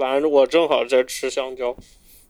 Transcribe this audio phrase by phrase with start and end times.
[0.00, 1.76] 反正我正好在吃香蕉。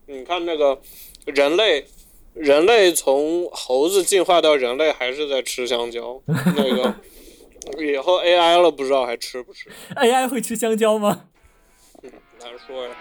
[0.07, 0.81] 你看那个
[1.25, 1.85] 人类，
[2.33, 6.21] 人类从猴子进化到人类还是在吃香蕉。
[6.27, 6.93] 那个
[7.81, 11.27] 以后 AI 了，不知道还吃不吃？AI 会吃香蕉吗？
[12.41, 12.91] 难说呀。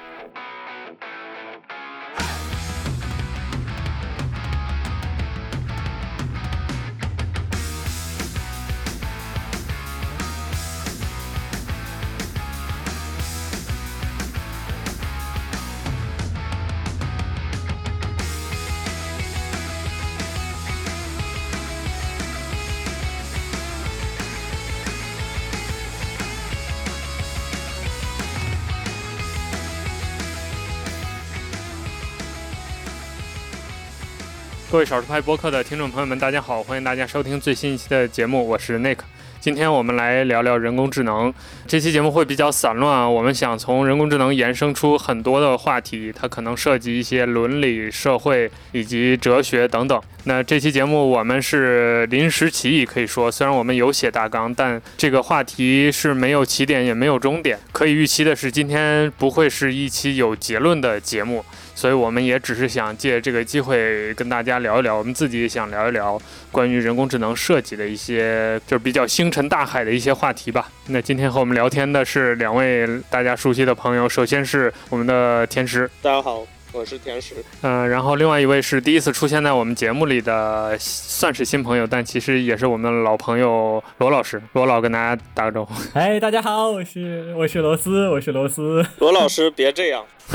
[34.71, 38.99] 各位少数派播客的听众朋友们，大家好，欢迎大家收听最新一期的节目，我是 Nick。
[39.41, 41.35] 今天我们来聊聊人工智能。
[41.67, 50.01] 这期节目会比较散乱啊，我们想从人工智能延伸出很多的话题，它可能涉及一些伦理、社会以及哲学等等。
[50.25, 57.59] 那这期节目我们是临时起意，可以说，虽然我们有写大纲，但这个话题是没有起点也没有终点。
[57.73, 61.45] 可以预期的是，今天不会是一期有结论的节目。
[61.81, 66.21] 所以我们也只是想借这个机会跟大家聊一聊，我们自己也想聊一聊
[66.53, 70.69] 关于人工智能设计的一些，就是比较星辰大海的一些话题吧。
[70.89, 76.47] 那今天和我们聊天的是两位大家熟悉的朋友，首先是我们的天师，大家好。
[76.73, 84.41] 我是甜食，嗯，然后另外一位是第一次出现在我们节目里的，算是新朋友，但其实也是我们的老朋友罗老师。
[84.53, 85.75] 罗老跟大家打个招呼。
[85.95, 88.87] 哎，大家好，我是我是罗斯，我是罗斯。
[88.99, 90.05] 罗老师别这样，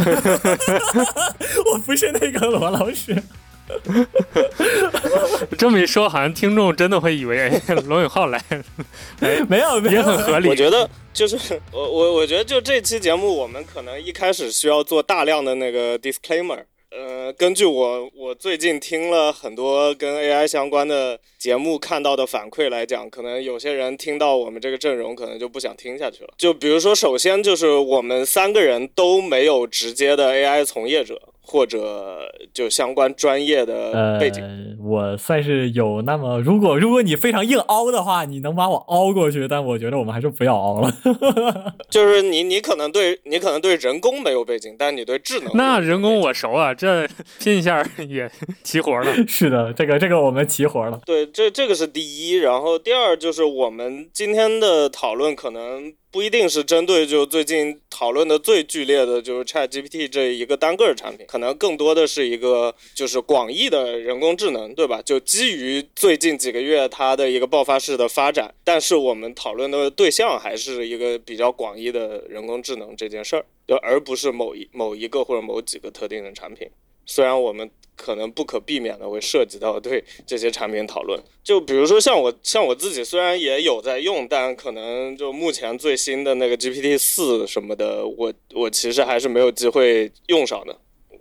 [1.72, 3.16] 我不是那个罗老师。
[5.58, 7.52] 这么一说，好像听众真的会以为
[7.88, 8.42] 罗永浩来，
[9.22, 10.50] 哎，没有，也很合理。
[10.50, 11.38] 我觉得就是
[11.72, 16.64] 我我我觉得就这期节目，我们可能一开始需要做大量的那个 disclaimer。
[16.92, 26.32] 呃，根据我我最近听了很多跟 AI 相关的节目看到的反馈来讲，可能有些人听到我们这个阵容，可能就不想听下去了。
[26.36, 31.22] 就比如说，首先就是我们三个人都没有直接的 AI 从业者。
[31.48, 34.42] 或者就相关专业的背景，
[34.84, 40.92] 我算是有那么，如果如果你非常硬凹的话，你能把我凹过去，但我觉得我们还是不要凹了。
[41.88, 47.08] 就是你你可能对你可能对人工没有背景，但你对智能那人工我熟啊，这
[47.40, 48.28] 拼一下也
[48.64, 49.14] 齐活了。
[49.30, 51.00] 是的，这个这个我们齐活了。
[51.06, 55.94] 对，这这个是第一，然后第二就是我们今天的讨论可能。
[56.10, 65.02] 不一定是针对就最近讨论的最剧烈的，就是 Chat GPT 这一个单个产品，可能更多的是一个就是广义的人工智能，对吧？
[65.02, 76.66] 就基于最近几个月它的一个爆发式的发展，但是我们讨论的对象还是一个比较广义的人工智能这件事儿，就而不是某一某一个或者某几个特定的产品。
[77.06, 77.70] 虽然我们。
[77.96, 90.76] 可能不可避免的会涉及到对这些产品讨论，就比如说像我像我自己虽然也有在用，但可能就目前最新的那个 GPT 四什么的，我我其实还是没有机会用上的。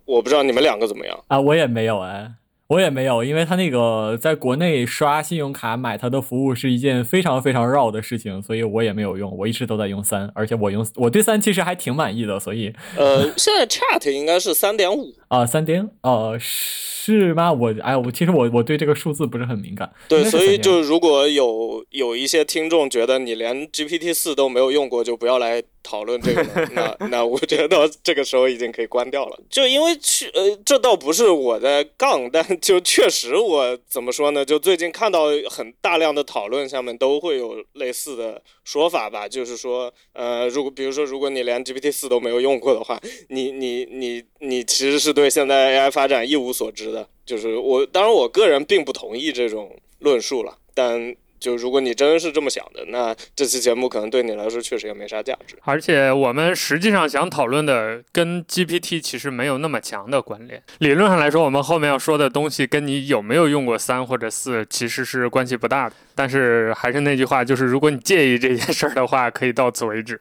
[0.05, 1.41] 我不知道你们两个怎么样啊？
[1.41, 2.33] 我也没有哎。
[2.69, 9.31] 我也没有，因为他那个在国内刷信用卡买他的服务是一件非常非常绕的事情，所以我也没有用。
[9.37, 17.53] 我一直都在用三，而且我用我对三其实还挺满意的，所以呃， 现在 Chat 应该是三点五啊，三点呃是吗？
[17.53, 19.91] 我哎，我其实我我对这个数字不是很敏感。
[20.09, 25.63] 对，所以就如果有有一些听众觉得你连 GPT 四都没有用过，就不要来。
[25.87, 26.43] 讨论这个，
[26.73, 29.39] 那那我觉得这个时候已经可以关掉了。
[29.51, 34.43] 就因为去呃，这倒不是我在杠，但就确实我怎么说呢？
[34.43, 39.29] 就最近看到很大量的讨论，下面都会有类似的说法吧。
[39.29, 47.09] 就是说，呃，如果比如说，如果你连 GPT 四都没有用过的话，你你你你其实是对对现在 AI 发展一无所知的。
[47.25, 51.17] 就是我，当然我个人并不同意这种论述了，但。
[51.39, 55.57] 就如果你真是这么想的，那这期节目可能对你来说确实也没啥价值。
[55.65, 60.63] 而且我们实际上想讨论的跟 GPT 其实没有那么强的关联。
[60.79, 65.95] 理论上来说，我们后面要说的东西跟你有没有用过三或者四其实是关系不大的。
[66.15, 70.19] 但是还是那句话，就是如果你介意这件事儿的话，可以到此为止。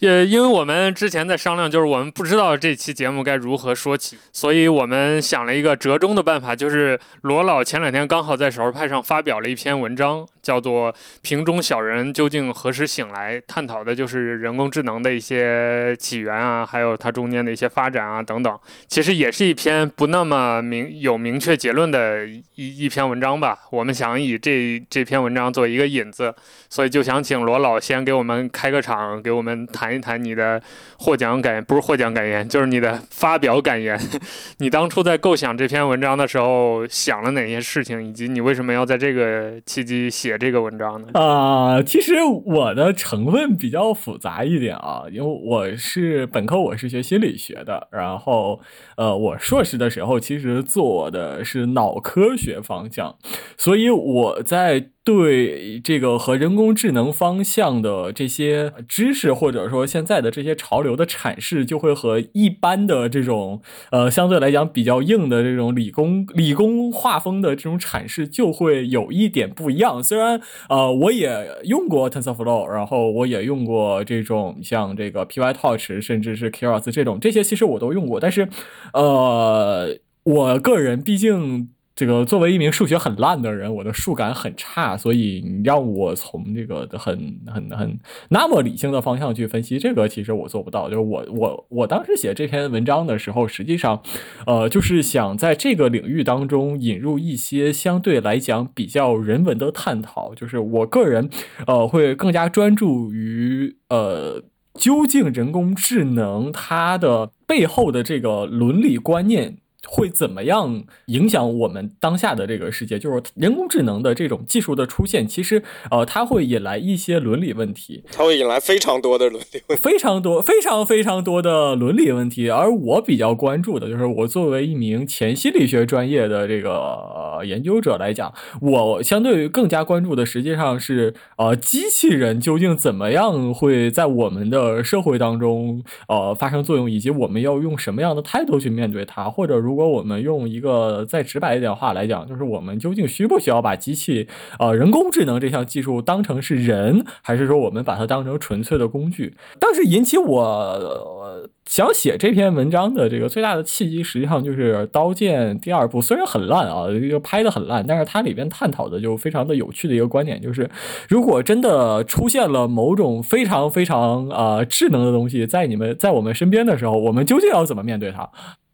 [0.00, 10.65] 也因为我们之前在商量，就是我们不知道这期节目该如何说起，所以我们想了一个折中的办法，就是罗老前两天刚好在少数派上发表了一篇文章，叫。
[10.66, 10.92] 做
[11.22, 18.58] 《瓶中小人究竟何时醒来》，探讨的就是人工智能的一些起源啊，还有它中间的一些发展啊等等。
[18.88, 23.56] 其实也是一篇不那么明有明确结论的一一篇文章吧。
[23.70, 26.34] 我们想以这这篇文章做一个引子，
[26.68, 30.60] 所以就想请罗老先给我们开个场，给我们谈一谈你的
[30.98, 33.96] 获奖感言，不是获奖感言，就是你的发表感言。
[34.58, 41.08] 你当初在构想这篇文章的时候想了哪些事情，以及你为什么要在这个契机写这这个文章呢？
[41.14, 48.60] 啊、其实我的成分比较复杂一点啊，因为我是本科，我是学心理学的，然后
[48.96, 53.16] 呃，我硕士的时候其实做的是脑科学方向，
[53.58, 63.62] 所以我在对这个和人工智能方向的这些知识，或者说现在的这些潮流的阐释，就会和一般的这种
[63.92, 70.02] 呃相对来讲比较硬的这种理工理工画风的这种阐释，就会有一点不一样。
[70.02, 78.48] 虽然呃我也用过 TensorFlow，然后我也用过这种像这个 PyTorch，甚至是 Keras 这种，这些其实我都用过，但是
[78.92, 81.68] 呃我个人毕竟。
[81.96, 87.98] 这个作为一名数学很烂的人，我的数感很差，所以你让我从这个很很很
[88.28, 90.90] 那么理性的方向去分析这个，其实我做不到。
[90.90, 94.02] 就是我我我当时写这篇文章的时候，实际上，
[94.46, 100.34] 呃，就是想在这个领域当中引入一些相对来讲比较人文的探讨。
[100.34, 101.30] 就是我个人，
[101.66, 104.44] 呃，会更加专注于呃。
[104.78, 109.56] 究竟人工智能它的背后的这个伦理观念
[109.88, 112.98] 会怎么样影响我们当下的这个世界？
[112.98, 119.82] 就是人工智能的这种技术的出现，其实呃，它会引来一些伦理问题，它会引来非常多的伦理问题。
[119.82, 122.50] 非常多、非常非常多的伦理问题。
[122.50, 144.26] 而我比较关注的就是，我作为一名前心理学专业的这个、呃、研究者来讲，我相对于更加关注的，实际上是呃，机器人究竟怎么样会在我们的社会当中呃发生作用，以及我们要用什么样的态度去面对它，或者如如果我们用一个再直白一点的话来讲，就是我们究竟需不需要把机器
[144.58, 149.36] 呃人工智能这项技术当成是人，还是说我们把它当成纯粹的工具？
[149.60, 160.70] 当时引起我、想写这篇文章的这个最大的契机，实际上就是《刀剑》第二部，虽然很烂啊，这个拍的很烂，但是它里边探讨的就非常的有趣的一个观点，就是
[161.06, 168.26] 如果真的出现了某种非常非常呃智能的东西在你们在我们身边的时候，我们究竟要怎么面对它？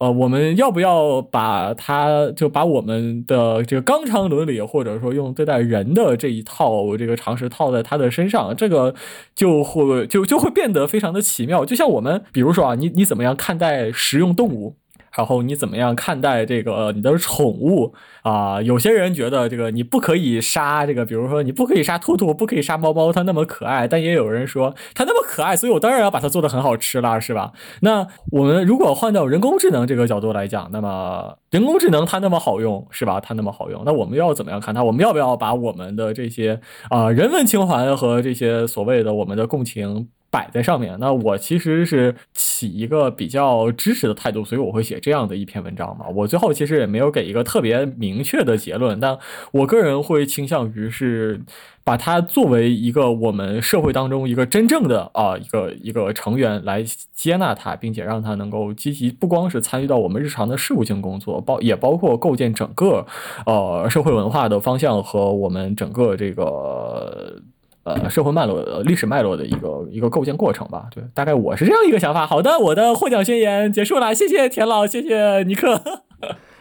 [0.03, 8.93] 呃，我们要不要把他就把我们的这个肛肠伦理，或者说用对待人的这一套这个常识套在他的身上，这个
[9.33, 11.65] 就会就就会变得非常的奇妙。
[11.65, 14.75] 就像我们，比如说啊，你你怎么样看待食用动物？
[15.17, 23.89] 然后你怎么样看待这个你的宠物啊、有些人觉得这个你不可以杀这个，比如说你不可以杀兔兔，不可以杀猫猫，它那么可爱。
[23.89, 27.53] 但也有人说它那么可爱，所以我当然要把它做的很好吃啦，是吧？
[27.81, 33.19] 那我们如果换到人工智能这个角度来讲，那么人工智能它那么好用，是吧？
[33.21, 34.85] 它那么好用，那我们要怎么样看它？
[34.85, 36.61] 我们要不要把我们的这些
[36.91, 40.97] 啊、人文情怀和这些所谓的我们的共情摆在上面？
[40.99, 46.07] 那我其实是起一个比较支持的态度，所以我会写这样的一篇文章嘛。
[46.09, 49.19] 我最后其实也没有给一个特别明确的结论，但
[49.53, 51.43] 我个人会倾向于是
[51.85, 56.83] 把它作为一个我们社会当中一个真正的啊、一个一个成员来
[57.13, 63.07] 接纳它，并且让它能够积极不光是参与到我们日常的事务性工作，包也包括构建整个
[63.45, 67.43] 呃社会文化的方向和我们整个这个。
[67.85, 72.27] 呃，社会脉络、呃历史脉络的一个一个构建过程吧，对，大概我是这样一个想法。
[72.27, 75.81] 好的，我的获奖宣言结束了，谢谢田老，谢谢尼克。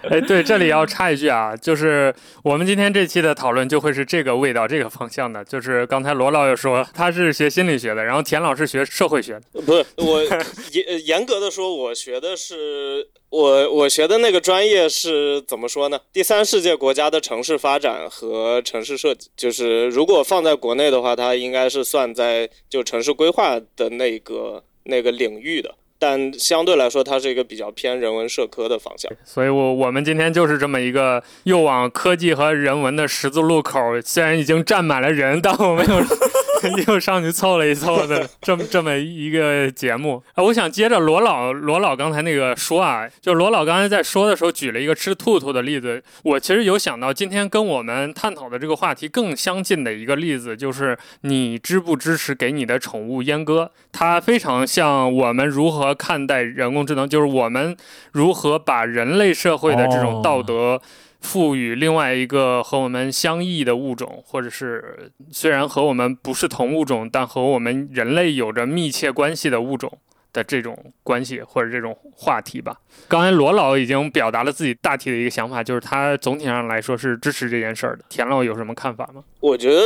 [0.09, 5.43] 哎，对，这里要插一句啊，就是我们今天这期的讨论就会是这个味道、这个方向的。
[5.45, 9.61] 就是刚才罗老又说他是学心理学的，然后田老师学社会学的。
[9.61, 10.23] 不是我
[10.71, 15.99] 严严格的说，我学的是我我学的那个专业是怎么说呢？
[16.11, 25.75] 第三世界国家的城市发展和城市设计，就是如果放在国内的话，它应该是算在就城市规划的那个那个领域的。
[26.01, 29.11] 但相对来说，它是一个比较偏人文社科的方向。
[29.23, 35.99] 所以我我们今天就是这么一个又往科技和人文的十字路口，虽然已经站满了人，但我们有
[36.87, 40.23] 又上去凑了一凑的 这么这么一个节目。
[40.33, 53.69] 啊，我想接着罗老罗老刚才那个说啊，就罗老刚才在说的时候举了一个吃兔兔的例子，我其实有想到今天跟我们探讨的这个话题更相近的一个例子，就是你支不支持给你的宠物阉割？
[53.91, 57.75] 它非常像我们如何看待人工智能，就是我们
[58.11, 60.81] 如何把人类社会的这种道德
[61.21, 69.99] 赋予另外一个和我们相异的物种，或者是虽然和我们不是同物种，但和我们人类有着密切关系的物种
[70.33, 72.81] 的这种关系或者这种话题吧。
[73.07, 78.03] 刚才罗老已经表达了自己大体的一个想法，就是他总体上来说是支持这件事儿的。
[78.09, 79.23] 田老有什么看法吗？
[79.39, 79.81] 我觉得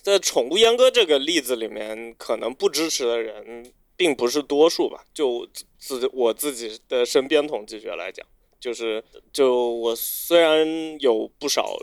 [0.00, 5.04] 在宠物阉割这个例子里面，可能不支持的人并不是多数吧。
[5.12, 5.46] 就
[5.78, 8.26] 自我自己的身边统计学来讲。
[8.62, 9.02] 就是
[9.32, 10.64] 就我虽然
[11.00, 11.76] 有不少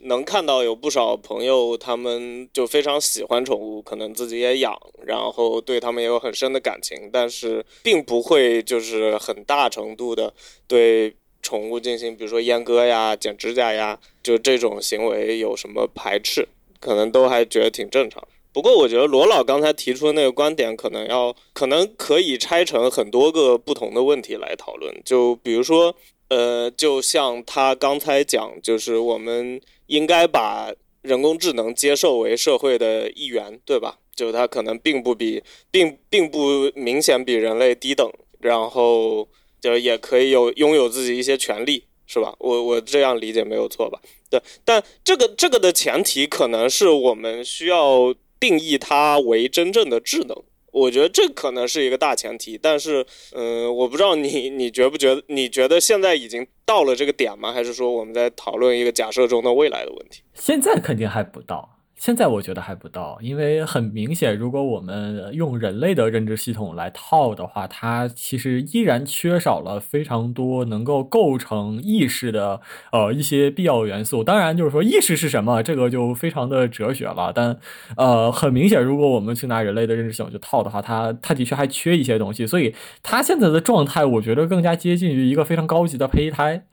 [0.00, 10.34] 能看到有不少朋友，他们就非常喜欢宠物，可能自己也养，然后对他们也有很深的感情，但是并不会就是很大程度的
[10.68, 16.46] 对宠物进行，比如说阉割呀、剪指甲呀，就这种行为有什么排斥，
[16.78, 18.22] 可能都还觉得挺正常。
[18.52, 25.94] 不过我觉得罗老刚才提出的那个观点，可能要可能可以拆成很多个不同的问题来讨论，就比如说。
[26.28, 33.98] 呃，就像他刚才讲，就是我们应该把人工智能接受为社会的一员，对吧？
[34.16, 39.28] 就它可能并不比，并并不明显比人类低等，然后
[39.60, 42.34] 就也可以有拥有自己一些权利，是吧？
[42.38, 44.00] 我我这样理解没有错吧？
[44.30, 50.42] 对，但这个这个的前提可能是我们需要定义它为真正的智能。
[50.76, 55.22] 我觉得这可能是一个大前提，但是，嗯，我不知道你你觉不觉得？
[55.28, 57.50] 你觉得现在已经到了这个点吗？
[57.50, 60.22] 还是说我们在讨论一个假设中的未来的问题？
[60.34, 61.75] 现在肯定还不到。
[61.96, 72.60] 现在我觉得还不到，因为很明显，如果我们用人类的认知系统来套的话，它其实依然缺少了非常多能够构成意识的
[72.92, 74.22] 呃一些必要元素。
[74.22, 77.32] 当然，就是说意识是什么，这个就非常的哲学了。
[77.34, 77.58] 但
[77.96, 82.46] 呃，很明显，如果我们去拿人类的认知系统去套的话，它它的确还缺一些东西。
[82.46, 86.66] 所以它现在的状态，我觉得更加接近于一个非常高级的胚胎。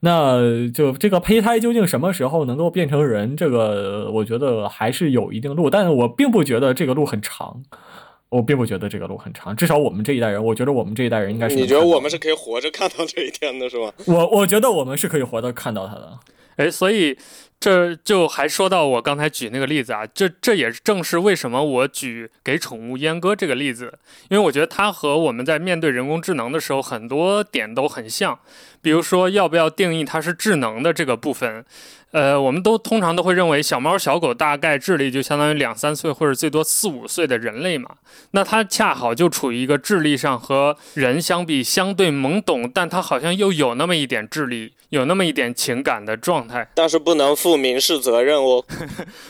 [0.00, 3.36] 那就这个胚胎究竟什么时候能够变成人？
[3.36, 7.62] 这个我觉得还是有一定路，但是我并不觉得这个路很长。
[8.30, 11.56] 我并不觉得这个路很长，至少我们这一代人，我觉得我们这一代人应该是。
[11.56, 13.92] 你觉得我们是可以活着看到这一天的，是吗？
[14.06, 16.18] 我我觉得我们是可以活着看到它的。
[16.56, 17.18] 哎，所以。
[17.60, 23.98] 这就还说到我刚才举那个例子啊，这这也正是为什么我举给宠物阉割这个例子，
[24.30, 28.38] 因为我觉得它和我们在面对人工智能的时候很多点都很像，
[28.80, 31.64] 比如说要不要定义它是智能的这个部分。
[32.12, 37.90] 呃，我们都通常都会认为小猫小狗大概智力就相当于两三岁或者最多四五岁的人类嘛，
[38.32, 46.68] 那它恰好就处于一个智力上和人相比相对懵懂，但它好像又有那么一点智力，有那么一点情感的状态。
[46.74, 48.64] 但是不能负民事责任哦。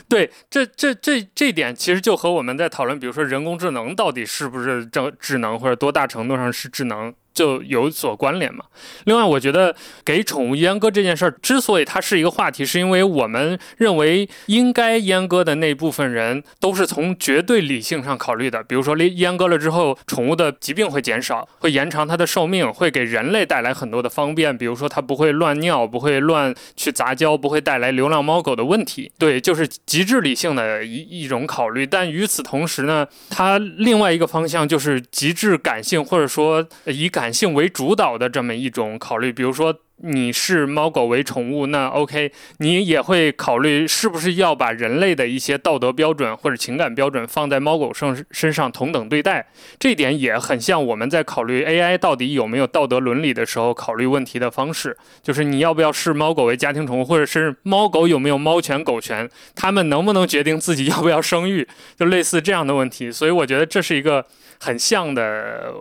[0.09, 7.13] 对，这这这这点其实就和我们在讨论，比如说人工智能到底是不是智智能，或者多大程度上是智能。
[7.33, 8.65] 就有所关联嘛。
[9.05, 18.63] 另外，我觉得给宠物阉割这件事儿，之所以它是一个话题，是因为我们认为应该阉割的那部分人都是从绝对理性上考虑的。
[18.63, 24.57] 比如说，阉割了之后，宠物的疾病会减少，会延长它的寿命，会给人类带来很多的方便。
[24.57, 29.11] 比如说，它不会乱尿，不会乱去杂交，不会带来流浪猫狗的问题。
[29.19, 31.85] 对，就是极致理性的一一种考虑。
[31.85, 39.79] 但与此同时呢，它另外一个方向就是极致感性，或者说以感感性为主导的这么一种考虑，比如说。
[40.03, 49.47] 你是猫狗为宠物，那 OK，你也会考虑是不是要把人类的一些道德标准或者情感标准放在猫狗身身上同等对待，
[49.79, 63.13] 这一点也很像我们在考虑 AI 到底有没有道德伦理的时候考虑问题的方式，就是你要不要视猫狗为家庭宠物，或者是猫狗有没有猫权狗权，他们能不能决定自己要不要生育，就类似这样的问题。
[63.13, 64.25] 所以我觉得这是一个
[64.59, 65.75] 很像的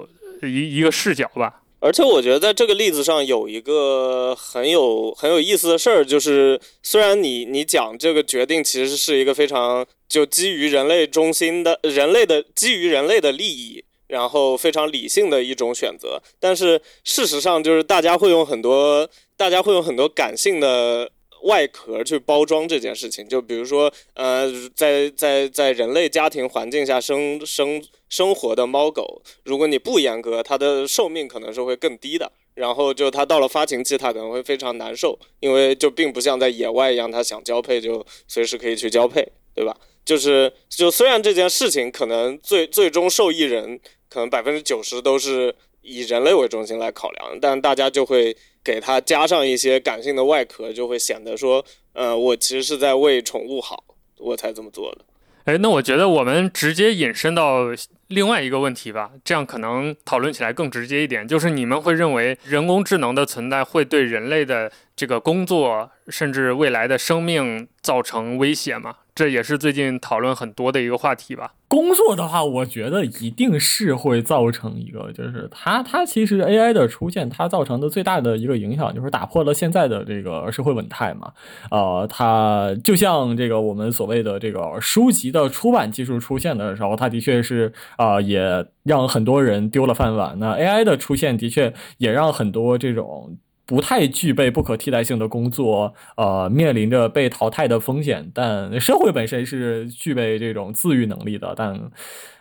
[0.44, 1.62] 一一个视角吧。
[1.82, 21.10] 而且我觉得在这个例子上有一个很有很有意思的事儿，就是虽然你你讲这个决定其实是一个非常就基于人类中心的人类的基于人类的利益，然后非常理性的一种选择，但是事实上就是大家会用很多大家会用很多感性的。
[21.44, 32.32] 外壳去包装这件事情，就比如说，呃，在在在人类家庭环境下生生生活的猫狗，如果你不严格，它的寿命可能是会更低的。
[32.56, 39.74] 然后就它到了发情期，它可能会非常难受，因为就并不像在野外一样，它想交配就随时可以去交配，对吧？
[40.04, 43.80] 就是就虽然这件事情可能最最终受益人
[44.10, 48.36] 可能百分之九十都是以人类为中心来考量，但大家就会。
[48.64, 51.64] 给它加上一些感性的外壳，就会显得说，
[51.94, 53.84] 呃，我其实是在为宠物好，
[54.18, 55.06] 我才这么做的。
[55.46, 57.66] 哎，那我觉得我们直接引申到
[58.08, 68.96] 另外一个问题吧，这样可能讨论起来更直接一点，就是你们会认为人工智能的存在会对人类的这个工作，甚至未来的生命造成威胁吗？
[69.16, 71.54] 这也是最近讨论很多的一个话题吧。
[71.70, 81.32] 工作的话，我觉得一定是会造成一个，就是它它其实 AI 的出现，它造成的最大的一个影响就是打破了现在的这个社会稳态嘛。
[81.72, 90.38] 呃，它就像这个我们所谓的这个书籍的出版技术出现的时候，它的确是啊，也让很多人丢了饭碗。
[90.40, 93.38] 那 AI 的出现的确也让很多这种。
[93.70, 98.32] 不太具备不可替代性的工作，呃，面临着被淘汰的风险。
[98.34, 101.80] 但社会本身是具备这种自愈能力的，但，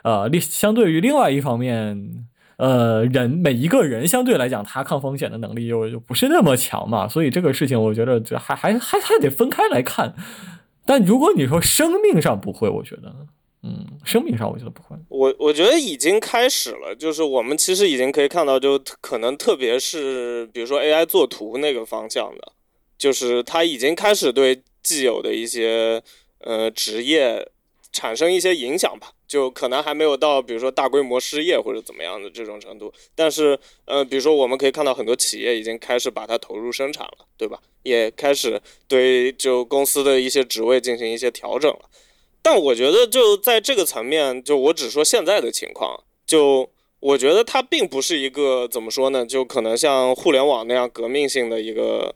[0.04, 2.25] 呃，相对于另外一方面，
[2.56, 7.06] 呃，人每一个人相对来讲，他抗风险的能力又又不是那么强嘛。
[7.06, 10.14] 所以这个事情，我觉得这还还还还得分开来看。
[10.87, 13.14] 但如果你说生命上不会，我觉得。
[13.62, 14.97] 嗯，生命上我觉得不会。
[15.09, 22.53] 我我觉得已经开始了，就是我们其实已经可以看到，就可能特别是比如说 AI 作图那个方向的，
[22.97, 26.03] 就是它已经开始对既有的一些
[26.38, 27.50] 呃职业
[27.93, 29.12] 产生一些影响吧。
[29.29, 37.61] 就可能还没有到比如说大规模失业或者怎么样的这种程度，但是呃，比如说我们可以看到很多企业已经开始把它投入生产了，对吧？
[37.83, 41.81] 也开始对就公司的一些职位进行一些调整了。
[42.50, 46.67] 但我觉得就在这个层面，就我只说现在的情况，就
[46.99, 49.26] 我觉得它并不是一个怎么说呢？
[49.26, 52.14] 就可能像互联网那样革命性的一个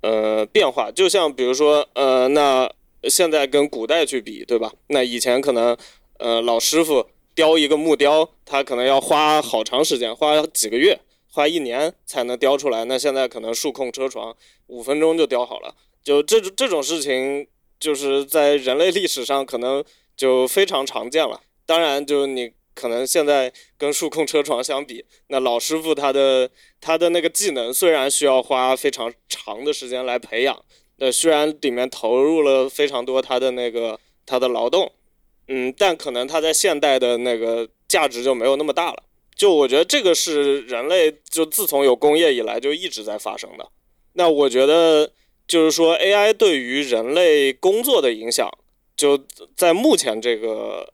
[0.00, 0.90] 呃变化。
[0.90, 2.66] 就像比如说呃，那
[3.10, 4.72] 现在跟古代去比，对吧？
[4.86, 5.76] 那以前可能
[6.18, 10.98] 呃老师傅雕一个木雕，他可能要花好长时间，花几个月，
[11.30, 12.86] 花一年才能雕出来。
[12.86, 14.34] 那现在可能数控车床
[14.68, 15.74] 五分钟就雕好了。
[16.02, 17.46] 就这这种事情。
[17.84, 19.84] 就是在人类历史上可能
[20.16, 21.38] 就非常常见了。
[21.66, 26.48] 当然，就你可能现在跟数控车床相比，那老师傅他的
[26.80, 30.64] 他的那个技能虽然需要花非常长的时间来培养，
[30.96, 34.90] 那虽然里面投入了非常多他的那个他的劳动，
[35.48, 39.02] 嗯，但可能他在现代的那个价值就没有那么大了。
[39.36, 43.68] 就我觉得这个是人类就自从有工业以来就一直在发生的。
[44.14, 45.12] 那我觉得。
[45.46, 48.50] 就是说，AI 对于人类工作的影响，
[48.96, 49.20] 就
[49.54, 50.92] 在目前这个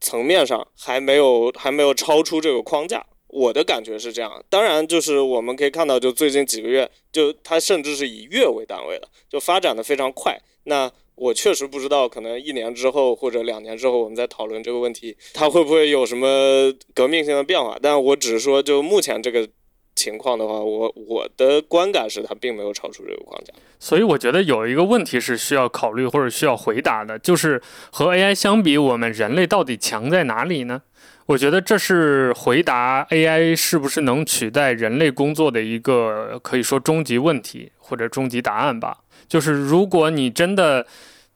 [0.00, 3.04] 层面上还没有还没有超出这个框架。
[3.26, 4.42] 我的感觉是这样。
[4.48, 10.38] 当然，就是我们可以看到，就最近几个月，就它甚至是以月为单位的，就发展的非常快。
[10.64, 17.78] 那我确实不知道，可能一年之后或者两年之后，我们再讨论这个问题，它会不会有什么革命性的变化？
[17.82, 19.48] 但我只是说，就目前这个。
[19.98, 30.82] 情况的话，我我的观感是它并没有超出这个框架，所以我觉得有一个问题是需要考虑或者需要回答的，就是和 AI 相比，我们人类到底强在哪里呢？
[31.26, 38.98] 我觉得这是回答 AI 是不是能取代人类工作的一个可以说终极问题或者终极答案吧。
[39.28, 40.86] 就是如果你真的。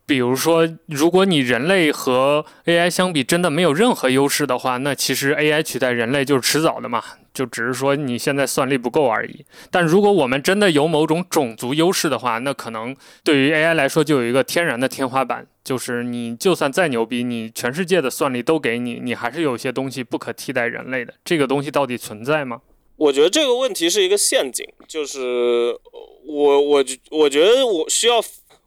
[0.05, 9.45] 比如说，如果你人类和 AI 相比真的没有任何优势的话，那其实 AI 取代人类就是迟早的嘛，就只是说你现在算力不够而已。
[9.71, 21.15] 但如果我们真的有某种种族优势的话，那可能对于 AI 来说就有一个天然的天花板，就是你就算再牛逼，你全世界的算力都给你，你还是有些东西不可替代人类的。
[21.25, 22.61] 这个东西到底存在吗？
[22.97, 25.75] 我觉得这个问题是一个陷阱，就是
[26.27, 28.21] 我我我觉得我需要。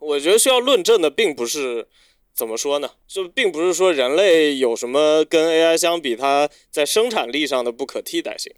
[0.05, 1.87] 我觉得需要论证的并不是
[2.33, 8.53] 怎么说呢，就并不是说人类有什么跟 AI 相比，它在生产力上的不可替代性。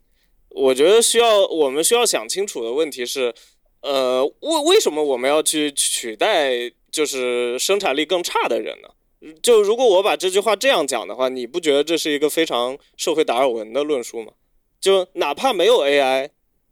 [0.49, 3.33] 我觉得需要我们需要想清楚的问题是，
[3.81, 8.89] 呃，为为什么我们要去取代就是生产力更差的人呢？
[9.41, 14.33] 就如果我把这句话这样讲的话，你不觉得这是一个非常社会达尔文的论述吗？
[14.79, 16.29] 就哪怕没有 AI。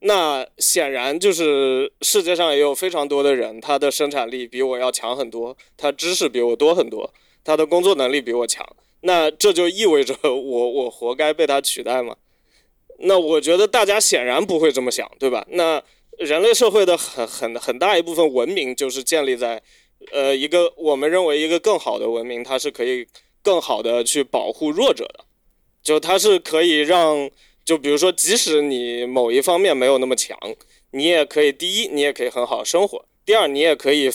[0.08, 7.12] 那显然就是世界上也有非常多的人，他的生产力比我要强很多，他知识比我多很多，
[7.44, 8.64] 他的工作能力比我强。
[9.02, 12.16] 那这就意味着我我活该被他取代吗？
[13.00, 15.44] 那我觉得大家显然不会这么想，对吧？
[15.50, 15.82] 那
[16.20, 19.60] 人类社会的很很很大一部分文明就是建立在，
[20.12, 23.08] 呃，一个我们认为一个更好的文明，它是可以
[23.42, 25.26] 更好的去保护弱者的，
[25.82, 27.28] 就它是可以让。
[27.66, 30.38] 就比如说，即使你某一方面没有那么强，
[30.92, 34.12] 你也可以第一，你也可以很好生活；第二，你也可以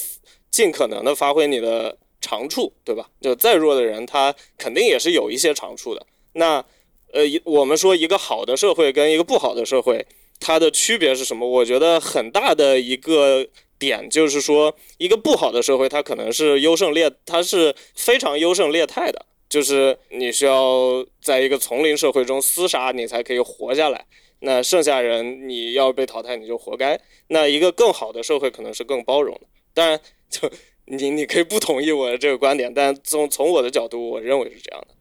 [0.53, 3.11] 尽可能的发挥你的长处，对吧？
[3.21, 6.07] 就再弱的人，他肯定也是有一些长处的。
[6.35, 6.65] 那
[7.13, 10.07] 呃，我们说一个好的社会跟一个不好的社会，
[10.39, 11.45] 它的区别是什么？
[11.45, 13.49] 我觉得很大的一个
[13.81, 19.27] 点就是说，一个不好的社会，它可能是优胜劣，它是非常优胜劣汰的。
[19.51, 24.07] 就是你需要在一个丛林社会中厮杀，你才可以活下来。
[24.39, 26.99] 那剩下人你要被淘汰，你就活该。
[27.27, 29.43] 那一个更好的社会可能是更包容的。
[29.75, 30.51] 当然，就
[30.87, 34.95] 你你可以不同意我的这个观点，但从从我的角度，我认为是这样的。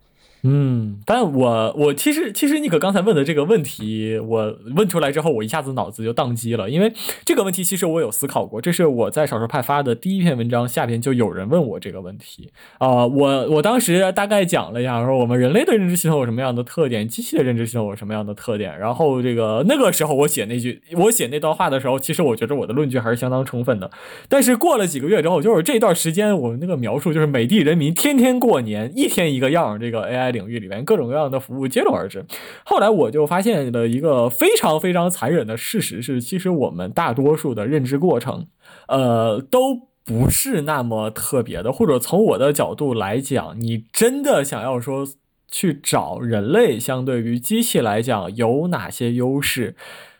[0.43, 6.93] 嗯，但我我其实其实你可刚才问的这个问题，我问出来之后，我一下子脑子就宕机了，因为
[7.25, 12.49] 这个问题其实我有思考过，这是我在少数派发的第一篇文章下边就有人问我这个问题。
[12.77, 23.91] 啊，我我当时大概讲了一下，说我们人类的认知系统有什么样的特点，机器的认知系统有什么样的特点，然后这个那个时候我写那句我写那段话的时候，其实我觉得我的论据还是相当充分的，
[24.29, 30.28] 但是过了几个月之后，就是这段时间我那个描述就是美的人民天天过年，一天一个样，这个 AI。
[30.31, 32.25] 领域里面各种各样的服务接踵而至，
[32.65, 38.47] 后来我就发现了一个非常非常残忍的事实是，其实我们大多数的认知过程，
[38.87, 45.07] 呃，都不是那么特别的，或者从我的角度来讲，你真的想要说
[45.47, 49.75] 去找人类相对于机器来讲有哪些优势。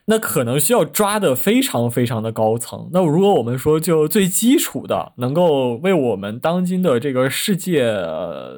[0.10, 2.90] 那可能需要抓的非常非常的高层。
[2.92, 7.94] 那如果我们说就最基础的，能够为我们当今的这个世界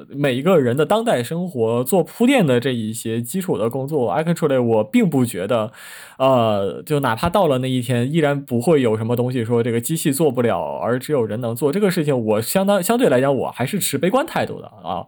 [0.08, 5.70] 每一个人的当代生活做铺垫的这一些基础的工作，actually 我并不觉得，
[6.16, 12.18] 呃，就哪怕到了那一天，依然不会有什么东西说这个机器做不了，而只有人能做这个事情。
[12.18, 15.04] 我相当相对来讲，我还是持悲观态度的啊。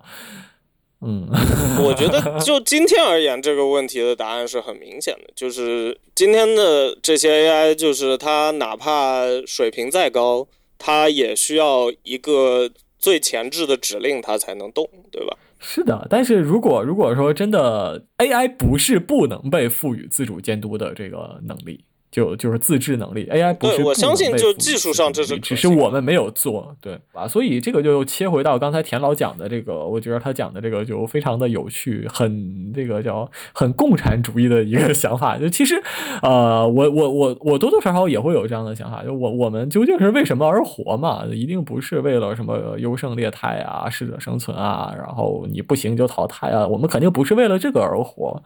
[1.04, 1.28] 嗯，
[1.84, 15.36] 我觉得就今天而言，这个问题的答案是很明显的，就是今天的这些 AI，就是它哪怕水平再高，它也需要一个最前置的指令，它才能动，对吧？
[15.58, 21.84] 是的，但是如果如果说真的 AI 不是不能被赋予自主监督的这个能力。
[22.14, 27.26] 就就是自制能力，AI 不是我相信就技术上这是，只是我们没有做，对吧？
[27.26, 35.36] 所以这个就切回到刚才田老讲的这个，我觉得他讲的这个就非常的有趣，很这个叫很共产主义的一个 想法。
[35.36, 35.74] 就其实，
[36.22, 41.24] 呃，我我我我多多少少也会有这样的想法，就我我们究竟是为什么而活嘛？
[41.32, 48.40] 一定不是为了什么优胜劣汰啊、适者生存啊，然后你不行就淘汰啊，我们肯定不是为了这个而活。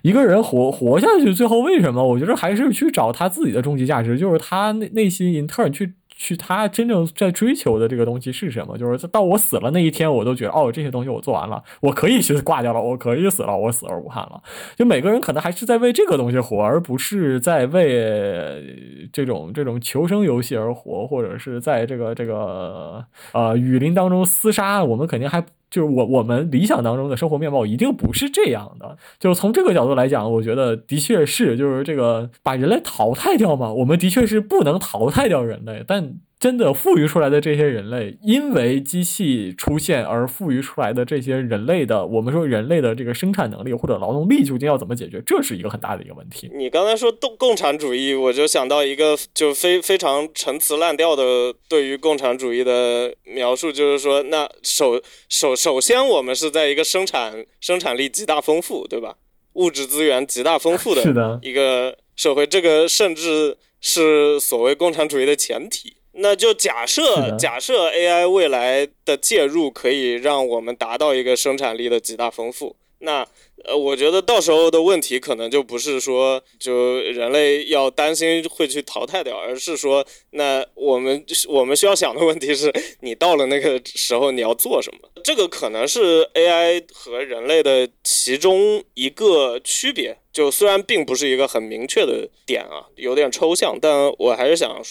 [0.00, 2.02] 一个人活活下去，最后为什么？
[2.02, 8.78] 我觉得还是去找找他自己的终极价值，就是他内内心 intern 去去他真正在追求的这个东西是什么？
[8.78, 14.40] 就是到我死了那一天，我都觉得哦，这些东西我做完了，我可以去挂掉了，我可以死了，我死而无憾了。
[14.76, 24.84] 就每个人可能还是在为这个东西活，而不是在为这种这种求生游戏而活，或者是在这个这个呃雨林当中厮杀。
[24.84, 25.44] 我们肯定还。
[25.72, 28.96] 就是我我们理想当中的生活面貌一定不是这样的。
[29.18, 36.14] 就是从这个角度来讲，我觉得的确是，就是这个把人类淘汰掉嘛，我们的确是不能淘汰掉人类，但。
[36.42, 45.22] 真的富裕出来的这些人类，因为机器出现而富裕出来的这些人类的，我们说人类的这个生产能力或者劳动力究竟要怎么解决？
[45.24, 46.50] 这是一个很大的一个问题。
[46.58, 59.14] 你刚才说共共产主义，我就想到一个就非非常陈词滥调的对于共产主义的描述，就是说，那首首首先我们是在一个生产生产力极大丰富，对吧？
[59.52, 65.98] 物质资源极大丰富的一个社会，这个甚至是所谓共产主义的前提。
[66.14, 73.26] 那就假设假设 AI 未来的介入可以让我们达到一个生产力的极大丰富，那
[73.64, 82.70] 呃，我觉得到时候的问题可能就不是说就人类要担心会去淘汰掉，而是说那我们我们需要想的问题是
[83.00, 85.08] 你到了那个时候你要做什么？
[85.24, 94.82] 这个可能是 AI 和人类的其中一个区别，就虽然并不是一个很明确的点啊，有点抽象，但我还是想。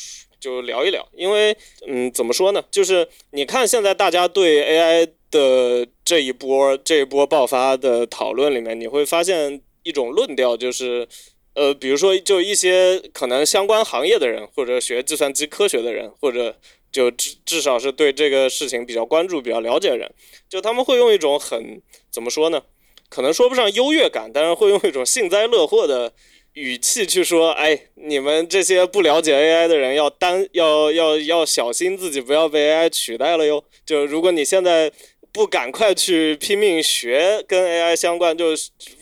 [0.41, 1.55] 就聊一聊，因为
[1.87, 2.61] 嗯，怎么说呢？
[2.71, 11.07] 就是你看现在大家对 AI 的这一波这一波爆发的讨论里面，你会发现一种论调，就是
[11.53, 16.57] 呃，比如说就一些可能相关行业的人，或者学计算机科学的人，或者
[16.91, 20.11] 就至至少是对这个事情比较关注、比较了解的人，
[20.49, 22.63] 就他们会用一种很怎么说呢？
[23.09, 26.11] 可能说不上优越感，但是会用一种幸灾乐祸的。
[26.53, 33.63] 语气去说，哎，你们这些不了解 AI 的人要担要要要小心自己不要被 AI 取代了哟。
[33.85, 34.91] 就如果你现在
[35.31, 38.47] 不赶快去拼命学跟 AI 相关，就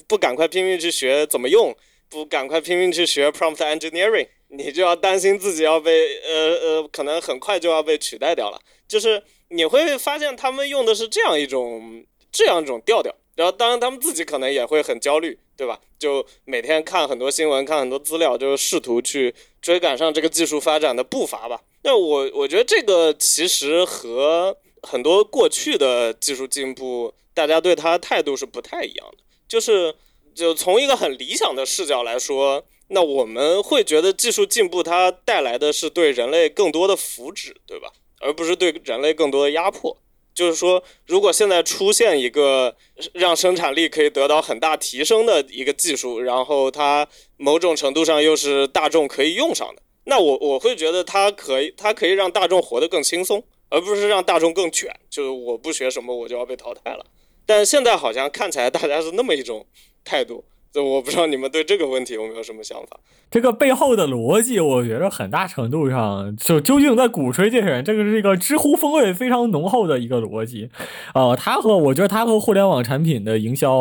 [0.08, 1.76] 不赶快拼命去学怎么用，
[2.08, 8.60] 不赶快拼命去学 prompt engineering，你就要担心自己要被呃呃，可能很快就要被取代掉了。
[8.88, 13.16] 就是你会发现他们用的是这样一种这样一种调调。
[13.36, 15.80] 然后，当然，他们自己可能也会很焦虑，对吧？
[15.98, 21.62] 就每天看很多新闻，看很多资料，就试图去追赶上这个技术发展的步伐吧。
[21.84, 27.14] 那我我觉得这个其实和很多过去的技术进步。
[27.32, 29.18] 大家对它态度是不太一样的。
[29.48, 29.96] 就是
[30.36, 37.94] 就从一个很理想的视角来说，那我们会觉得技术进步它带来的是对人类更多的福祉，对吧？
[38.20, 39.96] 而不是对人类更多的压迫。
[40.40, 42.74] 就是说，如果现在出现一个
[43.12, 54.90] 让生产力可以得到很大提升的一个技术，然后它某种程度上又是大众可以用上的，那我我会觉得它可以，它可以让大众活得更轻松，而不是让大众更卷。
[55.10, 57.06] 就是我不学什么，我就要被淘汰了。
[57.46, 59.68] 但现在好像看起来大家是那么一种
[60.06, 60.46] 态度。
[60.72, 63.00] 就我不知道你们对这个问题有没有什么想法？
[63.32, 70.70] 这个背后的逻辑，我觉得很大程度上就究竟在鼓吹这些人，这个是一个知乎风味非常浓厚的一个逻辑。
[71.16, 73.72] 呃，它和我觉得它和互联网产品的营销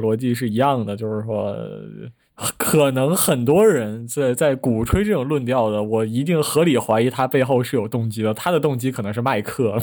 [0.00, 1.56] 逻辑是一样的，就是说，
[2.58, 9.78] 可能很多人在在鼓吹这种论调的，我一定合理怀疑他背后是有动机的，他的动机可能是卖课。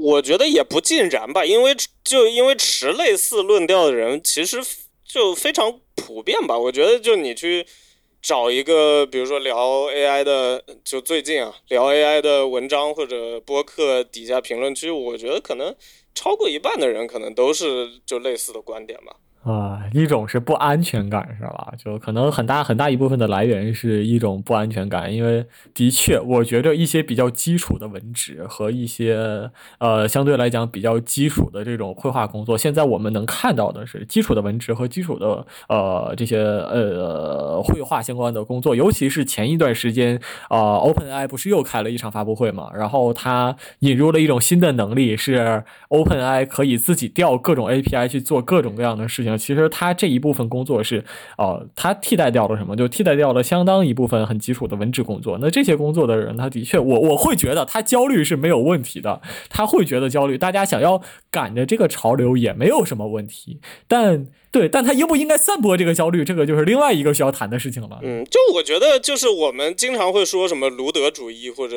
[0.00, 4.58] 我觉得也不尽然吧，因为就因为持类似论调的人，其实。
[5.08, 7.66] 就非常普遍吧，我觉得就你去
[8.20, 15.74] 找一个，比如说聊 AI 的，就最近啊聊 AI 的文章或者播客底下评论区，我觉得可能
[16.14, 19.16] 超过一半的人可能都是就类似的观点吧。
[19.48, 21.72] 啊，一种是不安全感，是吧？
[21.82, 42.68] 就可能很大很大一部分的来源是一种不安全感，因为的确，我觉着一些比较基础的文职和一些呃相对来讲比较基础的这种绘画工作，现在我们能看到的是基础的文职和基础的呃这些呃绘画相关的工作，尤其是前一段时间啊，OpenAI 不是又开了一场发布会嘛？
[42.74, 49.37] 然后它引入了一种新的能力，是 OpenAI 可以自己调各种 API 去做各种各样的事情。
[49.38, 51.04] 其实他这一部分工作是，
[51.38, 52.74] 呃，他替代掉了什么？
[52.76, 55.38] 就替代掉了相当一部分很基础的文职工作。
[55.40, 60.36] 那这些工作的人，他的确，我我会觉得他焦虑是没有问题的，他会觉得焦虑。
[60.36, 63.60] 大家想要赶着这个潮流也没有什么问题。
[63.86, 68.00] 但对，但他应不应该散播这个焦虑，这个就是另外一个需要谈的事情了。
[68.02, 71.76] 嗯，就我觉得，就是我们经常会说什么卢德主义或者。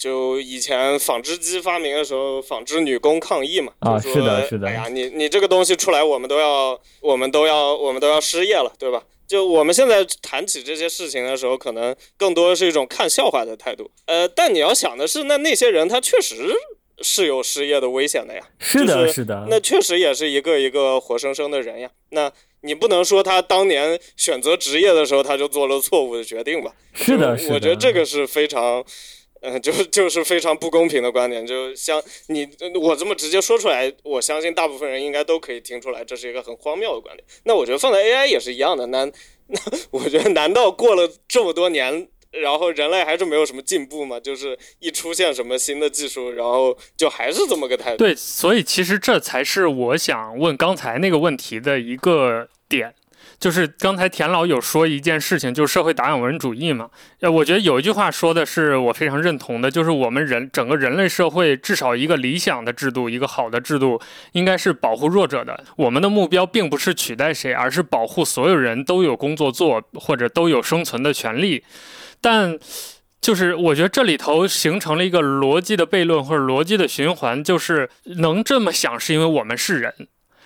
[0.00, 9.04] 就以前纺织机发明的时候，纺织女工抗议嘛，啊，是的，是的，哎呀，你你这个东西出来，我们都要，我们都要，我们都要失业了，对吧？
[9.28, 13.90] 就我们现在谈起这些事情的时候，可能更多的是一种看笑话的态度。
[14.06, 16.50] 呃，但你要想的是，那那些人他确实
[17.02, 21.90] 是有失业的危险的呀，是的，是的，那确实也是一个一个活生生的人呀。
[22.08, 22.32] 那
[22.62, 26.72] 你不能说他当年选择职业的时候他就做了错误的决定吧？
[26.94, 28.82] 是的，我觉得这个是非常。
[29.42, 32.46] 嗯，就就是非常不公平的观点，就像你
[32.80, 37.26] 我这么直接说出来，我相信大部分人应该都可以听出来，这是一个很荒谬的观点。
[37.44, 39.10] 那我觉得放在 AI 也是一样的，难
[39.48, 39.58] 那
[39.90, 44.20] 我觉得难道过了这么多年，然后人类还是没有什么进步吗？
[44.20, 47.96] 就是一出现什么新的技术，然后就还是这么个态度？
[47.98, 52.94] 对，所以其实这才是我想问刚才那个问题的一个点。
[53.40, 56.90] 就是刚才田老有说一件事情，就是社会达尔文主义嘛。
[57.20, 63.98] 呃，我觉得有一句话说的是我非常认同的，就是我们人整个人类社会至少一个理想的制度，一个好的制度，
[64.32, 65.64] 应该是保护弱者的。
[65.76, 71.64] 我们的目标并不是取代谁，而是保护所有人都有工作做，或者都有生存的权利。
[72.20, 72.58] 但
[73.22, 79.94] 就是我觉得这里头形成了一个逻辑的悖论或者逻辑的循环，就是能这么想是因为我们是人。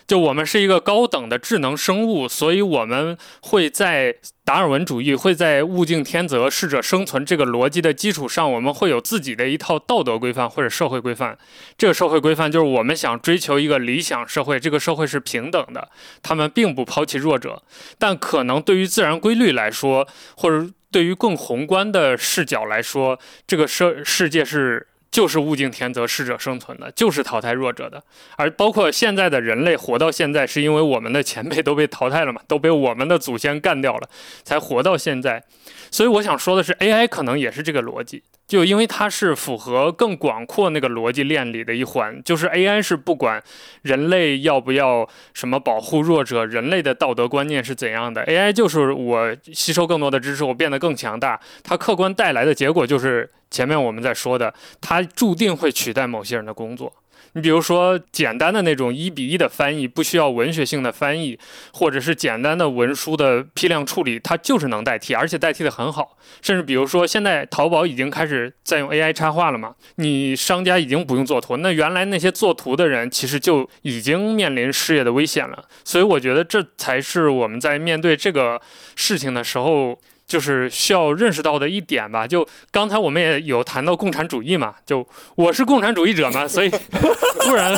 [0.06, 4.14] 就我们是一个高等的智能生物，所以我们会在
[4.44, 11.38] 达尔文主义会在物竞天择、适者生存这个逻辑的基础上，我们会有自己的一套道德规范或者社会规范。
[11.78, 15.88] 这个社会规范就是我们想追求一个理想社会，这个社会是平等的，
[16.22, 17.62] 他们并不抛弃弱者。
[17.98, 24.88] 但可能对于自然规律来说，或者对于更宏观的视角来说，这个社世界是。
[25.14, 28.02] 就是物竞天择、适者生存的，就是淘汰弱者的。
[28.36, 34.08] 而包括现在的人类活到现在，是因为我们的前辈都被淘汰了嘛，都被我们的祖先干掉了，
[34.42, 35.44] 才活到现在。
[35.92, 38.24] 所以我想说的是，AI 可能也是这个逻辑。
[38.46, 43.42] 就因为它是符合更广阔那个逻辑链里的一环，就是 AI 是不管
[43.82, 56.92] 人类要不要什么保护弱者，人类的道德观念是怎样的，AI 就是我吸收更多的知识，我变得更强大，它客观带来的结果就是前面我们在说的，它注定会取代某些人的工作。
[57.34, 61.36] 你比如说，简单的那种一比一的翻译，不需要文学性的翻译，
[61.72, 66.16] 或者是简单的文书的批量处理，它就是能代替，而且代替的很好。
[66.40, 69.74] 甚至比如说，现在淘宝已经开始在用 AI 插画了嘛？
[69.96, 75.64] 你商家已经不用做图，那原来那些做图的人其实就已经面临失业的危险了。
[75.84, 78.60] 所以我觉得这才是我们在面对这个
[78.94, 79.98] 事情的时候。
[80.26, 82.26] 就是需要认识到的一点吧。
[82.26, 85.06] 就刚才我们也有谈到共产主义嘛，就
[85.36, 86.70] 我是共产主义者嘛，所以
[87.40, 87.76] 突然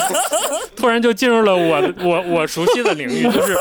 [0.76, 3.56] 突然就进入了我我我熟悉的领域，就是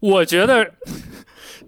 [0.00, 0.72] 我觉得。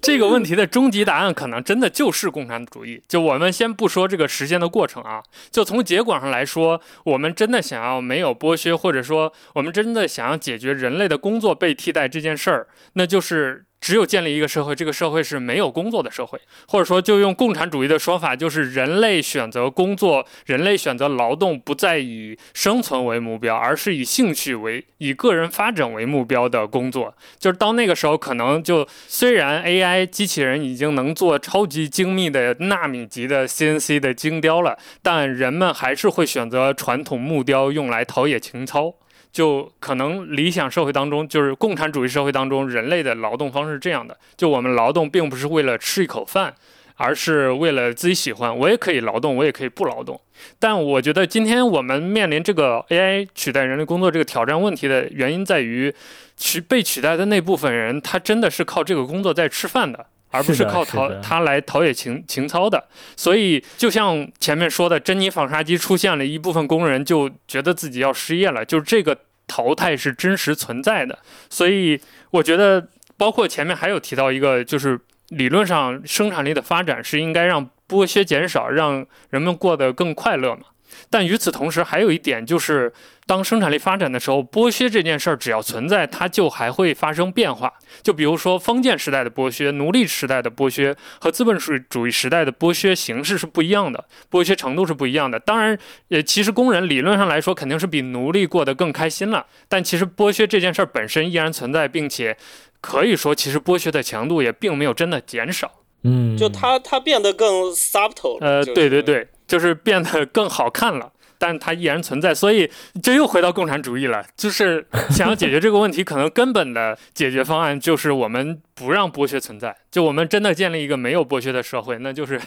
[0.02, 3.02] 这个问题的终极答案可能真的就是共产主义。
[3.06, 13.66] 就我们先不说这个实现的过程啊，就从结果上来说，我们真的想要没有剥削，或者说我们真的想要解决人类的工作被替代这件事儿，那就是。
[13.80, 16.38] 只有建立一个社会，这个社会是没有工作的社会，
[16.68, 27.14] 或者说就用共产主义的说法，就是人类选择工作，人类选择劳动，不再以生存为目标，而是以兴趣为、以个人发展为目标的工作。
[27.38, 38.94] 就是到那个时候，可能就虽然 AI 机器人已经能做超级精密的纳米级的 CNC 的精雕了，但人们还是会选择传统木雕用来陶冶情操。
[39.32, 46.54] 就可能理想社会当中，就是共产主义社会当中，人类的劳动方式是这样的：就我们劳动并不是为了吃一口饭，
[46.96, 48.56] 而是为了自己喜欢。
[48.56, 50.20] 我也可以劳动，我也可以不劳动。
[50.58, 55.94] 但我觉得今天我们面临这个 AI 取代人类工作这个挑战问题的原因在于，
[56.36, 62.88] 取被取代的那部分人，他真的是靠这个工作在吃饭的，而不是靠陶他来陶冶情情操的。
[63.16, 69.16] 所以，就像前面说的，珍妮纺纱机出现了一部分工人就觉得自己要失业了，就是这个。
[69.52, 74.96] 淘汰是真实存在的，所以我觉得，包括前面还有提到一个，就是
[75.30, 80.66] 理论上生产力的发展是应该让剥削减少，让人们过得更快乐嘛。
[81.08, 82.92] 但与此同时，还有一点就是，
[83.26, 87.72] 当生产力发展的时候，剥削这件事儿只要存在，它就还会发生变化。
[88.02, 95.38] 就比如说封建时代的剥削、奴隶时代的剥削和资本主义时代的剥削形式是不一样的，剥削程度是不一样的。
[95.38, 99.46] 当然，呃，其实工人理论上来说肯定是比奴隶过得更开心了。
[99.68, 102.36] 但其实剥削这件事儿本身依然存在，并且
[102.80, 105.70] 可以说，其实剥削的强度也并没有真的减少。
[106.02, 108.38] 嗯，就它它变得更 subtle。
[108.40, 109.28] 呃，对对对。
[109.50, 112.70] 就是变得更好看了，但它依然存在，所以
[113.02, 114.24] 这又回到共产主义了。
[114.36, 122.40] 就是想要解决这个问题，可能根本的解决方案就是我们不让剥削存在，就我们真的建立一个没有剥削的社会，那就是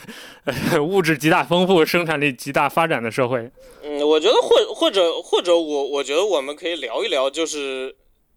[0.79, 3.51] 物质极大丰富、生产力极大发展的社会。
[3.83, 7.93] 嗯，我觉得或或者或者我我觉得我们可以聊一聊，就是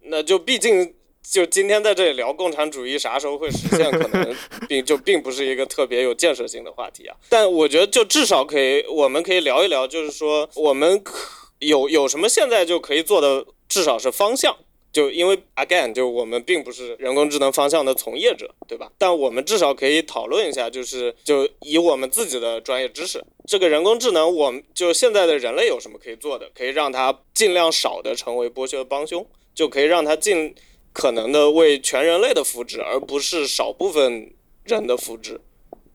[0.07, 0.93] 那就毕竟。
[1.31, 4.35] 就今天在这里聊共产主义啥时候会实现，可能
[4.69, 7.17] 并就并不是一个特别有建设性的话题啊。
[7.29, 11.19] 但我觉得就至少可以，我们可以聊一聊，就是说我们可
[11.59, 14.57] 有有什么现在就可以做的，至少是方向。
[14.93, 18.91] 就因为 again，就我们并不是人工智能方向的从业者，对吧？
[18.97, 30.55] 但我们至少可以讨论一下，就是就以我们自己的专业知识，这个人工智能，我们就现在的人类有什么可以做的，可以让它尽量少的成为剥削的帮凶，就可以让它尽。
[30.97, 34.33] 可能的为全人类的福祉，而不是少部分
[34.65, 35.39] 人的福祉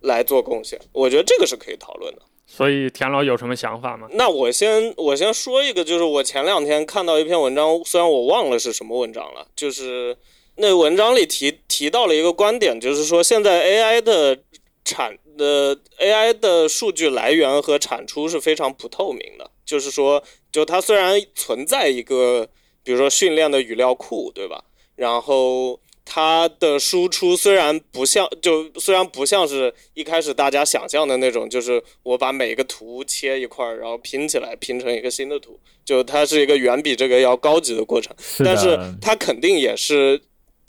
[0.01, 2.21] 来做贡献，我觉得这个是可以讨论的。
[2.45, 4.07] 所以田老有什么想法吗？
[4.11, 10.15] 那我先我先说一个，就是我前两天看到一篇文章，虽然我忘了是什么文章了，就是
[10.57, 14.37] 那文章里提提到了一个观点，就是说现在 AI 的
[14.85, 22.47] 产的 AI 的数据来源和产出是非常不透明的，就是说，就它虽然存在一个，
[22.83, 24.63] 比如说训练的语料库，对吧？
[25.01, 38.15] 然后它的输出虽然不像，就虽然不像是一开始大家想象的那种，就是我把每个图切一块儿，然后拼起来拼成一个新的图，就它是一个远比这个要高级的过程。
[38.45, 40.21] 但是它肯定也是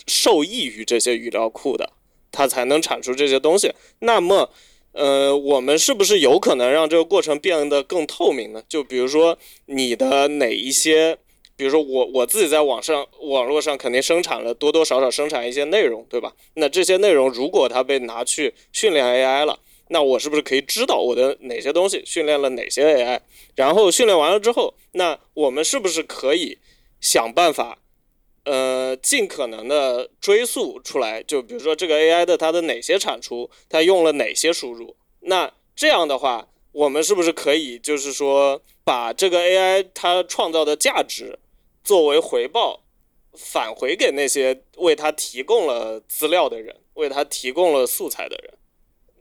[0.06, 1.92] 受益于这些语料库的，
[2.30, 3.70] 它才能产出这些东西。
[3.98, 4.48] 那么，
[4.92, 8.62] 呃，我们是不是有可能让这个过程变得更透明呢？
[8.66, 11.18] 就比如说你的哪一些。
[11.62, 16.35] 比如说我我自己在网上网络上肯定生产了多多少少生产一些内容，对吧？
[16.55, 23.20] 那这些内容如果它被拿去训练 AI 了，那我是不是可以知道我的哪些东西训练了哪些 AI？
[23.55, 26.59] 然后训练完了之后，那我们是不是可以
[27.01, 27.79] 想办法，
[28.44, 31.22] 呃，尽可能的追溯出来？
[31.22, 34.96] 就比如说这个 AI 的它的哪些产出，它用了哪些输入？
[35.20, 41.38] 那这样的话，我们是不是可以就是说把这个 AI 它创造的价值？
[41.82, 42.82] 作为回报，
[43.34, 48.54] 返回给那些为他提供了资料的人，为他提供了素材的人。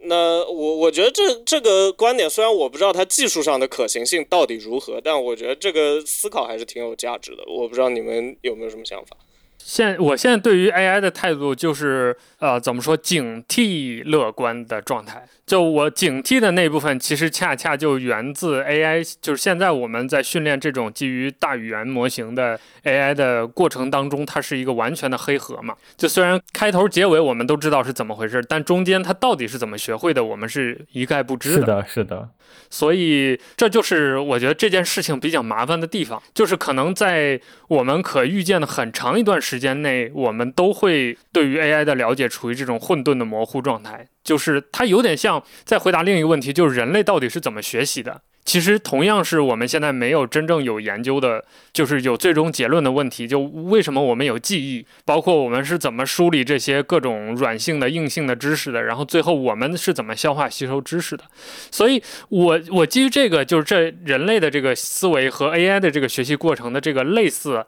[0.04, 7.43] 那我我觉得这这个观点，虽然我不知道它技术上的可行性到底如何，但我觉得这个思考还是挺有价值的。
[7.47, 9.15] 我不知道你们有没有什么想法？
[9.63, 15.26] 现我现在对于 AI 的态度就是，呃，怎么说，警惕乐观的状态。
[15.45, 25.76] 就我警惕的那部分，其实恰恰就源自 AI，就是现在我们在训练这种基于大语言模型的 AI 的过程当中，它是一个完全的黑盒嘛。
[25.97, 32.30] 就虽然开头结尾我们都知道是怎么回事，但中间它到底是怎么学会的，我们是一概不知是的，是的，
[32.70, 44.08] 所以这就是我觉得这件事情比较麻烦的地方，就是可能在我们可预见的很长一段时间内，我们都会对于 AI 的了解处于这种混沌的模糊状态。
[44.24, 48.22] 就是它有点像在回答另一个问题，就是人类到底是怎么学习的？
[48.44, 61.24] 其实同样是我们现在没有真正有研究的，就是有最终结论的问题，就为什么我们有记忆，包括我们是怎么梳理这些各种软性的、硬性的知识的，然后最后我们是怎么消化吸收知识的。
[61.70, 67.64] 所以我我基于这个，就是这人类的这个思维和 AI 的这个学习过程的这个类似，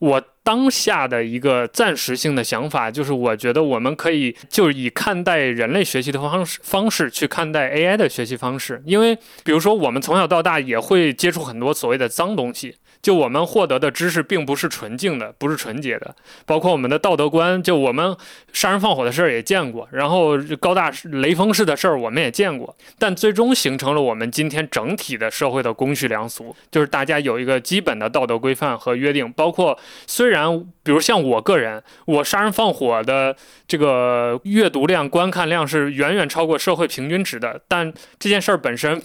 [0.00, 12.74] 我当下的一个暂时性的想法就是，我觉得我们可以就以看待人类学习的方式方式去看待 AI 的学习方式，因为比如说我们从小到大也会接触很多所谓的脏东西。
[13.02, 18.16] 就我们获得的知识并不是纯净的，不是纯洁的，包括我们的道德观，就我们
[18.52, 33.34] 杀人放火的事儿也见过，然后高大雷锋式的事儿我们也见过，但最终形成了我们今天整体的社会的公序良俗，就是大家有一个基本的道德规范和约定，包括虽然比如像我个人，我杀人放火的
[33.66, 39.00] 这个阅读量、观看量是远远超过社会平均值的，但这件事儿本身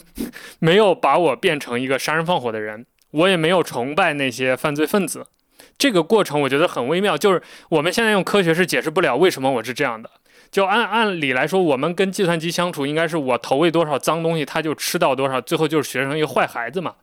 [0.59, 2.85] 没有把我变成一个杀人放火的人。
[3.16, 5.26] 我也没有崇拜那些犯罪分子，
[5.78, 7.18] 这个过程我觉得很微妙。
[7.18, 10.09] 就是我们现在用科学是解释不了为什么我是这样的。
[10.51, 16.95] 就按按理来说，我们跟计算机相处，应该是我投喂多少脏东西，它就吃到多少，最后就是学成一个坏孩子嘛。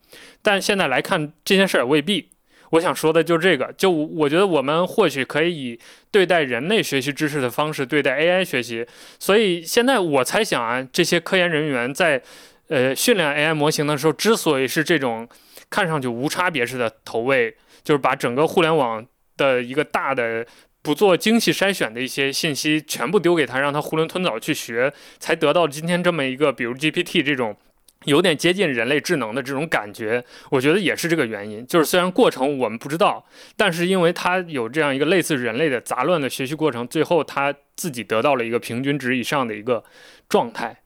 [0.43, 2.29] 但现在来看这件事也未必。
[2.71, 3.73] 我想说的就是这个。
[3.77, 8.87] 就我觉得我们或许可以以对待人类学习知识的方式对待 AI 学习。
[9.19, 12.23] 所以现在我猜想啊，这些科研人员在
[12.69, 15.29] 呃训练 AI 模型的时候，之所以是这种。
[15.73, 19.05] 看上去无差别式的投喂，就是把整个互联网
[19.39, 20.47] 的一个大的
[20.83, 27.57] 不做精细筛选的一些信息全部丢给他，让他囫囵吞枣去学，才得到今天这么一个，比如 GPT 这种
[28.05, 30.23] 有点接近人类智能的这种感觉。
[30.51, 33.25] 我觉得也是这个原因，就是虽然过程我们不知道，
[33.57, 39.83] 但是因为它有这样一个类似人类的杂乱的学习过程，最后他自己得到了一个平均值以上的一个
[40.29, 40.77] 状态。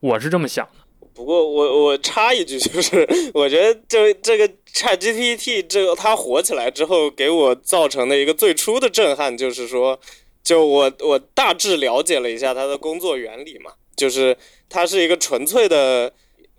[0.00, 0.66] 我是这么想。
[1.12, 10.00] 不过我我插一句，就是 我觉得就这个 ChatGPT 这个它火起来之后，给我造成的一个最初的震撼，就是说，
[10.42, 14.36] 就我我大致了解了一下它的工作原理嘛，就是
[14.68, 16.12] 它是一个纯粹的，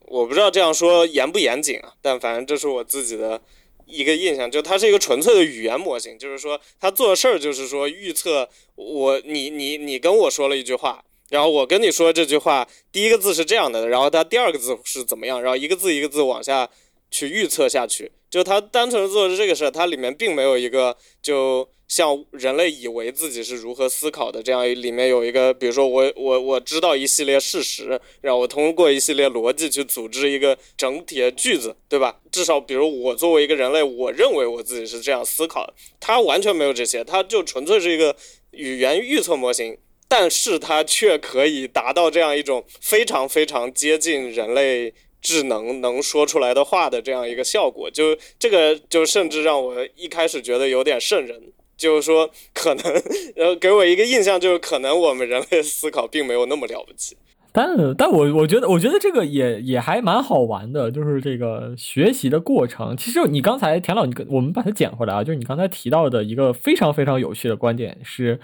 [0.07, 3.41] 我不知道这样说严不严谨啊，但反正这是我自己的
[3.87, 11.03] 一个印象，就它是一个纯粹的语言模型，就是说它做事儿就是说预测我你你你跟我说了一句话。
[11.31, 16.69] 然后我跟你说这句话，第一个字是这样的，然后它第二个字是怎么样，然后一个字一个字往下
[17.09, 32.19] 去预测下去，就它单纯做的这个事儿，它里面并没有一个就像人类以为自己是如何思考的这样，里面有一个，比如说我我我知道一系列事实，然后我通过一系列逻辑去组织一个整体的句子，对吧？
[32.29, 38.17] 至少比如我作为一个人类，我认为我自己是这样思考的，它完全没有这些，它就纯粹是一个
[38.51, 39.77] 语言预测模型。
[40.13, 51.41] 但是它却可以达到这样一种非常非常接近人类智能能说出来的话的这样一个效果，就这个就甚至让我一开始觉得有点瘆人，
[51.77, 53.01] 就是说可能，
[53.37, 57.15] 呃给我一个印象就是可能我们人类思考并没有那么了不起。
[57.53, 62.97] 但但我我觉得我觉得这个也也还蛮好玩的，就是这个学习的过程。
[62.97, 68.37] 其实你刚才田老，你我们把它捡回来啊，就是你刚才提到的一个非常非常有趣的观点是。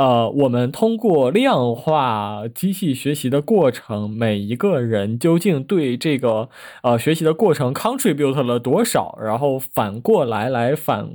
[0.00, 6.48] 呃，我们通过量化机器学习的过程，每一个人究竟对这个
[6.82, 11.10] 呃学习的过程 contribute 了多少，然后反过来来反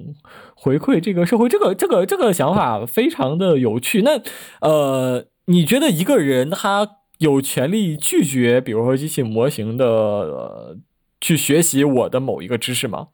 [0.55, 4.03] 回馈这个社会，这个这个这个想法非常的有趣。
[4.03, 4.21] 那
[4.61, 10.77] 呃，你觉得一个人他有权利拒绝，比如说机器模型的呃
[11.19, 13.07] 去学习我的某一个知识吗？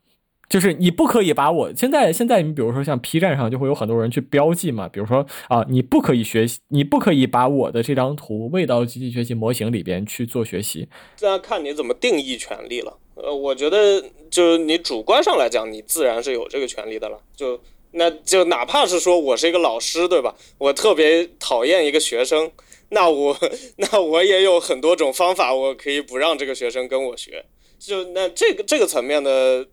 [0.52, 10.90] 就是你不可以把我现在现在你比如说像 P 站上就会有很多人去标记嘛，比如说啊，你不可以学习，你不可以把我的这张图喂到机器学习模型里边去做学习。
[11.16, 12.98] 这要看你怎么定义权利了。
[13.16, 17.18] 呃，我觉得就是你主观上来讲，你自然是有这个权利的了。
[17.34, 17.58] 就
[17.92, 20.36] 那就哪怕是说我是一个老师，对吧？
[20.58, 22.52] 我特别讨厌一个学生，
[22.90, 23.38] 那我
[23.78, 27.46] 那我也有很多种方法，我可以不让这个学生跟我学。
[27.80, 29.66] 就那这个这个层面的。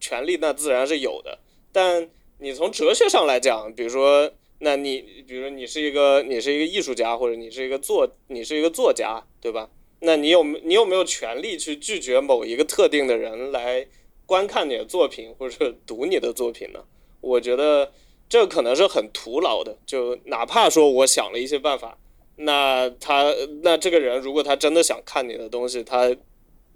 [0.00, 1.38] 权利那自然是有的，
[1.70, 9.68] 但你从哲学上来讲，比如说，那你比如说你是一个你是一个艺术家，或者你是一个作你是一个作家，对吧？
[10.00, 13.86] 那你有你有没有权利去拒绝某一个特定的人来
[14.24, 16.82] 观看你的作品或者读你的作品呢？
[17.20, 17.92] 我觉得
[18.26, 19.76] 这可能是很徒劳的。
[19.84, 21.98] 就哪怕说我想了一些办法，
[22.36, 26.16] 那他那这个人如果他真的想看你的东西，他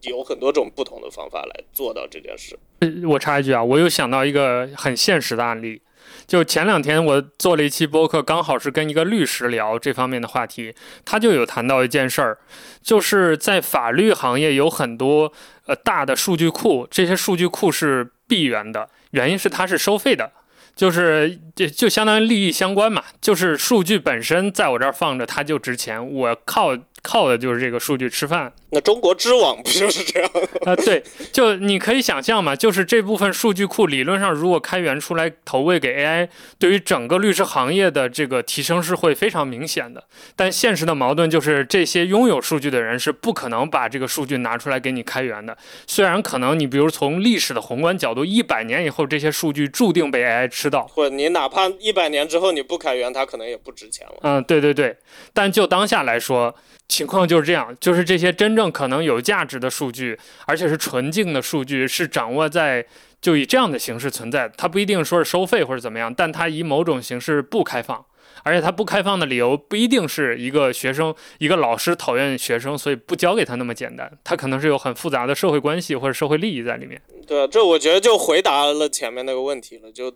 [0.07, 2.59] 有很多种不同的方法来做到这件事。
[3.07, 5.81] 我插一句啊，我又想到一个很现实的案例。
[6.27, 10.75] 就前两天我做了一期播客，刚好是跟一个律师聊这方面的话题，
[11.05, 12.39] 他就有谈到一件事儿，
[12.83, 15.33] 就是在法律行业有很多
[15.67, 20.31] 呃大的数据库，这些数据库是闭源的，原因是它是收费的，
[20.77, 26.77] 就是就就相当于利益相关嘛，就是数据本身在我这儿放着，它就值钱，我靠。
[27.07, 28.51] 靠的就是这个数据吃饭。
[28.75, 30.29] 那中国知网不就是这样
[30.67, 30.75] 啊？
[30.75, 31.01] 对，
[31.33, 40.03] 就你可以想象嘛，就是这部分数据库理论上如果开源出来投喂给 AI，对于整个律师行业的这个提升是会非常明显的。
[40.35, 45.57] 但现实的矛盾就是，这些拥有数据的人是不可能把这个数据拿出来给你开源的。
[45.87, 54.15] 虽然可能你比如从历史的宏观角度，一百年以后这些数据注定被 AI 吃到，或者你哪怕一百年之后你不开源，它可能也不值钱了。
[54.23, 54.97] 嗯，对对对。
[55.33, 56.53] 但就当下来说。
[56.87, 62.85] 情况就是这样，就是这些真正可能有价值的数据，而且是纯净的数据，是掌握在
[63.21, 64.51] 就以这样的形式存在。
[64.57, 68.05] 它不一定说是收费或者怎么样，但它以某种形式不开放，
[68.43, 74.11] 而且它不开放的理由不一定是一个学生、一个老师讨厌学生，所以不教给他那么简单。
[74.23, 77.01] 它可能是有很复杂的社会关系或者社会利益在里面。
[77.27, 80.15] 对，这我觉得就回答了前面那个问题了，就。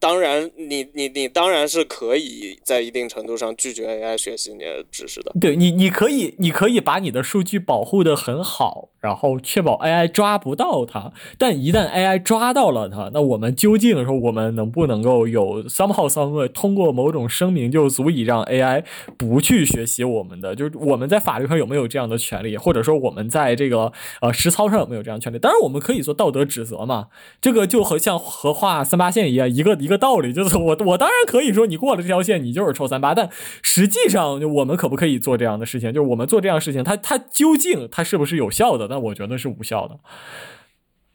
[0.00, 5.32] 当然，你你你当然是可以在一定程度上拒绝 AI 学习你的知识的。
[5.40, 8.88] 对你，你可以，你可以把你的数据保护的很好。
[9.00, 18.84] 然后确保 AI 抓不到它，但一旦 AI 抓到了它，那我们究竟说我们能不能够有 somehow someway 通过某种声明就足以让 AI
[19.16, 20.54] 不去学习我们的？
[20.54, 23.90] 就是我们在法律上有没有这样的权利，或者说我们在这个
[24.20, 25.38] 呃实操上有没有这样权利？
[25.38, 27.06] 当然我们可以做道德指责嘛，
[27.40, 33.28] 这个就和像和画三八线一样，一个一个道理，就是我我当然可以说你过了这条线你就是臭三八，但
[33.62, 35.92] 实际上就我们可不可以做这样的事情？
[35.92, 38.88] 就是我们做这样的事情，它它究竟它是不是有效的？
[38.88, 39.98] 但我觉得是无效的。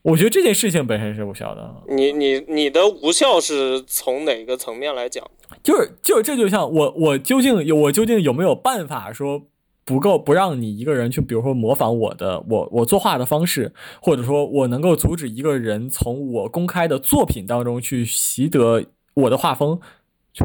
[0.03, 1.75] 我觉得这件事情本身是无效的。
[1.87, 5.25] 你你你的无效是从哪个层面来讲？
[5.63, 9.47] 就是就这就像我我究竟有我究竟有没有办法说
[9.85, 13.71] 不够不让你一个人去，比如说模仿我的我我作画的方式，
[14.01, 19.79] 或者说我能够阻止一个人从我公开的作品当中去习得我的画风。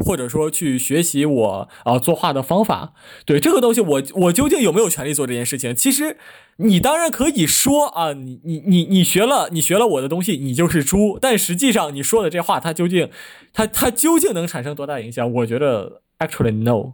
[0.05, 2.93] 或者说去学习我啊作画的方法，
[3.25, 5.75] 对这个东西，我我究竟有没有权利做这件事情？
[5.75, 6.15] 其实
[6.55, 11.19] 你当然可以说啊，你你你你学了你学了我的东西，你就是猪。
[11.21, 13.09] 但实际上你说的这话，它究竟
[13.51, 15.29] 它它究竟能产生多大影响？
[15.29, 16.93] 我觉得 actually no。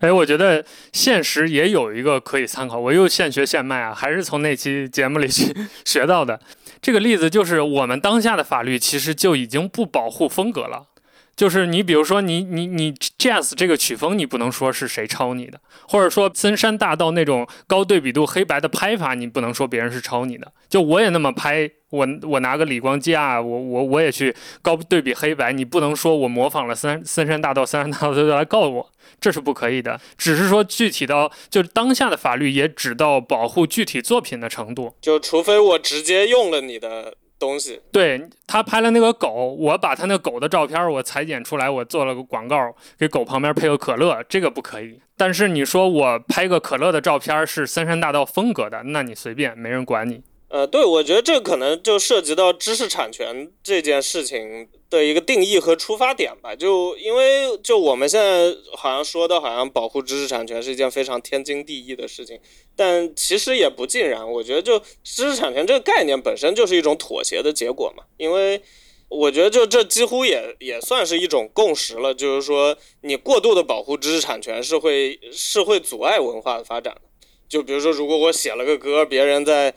[0.00, 2.78] 哎，我觉得现实也有一个可以参考。
[2.78, 5.54] 我又现学现卖啊，还是从那期节目里去
[5.84, 6.40] 学到的。
[6.82, 10.88] 这个例子就是我们当下的法律其实就已经不保护风格了。
[11.34, 20.50] 就是你，比如说你你你 jazz 这个曲风，你不能说是谁抄你的，或者说森山大道那种高对比度黑白的拍法，你不能说别人是抄你的。
[20.66, 28.90] 就我也那么拍，我我拿个理光机啊，我我我也去高对比黑白，你不能说我模仿了三森山大道，三山大道就来告我，
[29.20, 29.98] 这是不可以的。
[30.18, 37.14] 只是说具体到就是当下的法律也只到保护具体作品的程度，就除非我直接用了你的。
[37.38, 44.98] 东西，对他拍了那个狗，我把他那狗的照片我裁剪出来，我做了个广告，给狗旁边配个可乐，这个不可以。
[45.18, 50.22] 但是你说我拍个可乐的照片是森山大道风格的，那你随便，没人管你。
[50.48, 56.54] 呃，对，我觉得这可能就涉及到知识产权这件事情的一个定义和出发点吧。
[56.54, 62.38] 就因为就我们现在好像说的，好像保护知识产权是一件非常天经地义的事情，
[62.76, 64.30] 但其实也不尽然。
[64.30, 68.04] 我觉得就知识产权这个概念本身就是一种妥协的结果嘛。
[68.16, 68.62] 因为
[69.08, 77.00] 我觉得就这几乎也也算是一种共识了，就是说你过度的保护知识产权是会是会阻碍文化的发展的。
[77.48, 79.72] 就比如说，如果我写了个歌，别人在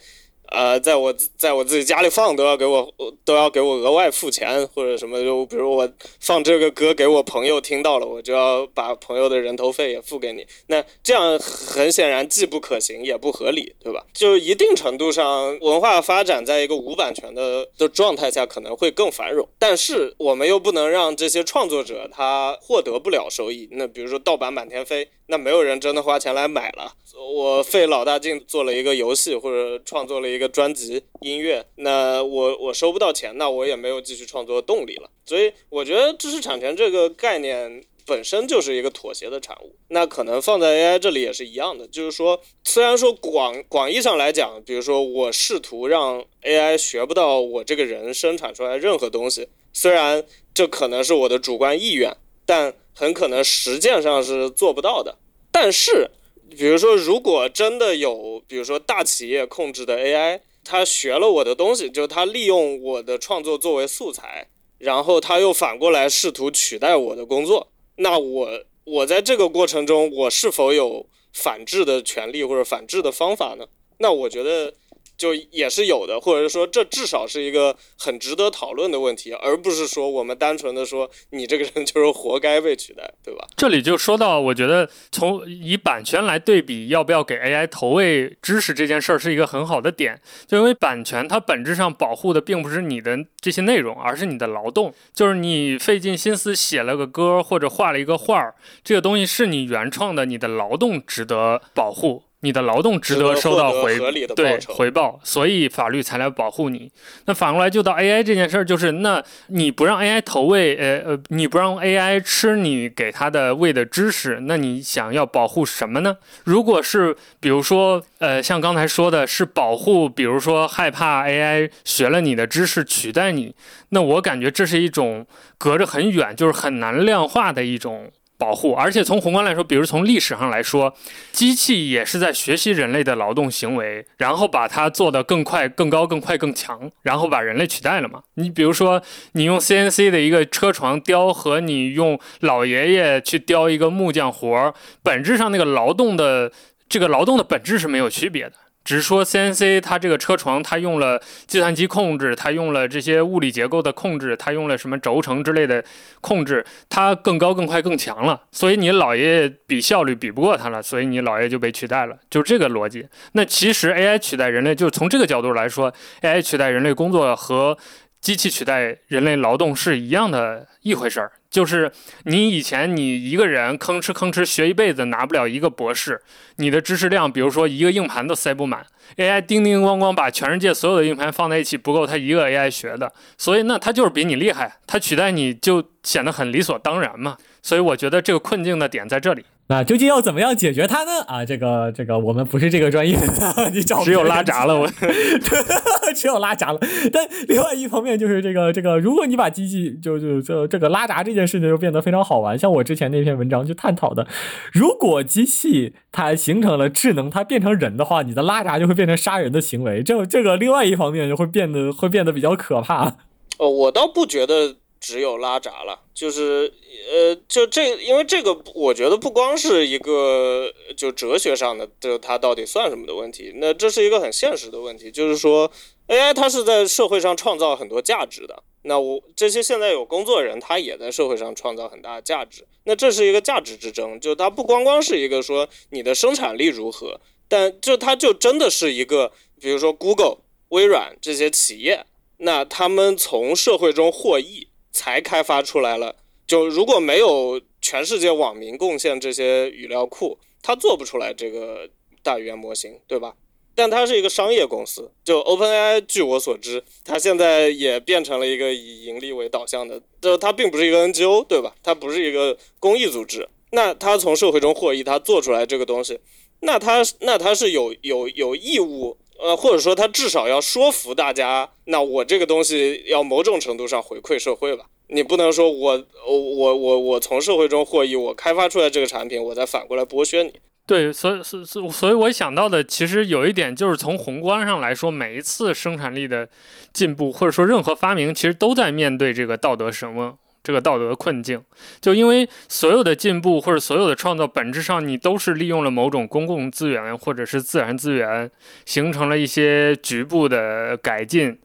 [0.51, 2.91] 呃，在我在我自己家里放都要给我
[3.23, 5.89] 都要给我额外付钱或者什么，就比如我
[6.19, 10.45] 放这个歌给我朋友听到了，我就要把朋友的人头费也付给你。
[10.67, 14.03] 那这样很显然既不可行也不合理，对吧？
[14.13, 23.67] 就一定程度上，文化发展在一个无版权的的状态下可能会更繁荣，但是我们又不能让这些创作者他获得不了收益。
[23.71, 25.09] 那比如说盗版满天飞。
[25.29, 26.95] 那没有人真的花钱来买了。
[27.15, 35.09] 我费老大劲做了一个游戏或者创作了一个专辑音乐，那我我收不到钱，那我也没有继续创作动力了。
[35.25, 39.75] 所以我觉得知识产权这个概念本身就是一个妥协的产物。
[39.89, 55.17] 那可能放在 AI 这里也是一样的，就是说，虽然说广广义上来讲，比如说我试图让 AI 学不到我这个人生产出来任何东西，虽然这可能是我的主观意愿，但很可能实践上是做不到的。
[55.53, 56.11] 但是，
[56.49, 73.65] 比如说，如果真的有，比如说大企业控制的 AI，它学了我的东西，就它利用我的创作作为素材，然后它又反过来试图取代我的工作，那我我在这个过程中，我是否有反制的权利或者反制的方法呢？
[73.99, 74.73] 那我觉得。
[75.19, 83.45] 就也是有的，或者说这至少是一个很值得讨论的问题，而不是说我们单纯的说你这个人就是活该被取代，对吧？
[83.57, 98.55] 这里就说到，我觉得从以版权来对比要不要给 AI 投喂知识这件事儿是一个很好的点，就因为版权它本质上保护的并不是你的这些内容，而是你的劳动，就是你费尽心思写了个歌或者画了一个画儿，
[98.85, 102.23] 这个东西是你原创的，你的劳动值得保护。
[102.41, 103.99] 你的劳动值得收到回
[104.35, 106.89] 对回报，所以法律才来保护你。
[107.25, 116.17] 那反过来就到 AI 这件事儿，就是那你不让 AI 投喂，呃呃，你不让 AI 吃你给它的喂的知识，那你想要保护什么呢？
[116.45, 123.53] 如果是比如说，呃，像刚才说的是保护，比如说害怕 AI 学了你的知识取代你，
[123.89, 125.27] 那我感觉这是一种
[125.57, 128.11] 隔着很远，就是很难量化的一种。
[128.39, 130.95] 保护，而且从宏观来说，比如从历史上来说，
[131.33, 138.23] 机器也是在学习人类的劳动行为，然后把它做得更快、更高、更快、更强，然后把人类取代了嘛？
[138.35, 139.01] 你比如说，
[139.33, 144.73] 你用 CNC 的一个车床雕和你用老爷爷去雕一个木匠活儿，
[145.03, 146.49] 本质上那个劳动的
[146.87, 148.53] 这个劳动的本质是没有区别的。
[148.83, 155.83] 只是说 CNC 它这个车床，它用了计算机控制，它用了这些物理结构的控制，它用了什么轴承之类的
[156.21, 158.41] 控制，它更高、更快、更强了。
[158.51, 163.07] 所以你老爷爷比效率比不过它了，所以你老爷就被取代了，就这个逻辑。
[163.33, 167.77] 那其实 AI 取代人类，就从这个角度来说，AI 取代人类工作和
[168.21, 171.31] 机器取代人类劳动是一样的一回事儿。
[171.49, 171.91] 就是
[172.23, 176.21] 你以前你一个人吭哧吭哧学一辈子拿不了一个博士，
[176.57, 178.85] 你的知识量比如说一个硬盘都塞不满
[179.17, 187.37] ，AI 叮叮咣咣把全世界所有的硬盘放在一起不够他一个 AI 学的，所以那他就是比你厉害，他取代你就显得很理所当然嘛。
[187.61, 189.43] 所以我觉得这个困境的点在这里。
[189.71, 191.21] 那究竟要怎么样解决它呢？
[191.27, 194.87] 啊，这个这个我们不是这个专业的， 你找只有拉闸了，我
[196.15, 196.79] 只有拉闸了。
[197.13, 202.57] 但另外一方面就是这个这个，如果你把机器就就就这个拉闸这件事情就变得非常好玩。
[202.57, 204.27] 像我之前那篇文章就探讨的，
[204.73, 210.01] 如果机器它形成了智能，它变成人的话，你的拉闸就会变成杀人的行为。
[210.01, 213.17] 这这个另外一方面就会变得会变得比较可怕。
[213.59, 214.77] 哦，我倒不觉得。
[214.99, 216.73] 只有拉闸了，就是
[217.11, 225.71] 呃，就这，因为这个，我觉得不光是一个就哲学上的，就它到底算什么的问题，那这是一个很现实的问题，就是说
[226.07, 239.31] ，AI 它是在社会上创造很多价值的，那我这些现在有工作人，他也在社会上创造很大的价值，那这是一个价值之争，就它不光光是一个说你的生产力如何，但就它就真的是一个，
[239.61, 240.39] 比如说 Google、
[240.69, 242.05] 微软这些企业，
[242.39, 244.67] 那他们从社会中获益。
[244.91, 246.15] 才开发出来了，
[246.47, 251.89] 就如果没有全世界网民贡献这些语料库，它做不出来这个
[252.23, 253.35] 大语言模型，对吧？
[253.75, 261.73] 但它是一个商业公司，就 OpenAI，据我所知，它现在也变成了一个以盈利为导向的，就它并不是一个 NGO，对吧？
[261.81, 266.19] 它不是一个公益组织，那它从社会中获益，它做出来这个东西，
[266.59, 269.17] 那它那它是有有有义务。
[269.41, 274.85] 呃，或者说他至少要说服大家，那我这个东西要某种程度上回馈社会吧。
[275.07, 280.53] 你不能说我我我我从社会中获益，我开发出来这个产品，我再反过来剥削你。
[280.85, 286.49] 对，所以所所所以我想到的，其实有一点就是从宏观上来说，每一次生产力的
[286.91, 290.33] 进步，或者说任何发明，其实都在面对这个道德审问。
[290.61, 291.63] 这个道德困境，
[292.01, 298.49] 就因为所有的进步或者所有的创造，本质上你都是利用了某种公共资源或者是自然资源，
[298.85, 301.57] 形成了一些局部的改进，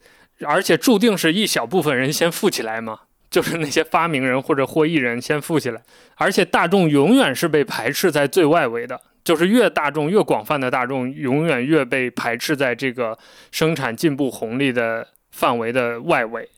[0.46, 5.82] 而且注定是一小部分人先富起来嘛，就是那些发明人或者获益人先富起来，
[6.16, 13.18] 而且大众永远是被排斥在最外围的，就是越大众越广泛的大众，永远越被排斥在这个
[13.50, 16.48] 生产进步红利的范围的外围。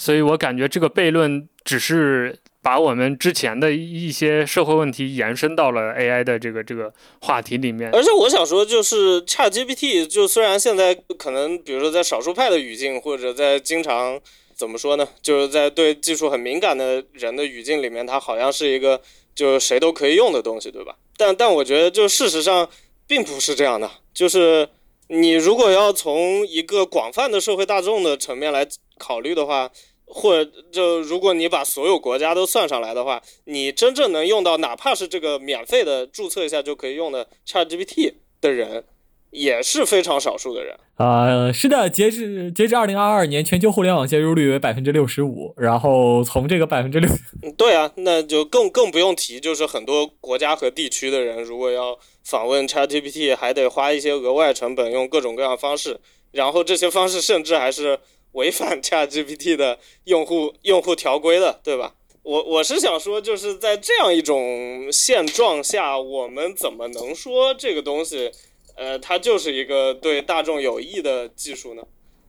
[0.00, 6.90] 所以我感觉这个悖论只是把我们之前的一些社会问题延伸到了 AI 的这个这个
[7.20, 7.90] 话题里面。
[7.92, 14.18] 而且我想说，就是 ChatGPT，就虽然现在可能，比如说在少数派的语境，或者在经常
[14.54, 18.98] 怎么说呢，就是在对技术很敏感的人的语境里面，它好像是一个
[19.34, 20.96] 就是谁都可以用的东西，对吧？
[21.18, 22.66] 但但我觉得，就事实上
[23.06, 23.90] 并不是这样的。
[24.14, 24.66] 就是
[25.08, 29.70] 你如果要从一个广泛的社会大众的层面来考虑的话。
[30.12, 38.84] 或者就如果你把所有国家都算上来的话，你真正能用到哪怕是这个免费的注册一下就可以用的 ChatGPT 的人，
[39.30, 40.76] 也是非常少数的人。
[40.96, 45.54] 呃，是的，截至截至二零二二年，全球互联网接入率为百分之六十五。
[45.56, 47.08] 然后从这个百分之六，
[47.56, 56.00] 对啊，那就更更不用提，就是很多国家和地区的人，如果要访问 ChatGPT，还得花一些额外成本，用各种各样方式，
[56.32, 58.00] 然后这些方式甚至还是。
[58.32, 61.94] 违反 ChatGPT 的用户用户条规的，对吧？
[62.22, 68.30] 我我是想说，就是在这样一种现状下，我们怎么能说这个东西，
[68.76, 71.82] 呃，它就是一个对大众有益的技术呢？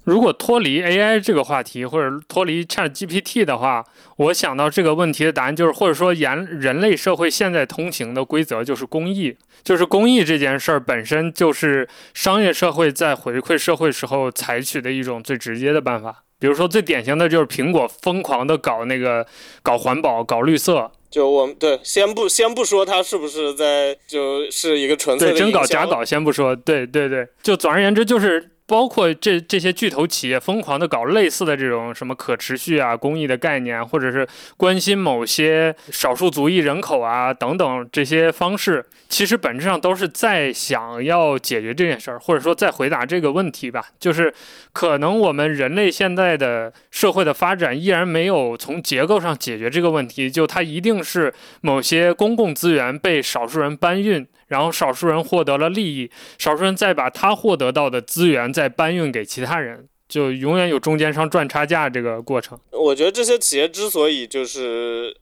[0.05, 3.85] 如果脱离 AI 这个话题，或者脱离 ChatGPT 的话，
[4.21, 16.23] 我想到这个问题的答案就是，或者说人人类社会现在通行的规则就是公益，就是公益这件事儿本身就是商业社会在回馈社会时候采取的一种最直接的办法。
[16.37, 19.25] 比如说最典型的就是苹果疯狂的搞那个
[19.63, 20.91] 搞环保、搞绿色。
[21.09, 28.51] 就我们对，先不先不说它是不是在就是一个纯粹的真搞假搞，先不说，对对对，就总而言之就是。
[28.65, 43.85] 包括这这些巨头企业疯狂的搞类似的这种什么可持续啊、公益的概念，或者是关心某些少数族裔人口啊等等这些方式，其实本质上都是在想要解决这件事儿，或者说在回答这个问题吧。
[43.99, 44.33] 就是
[44.71, 54.25] 可能我们人类现在的社会的发展依然没有从结构上解决这个问题，就它一定是某些公共资源被少数人搬运。
[54.51, 62.59] 然后少数人获得了利益，少数人再把他获得到的资源再搬运给其他人，就永远有中间商赚差价这个过程。
[62.71, 65.15] 我觉得这些企业之所以就是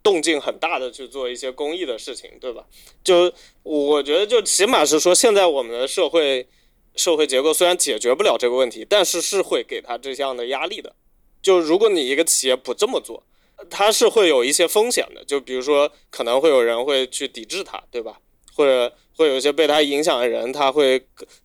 [0.00, 2.66] 动静很大的去做一些公益的事情，对吧？
[3.02, 3.32] 就
[3.64, 6.46] 我觉得就起码是说，现在我们的社会
[6.94, 10.94] 社会结构虽然解决不了这个问题，但是是会给他这样的压力的。
[11.42, 13.24] 就如果你一个企业不这么做，
[13.68, 15.24] 它是会有一些风险的。
[15.24, 18.20] 就比如说，可能会有人会去抵制它，对吧？
[18.58, 21.00] 或者会有一些被他影响的人，他会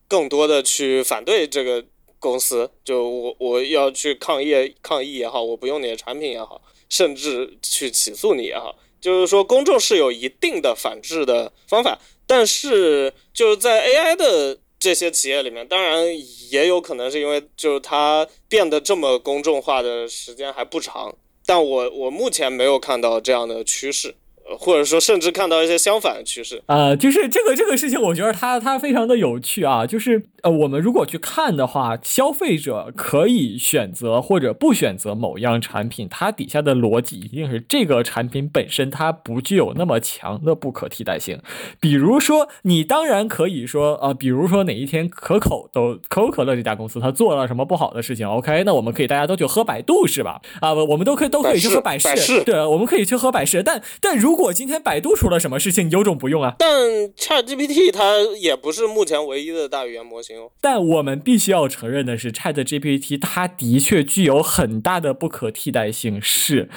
[0.07, 1.85] 更多的去反对这个
[2.17, 2.67] 公司。
[2.83, 6.59] 就我我要去抗议抗议也好，我不用你的产品也好，
[6.89, 8.75] 甚至去起诉你也好。
[8.99, 16.03] 就是说，公众是有一定的反制的方法，但是就是在 AI 的这些企业里面，当然
[16.49, 24.15] 也有可能是因为就是它变得这么公众化的时间还不长，但我我目前没有看到这样的趋势。
[24.57, 29.85] 或者说，甚至看到一些相反的趋势啊，就是这个这个事情，我觉得它它非常的有趣啊。
[29.85, 41.39] 就是呃，我们如果去看的话，消费者可以选择或者不选择某样产品，它底下的逻辑一定是这个产品本身它不具有那么强的不可替代性。
[41.79, 50.41] 比如说，你当然可以说啊，比如说哪一天可口都可口可乐这家公司它做了什么不好的事情，OK，那我们可以大家都去喝百度是吧？
[50.59, 56.55] 啊，我们都可以都可以去喝百事，对，我们可以去喝百事，但但如果如果今天百度出了什么事情，有种不用啊。
[56.57, 56.67] 但
[57.15, 60.49] ChatGPT 它也不是目前唯一的大语言模型哦。
[60.59, 66.67] 但我们必须要承认的是，ChatGPT 它的确具有很大的不可替代性，是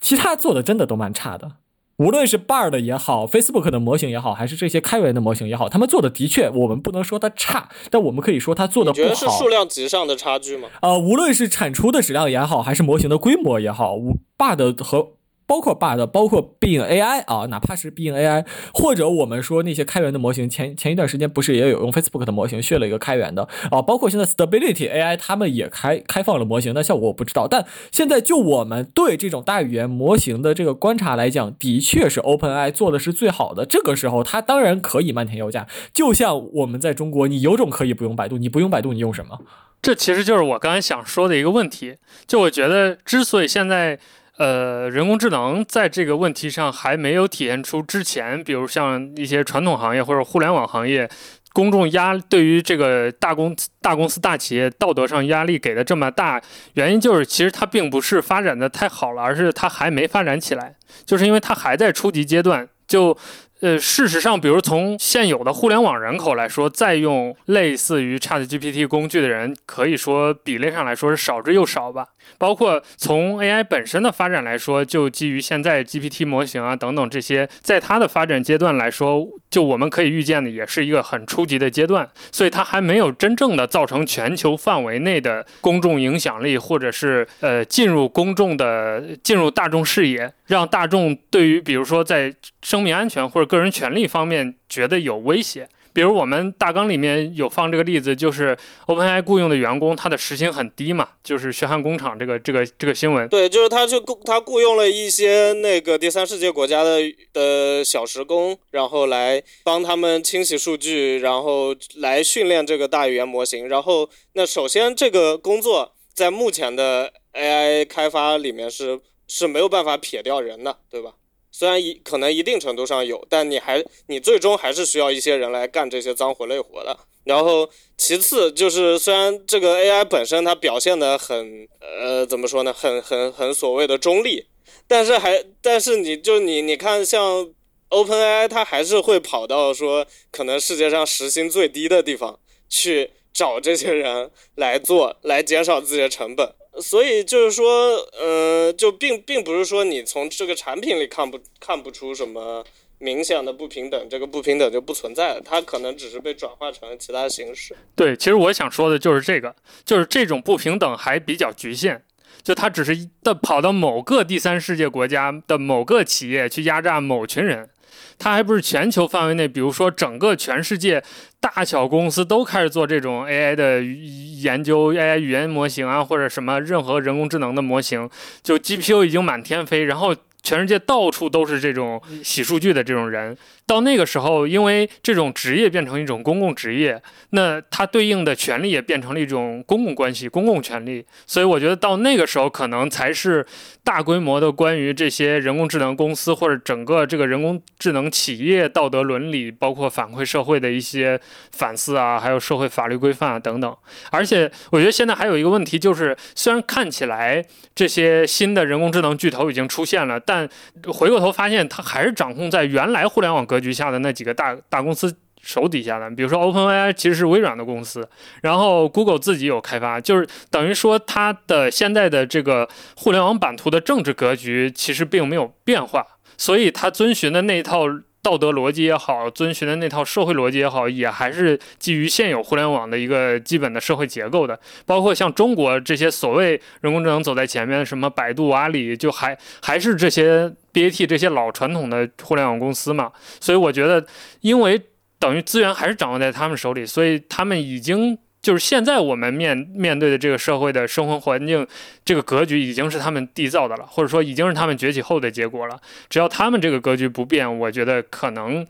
[0.00, 1.56] 其他做的真的都蛮差的。
[1.96, 9.02] 无论是 Bard 也好，Facebook 的模型也好，还是这些开源的模型也好，他们做的的确，我们不能说它差，但我们可以说它做的不好。
[9.02, 10.68] 觉得是数量级上的差距吗？
[10.82, 13.96] 呃，无论是产出的质量也好，还是模型的规模也好
[14.38, 15.14] ，Bard 和
[15.46, 23.82] 包括 Bard，包括 Bing AI 啊，哪怕是 Bing AI，或者我们说那些开源的模型，前前一段时间不是也有用 Facebook 的模型学了一个开源的啊？
[23.82, 27.46] 包括现在 Stability AI 他们也开开放了模型，那效果我不知道。
[27.46, 33.66] 但现在就我们对这种大语言模型的这个观察来讲，的确是 OpenAI 做的是最好的。
[33.66, 39.40] 这个时候它当然可以漫天要价，就像我们在中国，你有种可以不用百度，你不用百度，你用什么？
[39.82, 41.96] 这其实就是我刚才想说的一个问题。
[42.26, 43.98] 就我觉得，之所以现在。
[44.36, 51.08] 呃，人工智能在这个问题上还没有体现出之前，比如像一些传统行业或者互联网行业，
[51.52, 56.42] 公众压对于这个大公大公司大企业道德上压力给的这么大，
[56.74, 60.74] 原因就是其实它并不是发展的太好了，而是它还没发展起来，
[61.04, 62.68] 就是因为它还在初级阶段。
[62.86, 63.16] 就
[63.64, 72.08] 呃，事实上，比如从现有的互联网人口来说，再用类似于 ChatGPT 工具的人，可以说比例上来说是少之又少吧。
[72.36, 95.68] 包括从 AI 本身的发展来说，就基于现在 GPT 模型啊等等这些，在它的发展阶段来说，就我们可以预见的，也是一个很初级的阶段，所以它还没有真正的造成全球范围内的公众影响力，或者是呃进入公众的进入大众视野，让大众对于比如说在生命安全或者个人权利方面觉得有威胁。
[95.92, 103.28] 比如我们大纲里面有放这个例子，就是 OpenAI 雇佣的员工，他的时薪很低嘛，就是血汗工厂这个这个这个新闻。
[103.28, 107.00] 对，就是他就雇他雇佣了一些那个第三世界国家的
[107.32, 113.68] 的小时工，然后来帮他们清洗数据，然后来训练这个大语言模型。
[113.68, 118.98] 然后那首先这个工作在目前的 AI 开发里面是
[119.28, 121.12] 是没有办法撇掉人的，对吧？
[121.56, 126.98] 虽然一可能一定程度上有，但你还你最终还是需要一些人来干这些脏活累活的。
[127.22, 134.48] 然后其次就是，虽然这个 AI 本身它表现的很呃怎么说呢，很很很所谓的中立，
[134.88, 137.48] 但是还但是你就你你看像
[137.88, 146.52] OpenAI 它还是会跑到说可能世界上时薪最低的地方去找这些人来做，来减少自己的成本。
[146.80, 152.64] 所以就是说，呃，就并并不是说你从这个产品里看不看不出什么
[152.98, 157.76] 明显的不平等，这个不平等就不存在，它可能只是被转化成其他形式。
[157.94, 159.54] 对，其实我想说的就是这个，
[159.84, 162.02] 就是这种不平等还比较局限，
[162.42, 167.70] 就它只是的跑到某个第三世界国家的某个企业去压榨某群人。
[168.18, 171.02] 它还不是全球范围内，比如说整个全世界
[171.40, 178.08] 大小公司都开始做这种 AI 的研究，AI 语言模型啊，或者什么任何人工智能的模型，
[178.42, 183.36] 就 GPU 已经满天飞，然后全世界到处都是这种洗数据的这种人。
[183.66, 191.04] 到那个时候，因为这种职业变成一种公共职业，那它对应的权利也变成了一种公共关系、公共权利。
[191.26, 193.44] 所以我觉得到那个时候，可能才是
[193.82, 201.18] 大规模的关于这些人工智能公司或者整个这个人工智能企业道德伦理，包括反馈社会的一些
[201.52, 203.74] 反思啊，还有社会法律规范啊等等。
[204.10, 207.42] 而且我觉得现在还有一个问题，就是虽然看起来
[207.74, 210.33] 这些新的人工智能巨头已经出现了，但
[210.82, 213.44] 但回过头发现，它还是掌控在原来互联网。
[213.44, 218.08] 格局下的那几个大大公司手底下的，比如说 OpenAI 其实是微软的公司，
[218.40, 222.66] 然后 Google 自己有开发，就是等于说它的现在的这个
[222.96, 226.04] 互联网版图的政治格局其实并没有变化，
[226.38, 227.86] 所以它遵循的那一套
[228.24, 240.52] 道德逻辑也好，遵循的那套社会逻辑也好，也还是基于现有互联网的一个基本的社会结构的，包括像中国这些所谓人工智能走在前面，什么百度、阿里，就还还是这些。
[240.74, 244.04] BAT 这些老传统的互联网公司嘛，所以我觉得，
[244.40, 244.82] 因为
[245.20, 251.66] 等于资源还是掌握在他们手里，所以他们已经就是现在我们面面对的这个社会的生活环境，
[252.04, 255.80] 这个格局已经是他们缔造的了，或者说已经是他们崛起后的结果了。
[256.10, 258.64] 只要他们这个格局不变，我觉得可能。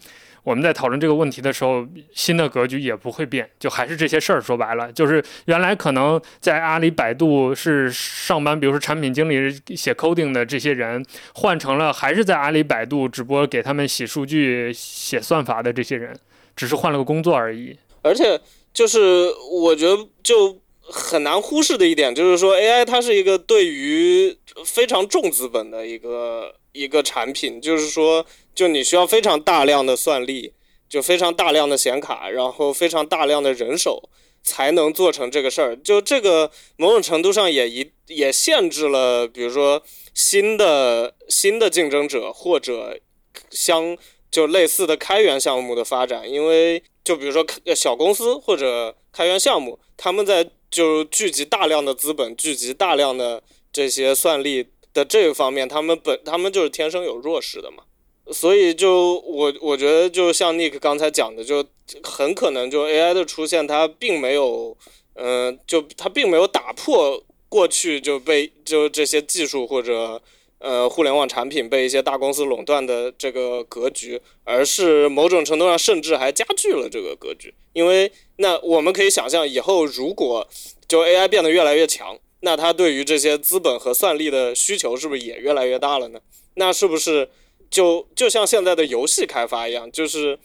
[0.44, 4.38] 我们在讨论这个问题的时候，新的格局也不会变，就还是这些事儿。
[4.38, 11.02] 说白了，就是原来可能在阿里、百度是上班，比如说产品经理写 coding 的这些人，
[11.36, 16.14] 换成了还是在阿里、百度，只不过给他们洗数据、写算法的这些人，
[16.54, 17.78] 只是换了个工作而已。
[18.02, 18.38] 而且，
[18.74, 28.26] 就是我觉得就很难忽视的一点，就是说 AI 它是一个对于非常重资本的一个一个产品，就是说。
[28.54, 30.52] 就你需要非常大量的算力，
[30.88, 34.08] 就非常大量的显卡，然后非常大量的人手，
[34.44, 35.76] 才能做成这个事儿。
[35.78, 39.82] 就这个某种程度上也一也限制了，比如说
[40.14, 42.96] 新的新的竞争者或者
[43.50, 43.98] 相
[44.34, 46.28] 就类似的开源项目的发展。
[46.28, 53.40] 因为就比如说小公司或者开源项目，他们在就聚集大量的资本、聚集大量的
[53.72, 57.84] 这些算力的这个方面，他们本他们就是天生有弱势的嘛。
[58.32, 61.62] 所以，就我我觉得，就像 Nick 刚才讲的，就
[62.02, 64.74] 很可能就 AI 的出现，它并没有，
[65.16, 70.22] 嗯，就它并没有打破过去就被就这些技术或者
[70.58, 77.54] 呃互联网产品被一些大公司垄断的这个格局，而是某种程度上甚至还加剧了这个格局。
[77.72, 80.46] 因为那我们可以想象，以后如果
[80.88, 86.20] 就 AI 变得越来越强，那它对于这些资本和算力的需求是不是也越来越大了呢？
[86.54, 87.28] 那是不是？
[87.70, 90.38] 就就像现在的游戏开发一样，就是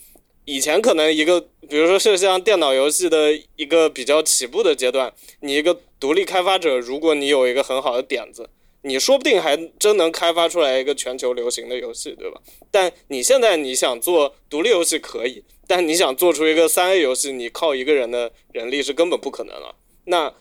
[0.46, 1.40] 以前可能一个，
[1.70, 8.50] 比如说是像电脑游戏的一个比较起步的阶段，你一个独立开发者，如果你有一个很好的点子，
[8.82, 12.40] 你说不定还真能开发出来一个全球流行的游戏，对吧？
[12.72, 19.76] 但你现在你想做独立游戏可以，但你想做出一个三 A 游戏，你靠一个人的人力是根本不可能了。
[20.06, 20.34] 那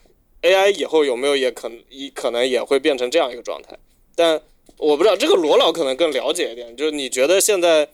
[0.42, 3.76] AI 以后有没有也可一可能也会变成这样一个状态？
[4.14, 4.40] 但
[4.76, 7.88] 我不知道这个罗老可能更了解一点，就是你觉得现在，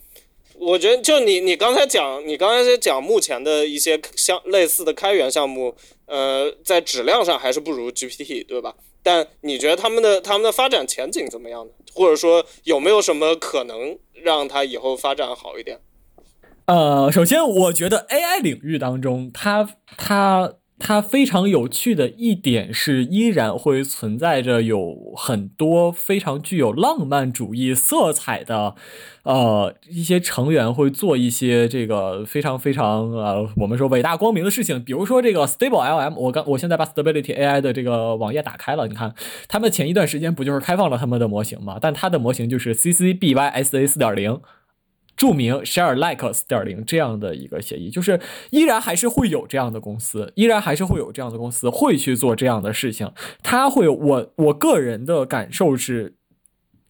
[0.58, 5.74] 我觉得就你你刚才讲，你刚才讲目前的一些相类似的开源项目，
[6.04, 8.74] 呃，在质量上还是不如 GPT，对吧？
[9.04, 11.72] 但你觉得他们的他们的发展前景怎么样呢？
[11.94, 15.78] 或者说有没有什么可能让他以后发展好一点？
[16.66, 20.54] 呃，首先我觉得 AI 领域当中，它它。
[20.76, 28.74] 它非常有趣的一点是，依然会存在着有很多非常具有浪漫主义色彩的，
[29.22, 34.82] 呃，一些成员会做一些这个非常非常呃，我们说伟大光明的事情。
[34.82, 39.14] 比如说这个 Stable LM，我刚我现在把 Stability AI 的这个网页打开了，你看，
[39.48, 41.78] 他们前一段时间不就是开放了他们的模型吗？
[41.80, 44.40] 但它的模型就是 CCBYSA 四点零。
[45.16, 53.10] 著名 Share Like 四点零这样的一个协议，就是依然还是会有这样的公司，依然还是会有这样的公司会去做这样的事情。
[53.42, 56.14] 他会，我我个人的感受是，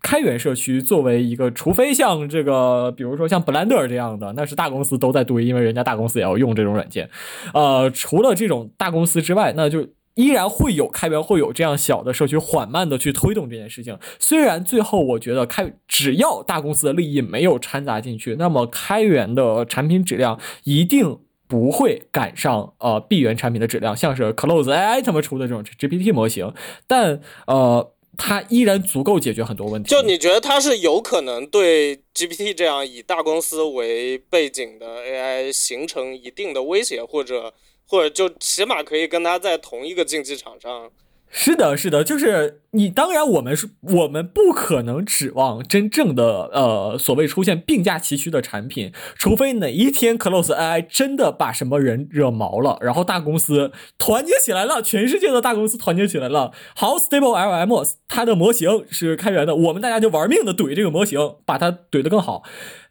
[0.03, 7.11] 开源社区作为一个，除非像这个，比如说像 Blender 这样的，那是大公司都在堆，因为人家大公司也要用这种软件。
[7.53, 9.89] 呃，除了这种大公司之外，那就。
[10.14, 13.98] 依然会有开源，会有这样小的社区缓慢的去推动这件事情。
[14.20, 23.96] 虽然最后我觉得开，只要大公司的利益没有掺杂进去，那么开源的产品质量一定不会赶上呃闭源产品的质量。
[23.96, 26.52] 像是 Close AI 他们出的这种 GPT 模型，
[26.86, 29.90] 但呃，它依然足够解决很多问题。
[29.90, 37.52] 就你觉得它是有可能对 GPT 这样以大公司为背景的 AI 形成一定的威胁，或者？
[37.95, 40.90] 或者就起码可以跟他在同一个竞技场上。
[41.30, 42.95] 是的，是的，就是你。
[42.95, 56.53] 当然，我们是，我们不可能指望真正的呃所谓出现并驾齐驱的产品，除非哪一天 Close AI 真的把什么人惹毛了，然后大公司团结起来了，全世界的大公司团结起来了。
[56.77, 62.45] 好，Stable LM 它的模型是开源的，我们大家就玩命的怼这个模型，把它怼得更好。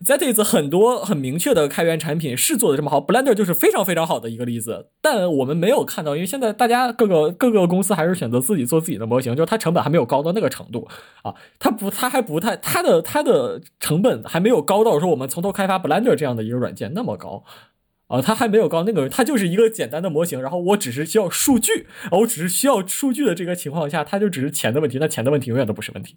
[0.05, 4.87] 在这次很多很明确的开源产品是做的这么好，Blender 就是非常非常好的一个例子。
[5.01, 10.87] 但我们没有看到，因为现在大家各个各个公司还是选择自己做自己的模型，就是它成本还没有高到那个程度
[11.23, 17.43] 啊，它不，它还不太，它的它的成本还没有高到说我们从头开发 Blender 这样的一个软件那么高
[18.07, 26.15] 啊，它还没有高那个，它就是一个简单的模型，然后我只是需要数据，我只是需要数据的这个情况下，它就只是钱的问题，那钱的问题永远都不是问题，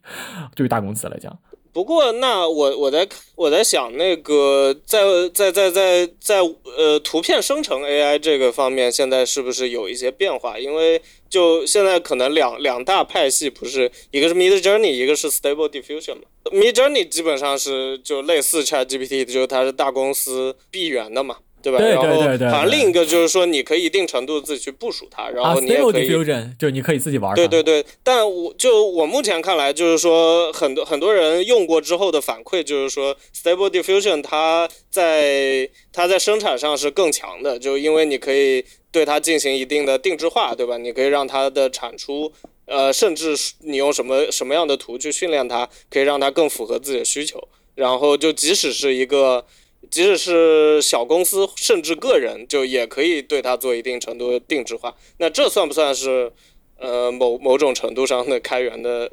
[0.54, 1.38] 对于大公司来讲。
[1.72, 4.98] 不过，那我我在我在想，那个在
[5.34, 10.58] 在在在在呃图片生成 AI 这个方面，现在是不是有一些变化？
[10.58, 11.02] 因为
[11.36, 16.22] 就现在可能两两大派系，不是一个是 Mid Journey，一个是 Stable Diffusion 嘛。
[16.44, 21.36] Mid Journey 基本上是就类似 ChatGPT，就是它是大公司闭源的嘛。
[21.62, 21.80] 对吧？
[21.80, 22.04] 然后
[22.48, 26.08] 好像另一个就是说，你可以一定程度自己去部署它，然后你也可以，
[26.56, 27.34] 就你可以自己玩。
[27.34, 38.64] 对对对，但我就我目前看来，就是说很多很多人用过之后的反馈，就是说 Stable Diffusion 它在它在生产上是更强的，就因为你可以
[38.96, 40.78] 对它进行一定的定制化，对吧？
[40.78, 42.32] 你可以让它的产出，
[42.64, 47.36] 呃，甚至你用什么什么样的图去训练它，可以让它更符合自己的需求。
[47.74, 49.44] 然后就即使是一个。
[49.88, 54.92] 即使是小公司，甚至个人，就也可以对它做一定程度的定制化。
[55.18, 56.32] 那这算不算是，
[56.76, 59.08] 呃，某某种程度上的开源的？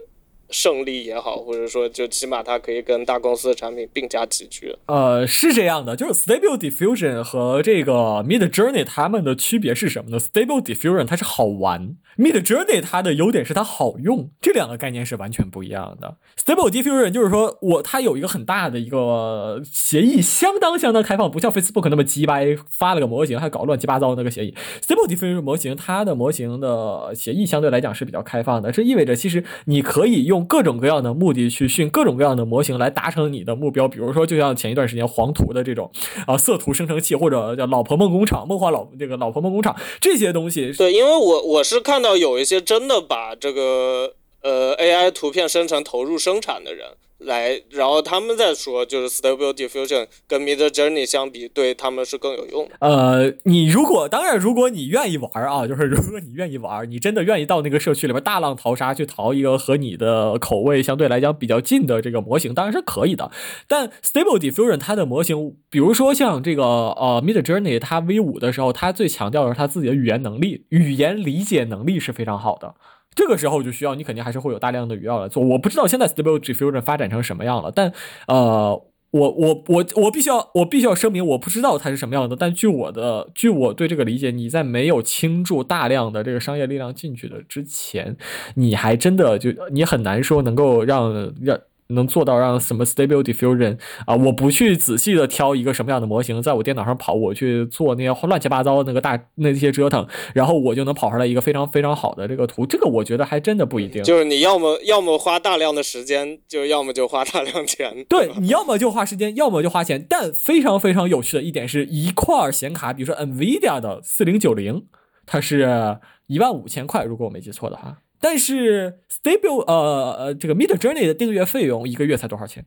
[0.54, 4.74] 胜利也好，或者说就起码它可以跟大公司的产品并驾齐驱。
[4.86, 16.16] 呃，是这样的，就是 Stable Diffusion 和这个 Mid Journey 它们的区别是什么呢？Stable Diffusion 它是好玩，Mid Journey 它的优点是它好用，这两个概念是完全不一样的。
[16.38, 24.54] Stable Diffusion 就是说我它有一个很大的一个协议，相当相当开放，不像 Facebook 那么鸡掰，发了个模型还搞乱七八糟那个协议。
[24.82, 30.44] Stable Diffusion 模型它的模型的协议相对来讲是比较开放的，这意味着其实你可以用。
[30.54, 35.90] 各种各样的目的去训各种各样的模型来达成你的目标，比如说就像前一段时间黄图的这种
[36.28, 40.72] 啊色图生成器，或者叫老婆梦工厂、梦幻老这个老婆梦工厂这些东西。
[40.74, 46.96] 对，因为我我是看到有一些真的把这个呃 AI 图片生成投入生产的人。
[47.24, 52.70] 来，然后他们在说，就是 Stable Diffusion 跟 Mid Journey 相比，对他们是更有用。
[52.80, 63.32] 呃，你如果当然，如果你愿意玩啊， 就是如果你愿意玩，你真的愿意到那个社区里边大浪淘沙去淘一个和你的口味相对来讲比较近的这个模型，当然是可以的。
[63.68, 72.76] 但 Stable Diffusion 它的模型，比如说像这个呃 Mid Journey，它 V 五的时候，它最强调的是它自己的语言能力，语言理解能力是非常好的。
[73.16, 75.44] 这个时候就需要你肯定还是会有大量的语料来做。
[75.44, 77.92] 我不知道现在 Stable Diffusion 发展成什么样了，但
[78.28, 78.86] 呃。
[79.14, 82.36] 我我我我必须要我必须要声明，我不知道它是什么样的。
[82.36, 88.18] 但据我的据我对这个理解，你在没有倾注大量的这个商业力量进去的之前，
[88.56, 91.60] 你还真的就你很难说能够让让。
[91.88, 94.16] 能做到让什么 Stable Diffusion 啊？
[94.16, 102.66] 我不去仔细的挑一个什么样的模型，在我电脑上跑，我去做那些乱七八糟那个大那些折腾，然后我就能跑出来一个非常非常好的这个图。
[102.66, 104.04] 这个我觉得还真的不一定。
[104.04, 108.06] 就是你要么要么花大量的时间， 就要么就花大量钱。
[108.08, 110.06] 对，你要么就花时间，要么就花钱。
[110.10, 114.86] 但非常非常有趣的一点是，一块显卡，比如说 NVIDIA 的四零九零，
[115.26, 117.98] 它是一万五千块，如果我没记错的话。
[118.24, 122.66] 但是 Stable 呃呃这个 Mid Journey 的订阅费用一个月才多少钱？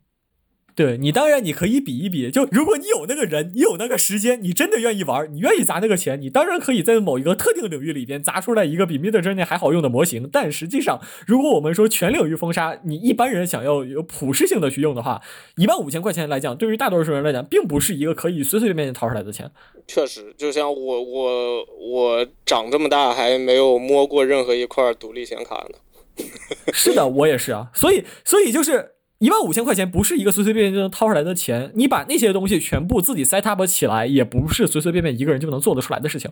[0.76, 10.28] 对你当然你可以比一比，就如果你有那个人，你有那个时间，你真的愿意玩，你愿意砸那个钱，你当然可以在某一个特定领域里边砸出来一个比 Mid Journey 还好用的模型。
[10.30, 15.22] 但实际上，如果我们说全领域封杀，你一般人想要有普适性的去用的话，
[15.56, 19.50] 一万五千块钱来讲，对于大多数人来讲，并不是一个可以随随便便掏出来的钱。
[19.86, 25.78] 确实，就像我我我长这么大还没有摸过任何一块独立显卡呢。
[26.74, 27.70] 是的，我也是啊。
[27.72, 31.72] 所以，所以就是一万五千块钱不是一个随随便便就能掏出来的钱。
[31.74, 36.30] 你把那些东西全部自己 set up 起来，也不是随随便便一个人就能做得出来的事情。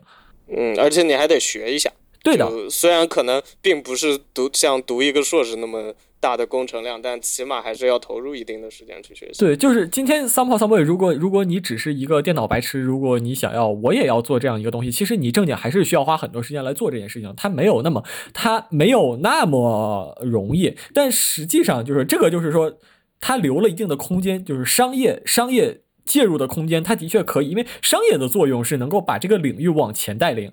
[0.49, 1.91] 嗯，而且你还得学一下。
[2.25, 5.95] 对的，虽然可能并不是读像读一个硕士那么。
[6.21, 9.39] 大的工程量，但起码还是要投入一定的时间去学习。
[9.39, 17.35] 对，就是今天 somehow someway，如果如果你只是一个电脑白痴，如果你想要我也要做这样一个东西，其实你正经还是需要花很多时间来做这件事情。
[17.37, 18.03] 它没有那么，
[18.33, 20.75] 它没有那么容易。
[20.95, 22.79] 但实际上就是这个，就是说
[23.21, 30.51] 它留了一定的空间，就是商业商业介入的空间，它的确可以，因为商业的作用是能够把这个领域往前带领。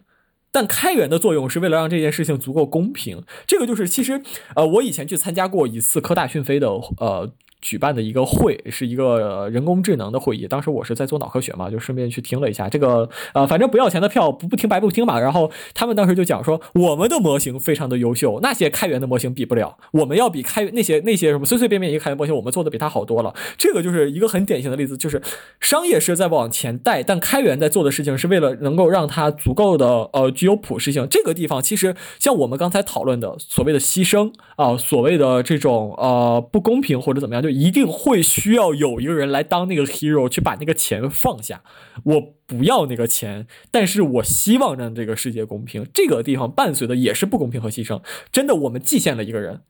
[0.51, 4.21] 但开源的作用是为了让这件事情足够公平，这个就是其实，
[4.55, 7.33] 呃，我以前去参加过一次科大讯飞的，呃。
[7.61, 15.19] 举办的一个会是一个人工智能的会议，当时我是在做脑科学嘛，就顺便去听了一下这个，呃，反正不要钱的票不不听白不听嘛。
[15.19, 23.31] 然后他们当时就讲说，我们的模型非常的优秀，那些开源的模型比不了，我们要比开那些那些什么随随便便一个开源模型，我们做的比它好多了。
[23.57, 25.21] 这个就是一个很典型的例子，就是
[25.59, 31.07] 商业是在往前带，但开源在做的事情是为了能够让它足够的呃具有普适性。
[31.07, 37.50] 这个地方其实像我们刚才讨论的所谓的牺牲啊，所谓的这种呃不公平或者怎么样就。
[37.51, 41.61] 一定会需要有一个人来当那个 hero 去把那个钱放下。
[42.03, 45.85] 我不要那个钱，但是我希望让这个世界公平。
[45.93, 48.01] 这个地方伴随的也是不公平和牺牲。
[48.31, 49.61] 真的，我们祭献了一个人。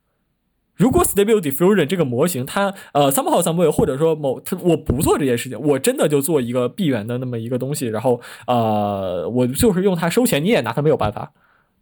[0.76, 11.34] 如果 Stable Diffusion 这个模型，它呃 somehow someway，或者说某它我不做这件事情，我真的就做一个闭源的那么一个东西，然后呃我就是用它收钱，你也拿它没有办法。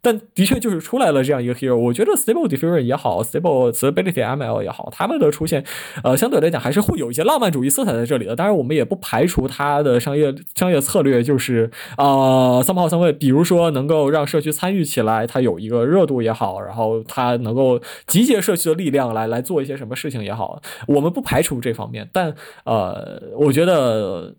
[0.02, 5.64] 但的确就是出来了这样一个 hero，我觉得 Stable Diffusion 也好，Stable Stability ML 也好，他们的出现，
[6.02, 8.34] 呃，相对来讲还是会有一些浪漫主义色彩在这里的。
[8.34, 22.08] 当然，我们也不排除它的商业商业策略就是啊，三炮三位，比如说能够让社区参与起来，它有一个热度也好，然后它能够集结社区的力量来来做一些什么事情也好，我们不排除这方面。
[22.10, 22.34] 但
[22.64, 24.34] 呃，我觉得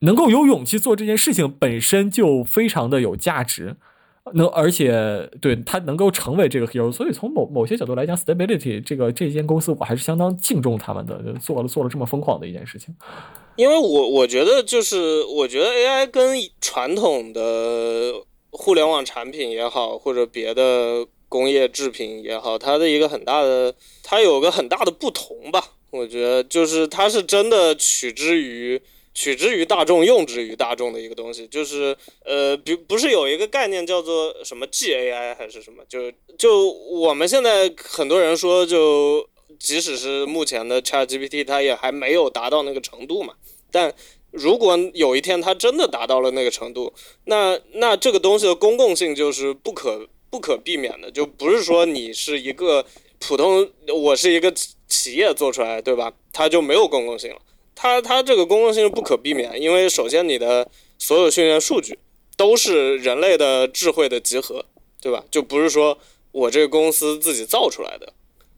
[0.00, 3.76] 能够有勇气做这件事情本身就非常的有价值。
[4.34, 12.94] 能，而且对他能够成为这个 hero，所以从某某些角度来讲，stability 这个这间公司我还是相当敬重他们的，做了做了这么疯狂的一件事情。
[13.54, 18.12] 因为我我觉得就是，我觉得 AI 跟传统的
[18.50, 25.62] 互联网产品也好，或者别的工业制品也好，它的一个很大的，它有个很大的不同吧。
[25.90, 28.82] 我觉得就是它是真的取之于。
[29.16, 35.82] 取之于大众，用之于大众的一个东西，就是呃，比不是有一个概念叫做什么 G A I 还是什么？
[35.88, 39.26] 就就我们现在很多人说，就
[39.58, 43.32] 即使是目前的 Chat G P T，它也还没有达到那个程度嘛。
[43.72, 43.94] 但
[44.32, 46.92] 如果有一天它真的达到了那个程度，
[47.24, 52.84] 那那这个东西的公共性就是不可不可避免的，就不是说你是一个
[53.18, 54.52] 普通，我是一个
[54.86, 56.12] 企业做出来，对吧？
[56.34, 57.40] 它就没有公共性了。
[57.76, 60.68] 它它这个公共性是不可避免，因为首先你的
[60.98, 61.98] 所有训练数据
[62.36, 64.64] 都是人类的智慧的集合，
[65.00, 65.22] 对吧？
[65.30, 65.96] 就不是说
[66.32, 68.12] 我这个公司自己造出来的。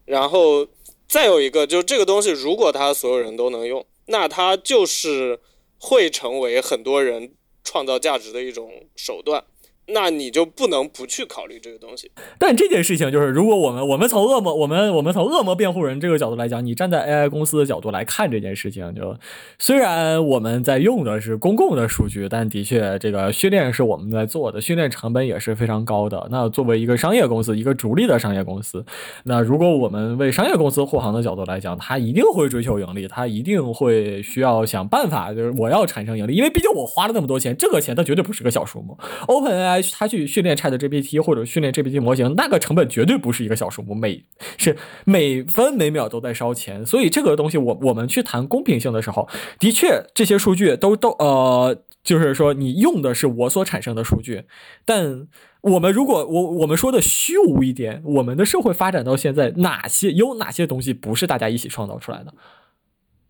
[0.07, 0.67] 然后
[1.07, 5.39] 再有一个，就这个东西，如果它所有人都能用，那它就是
[5.79, 9.45] 会成为很多人创造价值的一种手段。
[9.89, 12.11] 那你就不能不去考虑这个东西。
[12.39, 19.17] 但这件事情就是，如果我们我们从恶魔我们我们从恶魔辩护人这个角度来讲，你站在 AI 公司的角度来看这件事情，就
[19.59, 26.29] 虽然我们在用的是公共的数据，但的确这个训练是我们在做的，训练成本也是非常高的。
[26.31, 28.85] 那作为一个商业公司，一个逐利的商业公司，
[29.25, 38.97] 那如果我们为商业公司护航的角度来讲，它一定会追求盈利，它一定会需要想办法，就是我要产生盈利，因为毕竟我花了那么多钱，这个钱它绝对不是个小数目。
[39.27, 44.25] OpenAI 他去训练 ChatGPT 或者训练 GPT 模型，那个成本绝对不是一个小数目，每
[44.57, 46.85] 是每分每秒都在烧钱。
[46.85, 49.29] 所以这个东西，我我们去谈公平性的时候，
[49.59, 54.45] 的确这些数据都都呃，就是说你用的是我所产生的数据，
[54.85, 55.27] 但
[55.61, 62.35] 我们如果我我们说的虚无一点，我们的社会发展到现在，哪些有哪些东西不是大家一起创造出来的？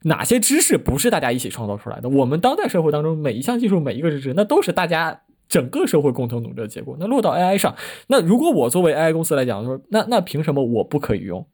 [0.02, 2.08] 哪些知识不是大家一起创造出来的？
[2.08, 5.22] 我们当代社会当中每一项技术、每一个知识，那都是大家。
[5.48, 7.74] 整个社会共同努力的结果，那落到 AI 上，
[8.08, 11.46] 那如果我作为 AI 公司来讲，说那那凭什么我不可以用？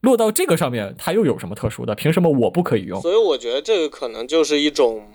[0.00, 1.94] 落到这个上面，它又有什么特殊的？
[1.94, 3.00] 凭什么我不可以用？
[3.00, 5.08] 所以我觉得这个可能就是一种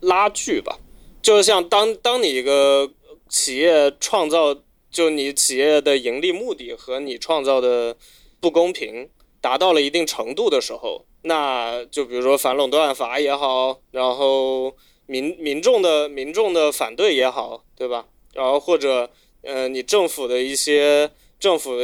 [0.00, 0.76] 拉锯吧，
[1.22, 2.90] 就是像当当你一个
[3.28, 4.56] 企业创造，
[4.90, 7.96] 就你企业的盈利目的和你创造的
[8.40, 9.08] 不公平
[9.40, 14.74] 达到了一定程度的时候，那就比如说反垄断法也好，然后。
[15.06, 18.06] 民民众的民众的反对也好，对吧？
[18.32, 19.10] 然后或者，
[19.42, 21.78] 呃，你政府的一些政府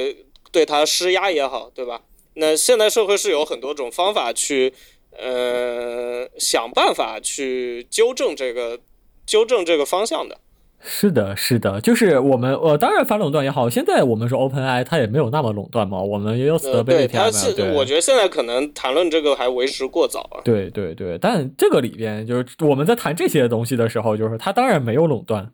[0.51, 2.03] 对他施压也好，对吧？
[2.35, 4.73] 那现代社会是有很多种方法去，
[5.11, 8.81] 呃，想办法去纠正这个
[9.27, 10.41] 纠正这个方向的。
[10.83, 17.31] 是的，是的，就是我们呃，当然反垄断也好，现在我们说 OpenAI 它也没有那么垄断嘛，我们也有死的贝塔嘛。
[17.55, 20.41] 对，我觉得现在可能谈论这个还为时过早啊。
[20.43, 25.53] 对对对，但这个里边就是我们在谈这些东西的时候，就是它当然没有垄断，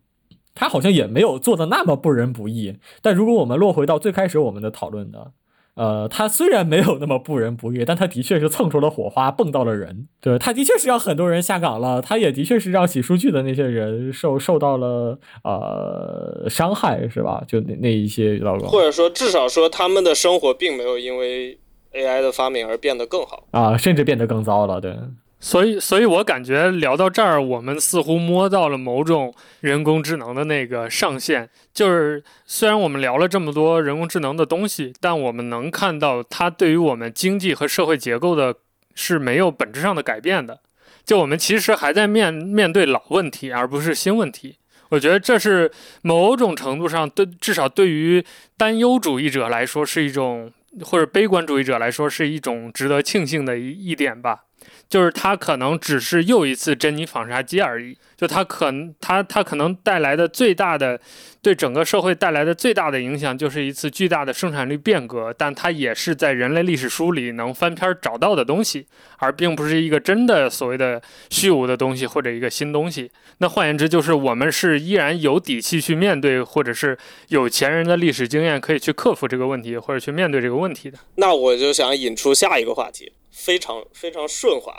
[0.54, 2.76] 它好像也没有做的那么不仁不义。
[3.02, 5.32] 但如果我们落回到最开始我们的讨论的。
[5.76, 10.08] 呃，他虽然没有那么不仁不义，但他的确是蹭出了火花，蹦到了人。
[10.22, 17.44] 对，他的确是让很多人下岗了，他也的确是让洗数据的那些人受受到了呃伤害，是吧？
[17.46, 21.58] 就那那一些老或者说至少说他们的生活并没有因为
[21.92, 24.96] AI 的发明而变得更好啊，甚至变得更糟了，对。
[25.38, 31.48] 所以，所以我感觉聊到这儿，我们似乎摸到了某种人工智能的那个上限。
[31.74, 38.56] 就是虽然我们聊了这么多人工智能的东西，但我们能看到它对于我们经济和社会结构的
[38.94, 40.60] 是没有本质上的改变的。
[41.04, 44.56] 就我们其实还在面面对老问题，而不是新问题。
[44.88, 45.70] 我觉得这是
[46.02, 48.24] 某种程度上对，至少对于
[48.56, 50.50] 担忧主义者来说是一种，
[50.82, 54.45] 或者悲观主义者来说是一种值得庆幸的一一点吧。
[54.88, 61.00] 就是它可能只是又一次珍妮纺纱机而已，就它可能它它可能带来的最大的
[61.42, 68.86] 对整个社会带来的最大的影响就是一次巨大的生产力变革，但它也是在人类历史书里能翻篇找到的东西，
[69.18, 73.10] 而并不是一个真的所谓的虚无的东西或者一个新东西。
[73.38, 76.96] 那换言之，就是我们是依然有底气去面对，或者是
[77.28, 80.98] 有钱人的历史经验可以去克服这个问题，或者去面对这个问题的。
[81.16, 83.12] 那我就想引出下一个话题。
[83.38, 84.74] 非常非常顺滑，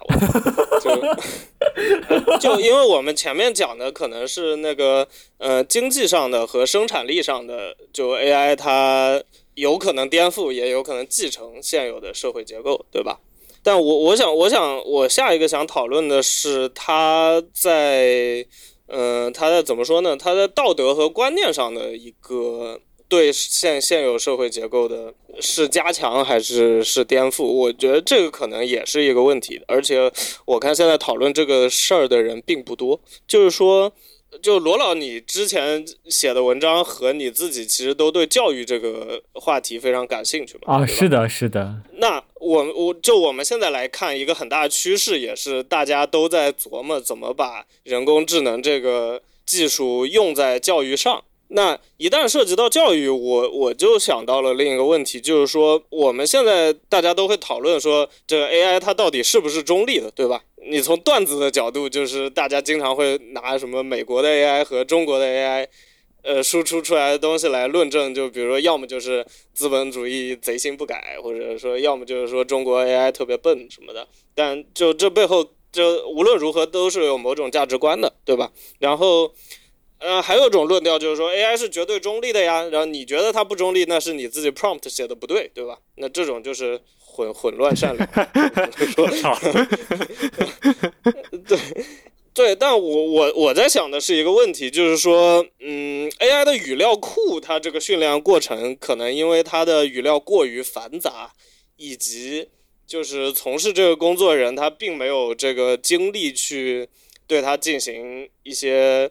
[0.82, 5.08] 就 就因为我们前面讲的可能是那个
[5.38, 9.22] 呃经济上的和生产力上的，就 AI 它
[9.54, 13.20] 有可能颠覆，也有可能继承现有的社会结构，对吧？
[13.62, 18.44] 但我我想我想我下一个想讨论的是它在
[18.88, 20.18] 嗯它在怎么说呢？
[20.18, 22.82] 它在道德和观念上的一个。
[23.10, 27.44] 对现现有社会结构的是加强还是是颠覆？
[27.44, 29.62] 我觉得这个可能也是一个问题。
[29.68, 30.12] 而且
[30.46, 33.00] 我看现在讨论这个事儿的人并不多。
[33.26, 33.92] 就是说，
[34.42, 40.76] 就罗老，你之前写的文章和你自己其实都对教育这个话题非常感兴趣嘛？
[40.76, 41.82] 啊，是的，是的。
[42.00, 51.24] 那我我就我们现在来看一个很大的趋势，也是大家都在琢磨怎么把人工智能这个技术用在教育上。
[51.50, 60.44] 那一旦涉及到教育，我我就想到了另一个问题，就是说我们现在大家都会讨论说，这个 AI 它到底是不是中立的，对吧？
[60.70, 65.68] 你从段子的角度，就是大家经常会拿什么美国的 AI 和中国的 AI，
[66.24, 74.06] 呃，输出出来的东西来论证，就比如说要么就是资本主义贼心不改，或者说要么就是说中国 AI 特别笨什么的。
[74.36, 78.52] 但就这背后，就无论如何都是有某种价值观的，对吧？
[78.80, 79.34] 然后。
[80.00, 82.64] 呃，还有一种论调就是说，AI 是绝对中立的呀。
[82.72, 85.78] 然后你觉得它不中立，那是你自己 prompt 写的不对，对吧？
[85.96, 88.08] 那这种就是混混乱善良。
[88.94, 89.08] 说
[91.48, 91.58] 对，
[92.34, 101.34] 对，但我我我在想的是一个问题，就是说，嗯，AI 的语料库它这个训练过程，可能因为它的语料过于繁杂，
[101.78, 102.50] 以及
[102.86, 106.88] 就是从事这个工作人他并没有这个精力去
[107.26, 109.10] 对它进行一些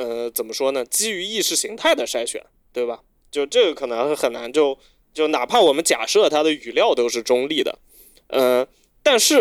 [0.00, 3.00] 呃怎么说呢，基于意识形态的筛选，对吧？
[3.30, 4.78] 就这个可能很难就
[5.12, 7.78] 就哪怕我们假设它的语料都是中立的，
[8.28, 8.66] 嗯。
[9.00, 9.40] 但是，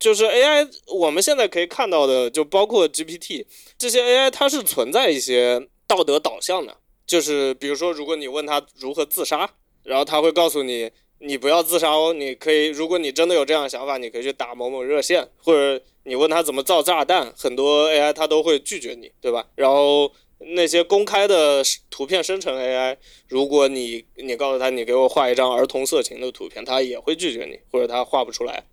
[0.00, 3.46] 就是 AI，我们现在可以看到的，就包括 GPT
[3.78, 6.76] 这些 AI，它是存在一些道德导向的。
[7.06, 9.48] 就是比如说，如果你问他如何自杀，
[9.84, 10.90] 然后他会告诉你，
[11.26, 19.46] 你不要自杀哦，你可以，如果你真的有这样的想法，你可以去打某某热线，或者你问他怎么造炸弹，很多 AI 它都会拒绝你，对吧？
[19.54, 22.98] 然后那些公开的图片生成 AI，
[23.28, 28.64] 如果你你告诉他你给我画一张儿童色情的图片，他也会拒绝你，或者他画不出来。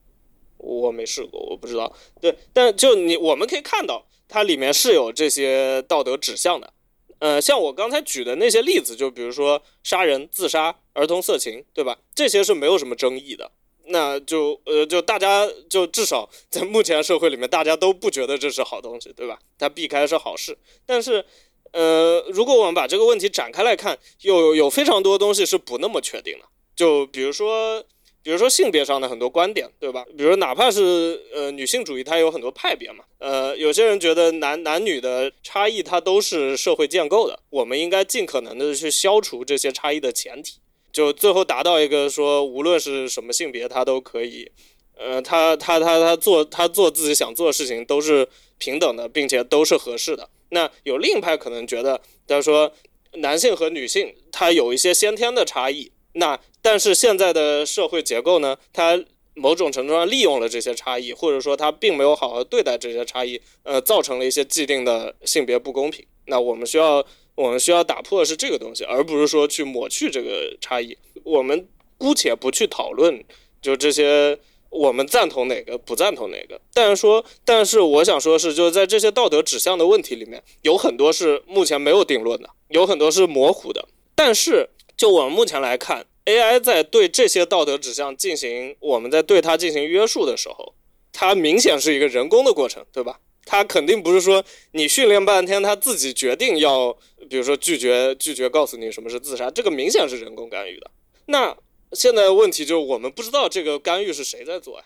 [0.57, 1.91] 我没试过，我不知道。
[2.19, 6.73] 对，但就你我们可以看到，它里面是有这些道德指向的。
[7.19, 11.97] 呃，像我刚才举的那些例子，就比如说杀人、自杀、儿童色情，对吧？
[12.15, 13.51] 这些是没有什么争议的。
[13.85, 19.39] 那就呃，就大家就至少在目前社会里面，大家都不觉得这是好东西，对吧？
[19.57, 20.57] 它避开是好事。
[20.85, 21.25] 但是，
[21.71, 26.45] 呃，如果我们把这个问题展开来看，有有非常多东西是不那么确定的。
[26.75, 27.83] 就比如说。
[28.23, 30.05] 比如说性别上的很多观点，对吧？
[30.15, 33.03] 比如哪怕是呃女性主义，它有很多派别嘛。
[33.17, 40.59] 呃，有些人觉得男男女的差异它都是社会建构的，我们应该尽可能的去消除这些差异的前提，
[40.91, 44.51] 就最后达到一个说无论是什么性别，他都可以，
[44.97, 48.27] 呃，他他他他做他做自己想做的事情都是
[48.57, 50.29] 平等的，并且都是合适的。
[50.49, 52.71] 那有另一派可能觉得，他说
[53.13, 55.91] 男性和女性他有一些先天的差异。
[56.13, 59.01] 那但是现在的社会结构呢，它
[59.33, 66.05] 某种程度上利用了这些差异，或者说他并没有好好对待这些差异，呃，造成了一些既定的性别不公平。
[66.25, 67.03] 那我们需要
[67.35, 70.97] 我们需要打破的是这个东西，而不是说去抹去这个差异。
[71.23, 71.67] 我们
[71.97, 73.23] 姑且不去讨论，
[73.61, 74.37] 就这些
[74.69, 76.59] 我们赞同哪个不赞同哪个。
[76.73, 83.87] 但是说，但是我想说的是，就是在这些道德指向的问题里面，有很多是目前没有定论的，有很多是模糊的。
[84.15, 90.75] 但是就我们目前来看，AI 在对这些道德指向进行，我们在对它进行约束的时候，
[91.11, 93.19] 它明显是一个人工的过程，对吧？
[93.51, 94.41] 他肯定不是说
[94.71, 96.97] 你训练半天，他自己决定要，
[97.29, 100.89] 比如说拒绝拒绝告诉你什么是自杀，这个明显是人工干预的。
[101.25, 101.57] 那
[101.91, 104.85] 现在问题就是我们不知道这个干预是谁在做呀？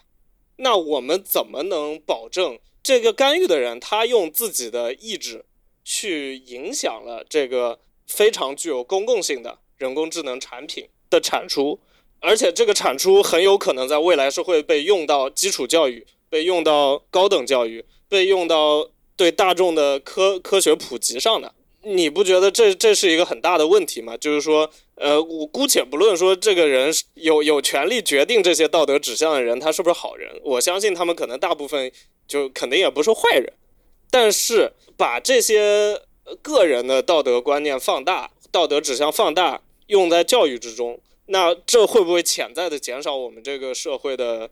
[0.56, 5.46] 那我们怎么能保证这个干预的人他用自己的意志
[5.84, 9.60] 去影响了这个非常具有公共性的？
[9.78, 11.80] 人工智能产品的产出，
[12.20, 21.54] 而且这个产出很有可能在未来是会被用到基础教育、被用到高等教育、被用到对大众的科科学普及上的。
[21.84, 24.18] 你不觉得这这是一个很大的问题吗？
[24.18, 31.92] 就是说，呃，我姑且不论说这个人有有权利决定这些道德指向的人他是不是好人，我相信他们可能大部分
[32.28, 33.54] 就肯定也不是坏人，
[34.10, 36.02] 但是把这些
[36.42, 38.32] 个人的道德观念放大。
[38.52, 44.50] 道德指向放大用在教育之中，那这会不会潜在的减少我们这个社会的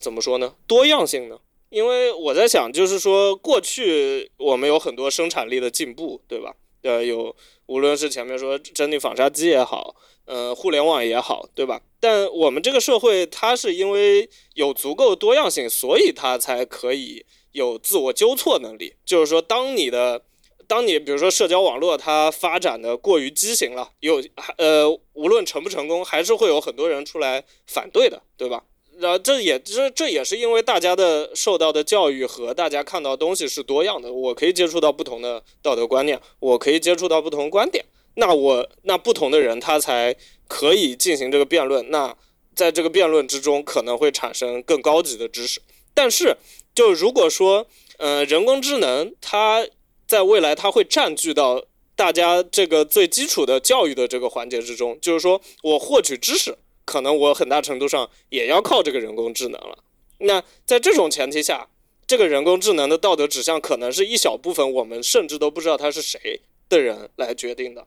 [0.00, 0.54] 怎么说呢？
[0.66, 1.38] 多样性呢？
[1.74, 6.54] 因为我在想，就是说过去我们有很多生产力的进步，对吧？
[6.82, 7.34] 呃，有
[7.66, 11.82] 无论是前面说真理纺纱机也好，呃，互联网也好，对吧？
[11.98, 18.94] 但我们这个社会它是因为有足够多样性，所以它才可以有自我纠错能力。
[19.04, 20.22] 就是说，当你的
[20.68, 24.22] 当你比如说社交网络它发展的过于畸形了，有
[24.58, 28.62] 呃无论成不成功，还是会有很多人出来反对的，对吧？
[28.98, 37.84] 然后这也这这也是因为大家的受到的教育和大家看到东西是多样的，我可以接触到不同的道德观念，我可以接触到不同观点，
[38.14, 40.14] 那我那不同的人他才
[40.46, 42.16] 可以进行这个辩论，那
[42.54, 45.60] 在这个辩论之中可能会产生更高级的知识。
[45.92, 46.36] 但是
[46.74, 47.66] 就如果说
[47.98, 49.66] 呃人工智能它
[50.06, 51.64] 在未来，它会占据到
[51.96, 54.98] 大家这个最基础的教育的这个环节之中。
[55.00, 59.78] 就是说我获取知识，可能我很大程度上也要靠这个人工智能了。
[60.18, 61.68] 那在这种前提下，
[62.06, 67.86] 这个人工智能的道德指向，可能是一小部分我们甚至都不知道他是谁的人来决定的。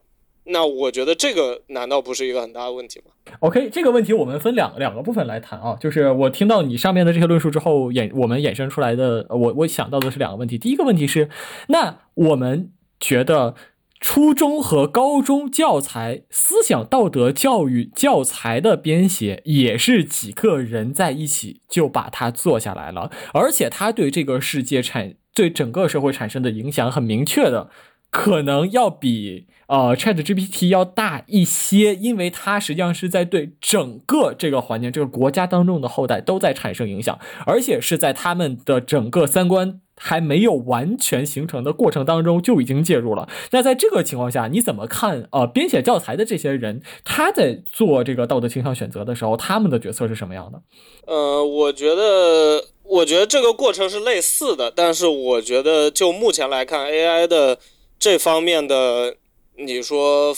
[0.49, 3.11] 那我觉得这个难道不是一个很大的问题吗
[3.41, 5.77] ？OK，这个问题我们分两两个部分来谈啊。
[5.79, 10.57] 就是我听到你上面的这些论述之后，衍我们衍生出来的，我我想到的是两个问题。
[10.57, 11.29] 第一个问题是，
[11.67, 13.55] 那我们觉得
[13.99, 25.15] 初中和高中教材思想道德教育教材的编写，也是几个人在一起就把它做下来了，而且他对这个世界产。
[25.37, 27.69] 对整个社会产生的影响很明确的，
[28.09, 39.81] 可能要比呃 Chat GPT 要大一些，因为它实际上是在对整个这个环境、这个国家当中的后代都在产生影响，而且是在他们的整个三观。
[39.99, 43.27] 还没有完全形成的过程当中就已经介入了。
[43.49, 45.27] 那在这个情况下，你怎么看？
[45.31, 50.61] 呃，编写教材的这些人，他在做这个道德倾向选择的时候，他们的角色是什么样的？
[51.07, 57.57] 呃，我觉得，我觉得这个过程是类似的，但是我觉得就目前来看，AI 的
[57.97, 59.15] 这方面的，
[59.57, 60.35] 你说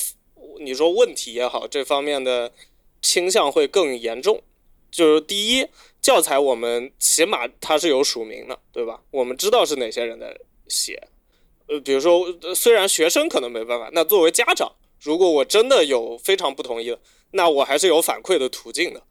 [0.59, 2.51] 你说问题也好，这方面的
[3.01, 4.41] 倾向会更严重。
[4.89, 5.67] 就是第一。
[6.01, 9.01] 教材我们起码它是有署名的，对吧？
[9.11, 10.33] 我们知道是哪些人在
[10.69, 11.09] 写。
[11.67, 12.25] 呃，比如说，
[12.55, 14.71] 虽然学生可能没办法，那作为家长，
[15.01, 16.99] 如果我真的有非常不同意的，
[17.31, 19.03] 那我还是有反馈的途径的。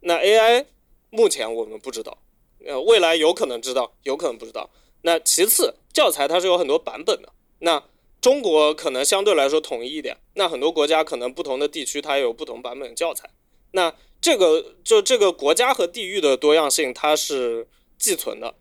[0.00, 0.66] 那 AI
[1.08, 2.18] 目前我们不知道，
[2.66, 4.68] 呃，未来有可能知道，有可能不知道。
[5.00, 7.32] 那其次，教材它是有很多版本的。
[7.60, 7.82] 那
[8.26, 13.30] 中国可能相对来说统一一点，那很多国家可能不同的地区它也有不同版本教材。
[13.70, 18.56] 那这个就这个国家和地域的多样性，它是寄存的，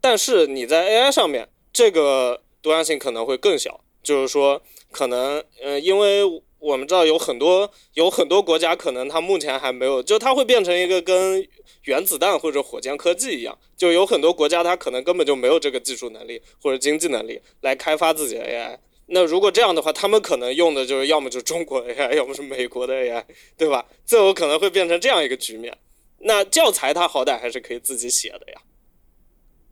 [0.00, 3.84] 但是你在 AI 上面，这个多样性可能会更小。
[4.02, 6.22] 就是说，可能，呃，因为
[6.58, 11.46] 我们知道有很多有很多国家，可能它目前还没有，就它会变成一个跟
[11.84, 18.78] 原子弹或者火箭科技一样，就有很多国家它可能根本就没有这个技术能力或者经济能力来开发自己的 AI。
[19.06, 23.24] 那如果这样的话，他们可能用的就是要么就是中国 AI，要么是美国的 AI，
[23.56, 23.84] 对吧？
[24.06, 25.76] 最后可能会变成这样一个局面。
[26.18, 28.60] 那教材它好歹还是可以自己写的呀。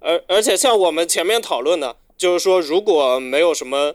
[0.00, 3.94] 而而且像我们前面讨论的，就是说如果没有什么，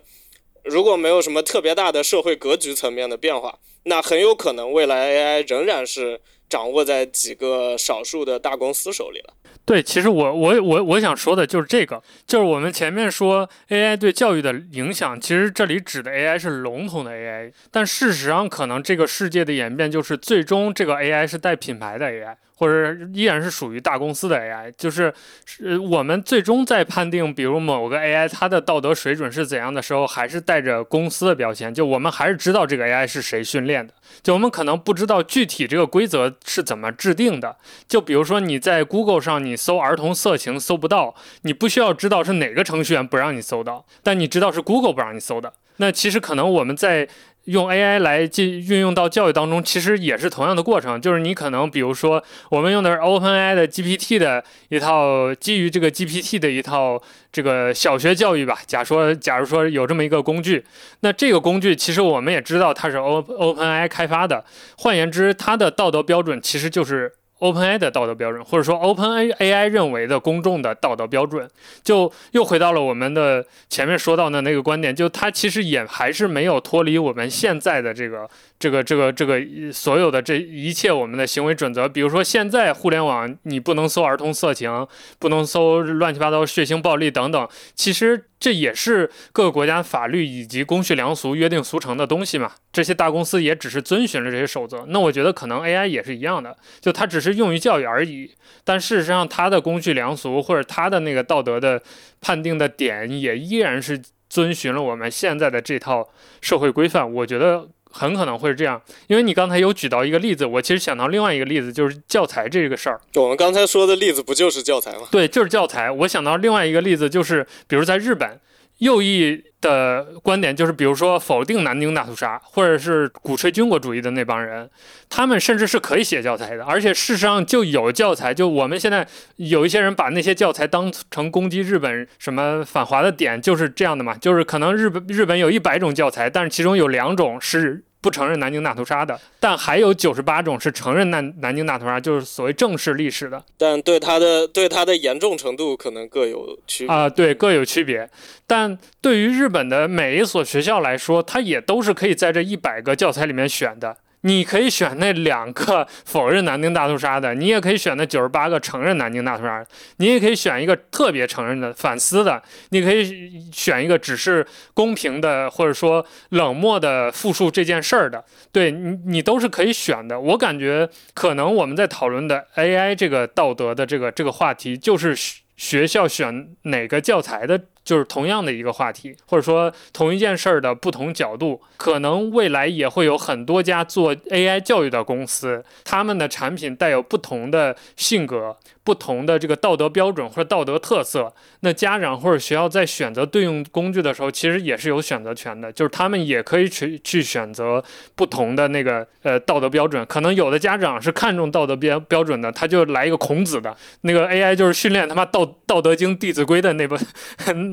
[0.64, 6.22] 如果没有什么特别大的社会格局层面的变化，那很有可能未来 AI 仍然是
[6.54, 9.34] 掌握在几个少数的大公司手里了。
[9.66, 22.36] 对，其实我我我我想说的就是这个，就是我们前面说 AI 对教育的影响，其实这里指的 AI 是笼统的 AI，但事实上可能这个世界的演变就是最终这个 AI 是带品牌的 AI。
[22.64, 25.14] 或者依然是属于大公司的 AI，就是
[25.46, 31.74] 是我们最终在判定，比如某个 AI 它的道德水准是怎样的时候，还是带着公司的标签。
[31.74, 37.58] 就我们还是知道这个 AI 是谁训练的，就我们可能不知道具体这个规则是怎么制定的。
[37.86, 45.52] 就比如说你在 Google 上你搜儿童色情搜不到，你不需要知道是哪个程序员不让你搜到，但你知道是 Google 不让你搜的。
[45.78, 47.10] 那其实可能我们在。
[47.46, 51.00] 用 AI 来进运用到教育当中，其实也是同样的过程。
[51.02, 57.02] 就是你可能，比如说，我们用的是 OpenAI 的 GPT 的一套基于这个 GPT 的一套
[57.32, 58.60] 这个小学教育吧。
[58.66, 60.64] 假说，假如说有这么一个工具，
[61.02, 64.46] 那这个工具其实我们也知道它是 O OpenAI 开发的。
[64.78, 67.14] 换言之，它的道德标准其实就是。
[67.44, 71.50] OpenAI 的道德标准，或者说 OpenAI 认为的公众的道德标准，
[71.84, 78.30] 就又回到了我们的前面说到的那个观点，就它其实也还是没有脱离我们现在的这个。
[78.64, 79.42] 这个这个这个
[79.74, 84.88] 所有的这一切我们的行为准则，比如说现在互联网你不能搜儿童色情，
[85.20, 92.54] 不能搜乱七八糟血腥暴力等等，其实这也是各个国家法律以及公序良俗约定俗成的东西嘛。
[92.72, 94.86] 这些大公司也只是遵循了这些守则。
[94.88, 98.32] 那我觉得可能 AI 也是一样的，就它只是用于教育而已。
[98.64, 101.84] 但事实上，它的公序良俗或者它的那个道德的
[102.22, 106.08] 判定的点，也依然是遵循了我们现在的这套
[106.40, 107.12] 社会规范。
[107.12, 107.68] 我觉得。
[107.94, 113.00] 很可能会是这样，因为你刚才有举到一个例子，我其实想到另外一个例子，就是教材这个事儿。
[113.16, 115.08] 我们刚才说的例子不就是教材吗？
[115.12, 115.90] 对，就是教材。
[115.92, 118.42] 我想到另外一个例子，就是比如在日本。
[118.80, 124.70] 右翼的观点就是，比如说否定南京大屠杀，或者是鼓吹军国主义的那帮人，
[125.10, 128.32] 他们甚至是可以写教材的，而且事实上就有教材。
[128.32, 129.08] 就我们现在
[129.38, 134.16] 有一些人把那些教材当成攻击日本什么反华的点，就是这样的嘛。
[134.16, 137.84] 就是可能日本日本有一百种教材，但是其中有两种是。
[138.04, 143.42] 不承认南京大屠杀的，但还有九十八种是承认南南京大屠杀，就是所谓正式历史的。
[143.58, 148.10] 但对它的对它的严重程度可能各有区别啊，对各有区别。
[148.46, 153.96] 但对于日本的每一所学校来说，它也都是可以在这一百个教材里面选的。
[154.26, 159.66] 你可以选那两个否认南京大屠杀的，你也可以选那九十八个承认南京大屠杀，
[159.98, 170.20] 你也可以选一个特别承认的反思的，你可以选一个只是公平的或者说冷漠的复述这件事儿的，对你你都是可以选的。
[170.20, 175.16] 我感觉可能我们在讨论的 AI 这个道德的这个这个话题，就是
[175.58, 188.58] 学校选哪个教材的就是同样的一个话题，或者说同一件事儿的不同角度，可能未来也会有很多家做 AI 教育的公司，他们的产品带有不同的性格。
[188.86, 197.82] 不同的这个道德标准或者道德特色，那家长或者学校在选择对应工具的时候，其实也是有选择权的，就是他们也可以去去选择
[198.14, 200.06] 不同的那个呃道德标准。
[200.08, 207.00] 可能有的家长是看重道德标标准的，他就来一个孔子的那个 AI，就是训练他妈道道德经、弟子规的那本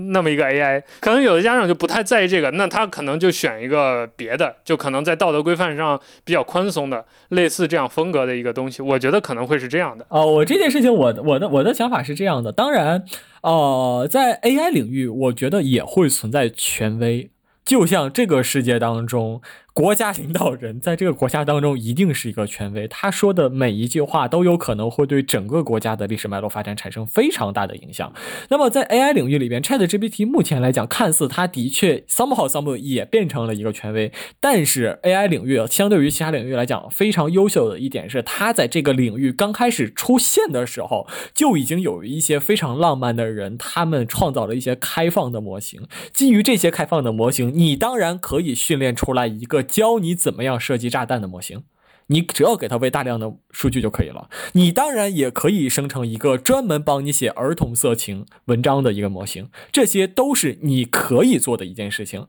[0.08, 0.82] 那么一个 AI。
[1.00, 8.82] 可能有的家长就不太在意这个，那他可能就选一个别的，就可能在道德规范上比较宽松的，类似这样风格的一个东西。
[8.82, 10.06] 我觉得可能会是这样的。
[10.08, 10.90] 哦，我这件事情。
[10.90, 13.04] 我的我的我的想法是这样的，当然，
[13.42, 17.30] 呃，在 AI 领域，我觉得也会存在权威，
[17.64, 19.40] 就像这个世界当中。
[19.80, 28.12] 国家领导人在这个国家当中一定是一个权威，他说的每一句话都有可能会对整个国家的历史脉络发展产生非常大的影响。
[28.50, 45.80] 那么在 AI 领域里边，ChatGPT 目前来讲，看似它的确 somehow somehow 也变成了一个权威，但是 AI 领域相对于其他领域来讲非常优秀的一点是，它在这个领域刚开始出现的时候，就已经有一些非常浪漫的人，他们创造了一些开放的模型。
[46.12, 49.64] 基于这些开放的模型，你当然可以训练出来一个。
[49.70, 51.62] 教你怎么样设计炸弹的模型，
[52.08, 54.28] 你只要给它喂大量的数据就可以了。
[54.52, 62.26] 你当然也可以生成一个专门帮你写儿童色情文章的一个模型，这些都是你可以做的一件事情。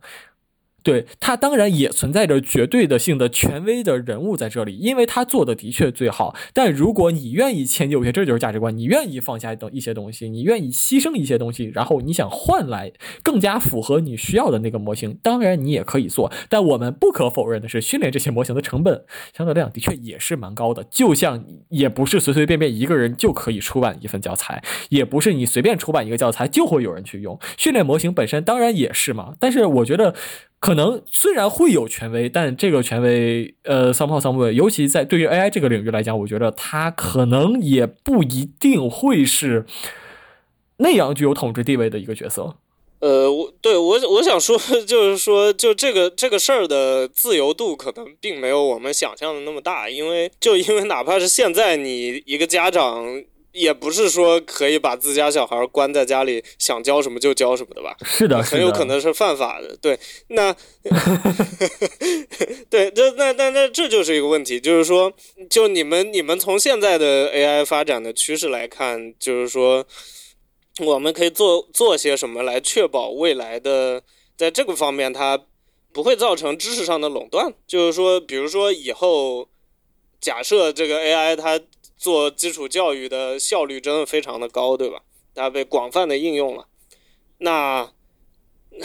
[0.84, 6.36] 对他当然也存在着绝对的性的权威的人物在这里，因为他做的的确最好。
[6.54, 12.92] 但如果你愿意迁就一些，这就是价值观，你愿意放下等一些东西，你愿意牺牲一些东西，然后你想换来
[13.22, 16.32] 更加符合你需要的那个模型，当然你也可以做。
[16.50, 19.04] 但我们不可否认的是，训练这些模型的成本
[19.36, 20.84] 相对来讲的确也是蛮高的。
[20.90, 27.40] 就像也不是随随便便一个人就可以出版一份教材，也不是你随便出版一个教材就会有人去用。
[27.58, 30.16] 训练模型本身当然也是嘛，但是我觉得。
[30.62, 39.66] 可能虽然会有权威，但这个权威，呃，somehow someway，尤其在对于 AI 这个领域来讲，我觉得它可能也不一定会是
[40.78, 42.58] 那样具有统治地位的一个角色。
[43.00, 44.56] 呃，我对我我想说，
[44.86, 53.24] 就是说，就这个这个事儿的自由度可能并没有我们想象的那么大，因为就因为哪怕是现在你一个家长。
[53.54, 57.96] 也不是说可以把自家小孩关在家里，想教什么就教什么的吧？
[58.04, 59.76] 是的，很有可能是犯法的。
[59.82, 60.00] 对，
[60.30, 60.56] 那，
[62.70, 65.12] 对，这那那那这就是一个问题，就是说，
[65.50, 69.86] 就你们你们从现在的 AI 发展的趋势来看，就是说，
[70.80, 74.02] 我们可以做做些什么来确保未来的
[74.38, 75.40] 在这个方面它
[75.92, 77.54] 不会造成知识上的垄断？
[77.68, 79.50] 就是说，比如说以后
[80.22, 81.60] 假设这个 AI 它。
[82.02, 85.04] 做基础教育的效率真的非常的高，对吧？
[85.36, 86.66] 它被广泛的应用了。
[87.38, 87.92] 那，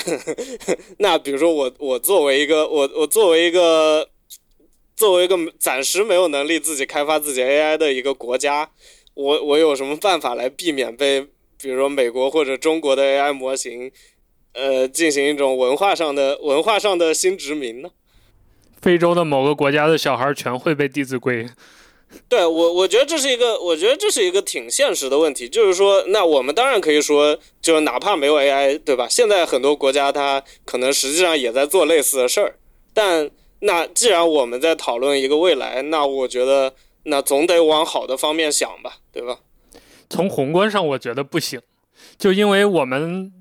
[1.00, 4.10] 那比如说我我作为一个我我作为一个
[4.94, 8.70] 作为一个暂时没有能力自己开发自己 AI 的一个国家，
[9.14, 11.22] 我我有什么办法来避免被
[11.58, 13.90] 比如说美国或者中国的 AI 模型，
[14.52, 17.88] 呃，进行一种文化上的文化上的新殖民呢？
[18.82, 21.44] 非洲的某个国家的小孩全会背《弟子规》。
[22.28, 25.48] 对我，我觉得这是一个，我觉得这是一个挺现实的问题。
[25.48, 29.08] 就是说，那我们当然可以说，就是哪怕没有 AI，对吧？
[29.08, 32.58] 现在很多国家它可能实际上也在做类似的事儿。
[32.94, 33.30] 但
[33.60, 36.74] 那既然我们在讨论一个未来，那我觉得
[37.04, 39.40] 那总得往好的方面想吧，对吧？
[40.08, 41.60] 从宏观上，我觉得不行，
[42.16, 43.32] 就因为我们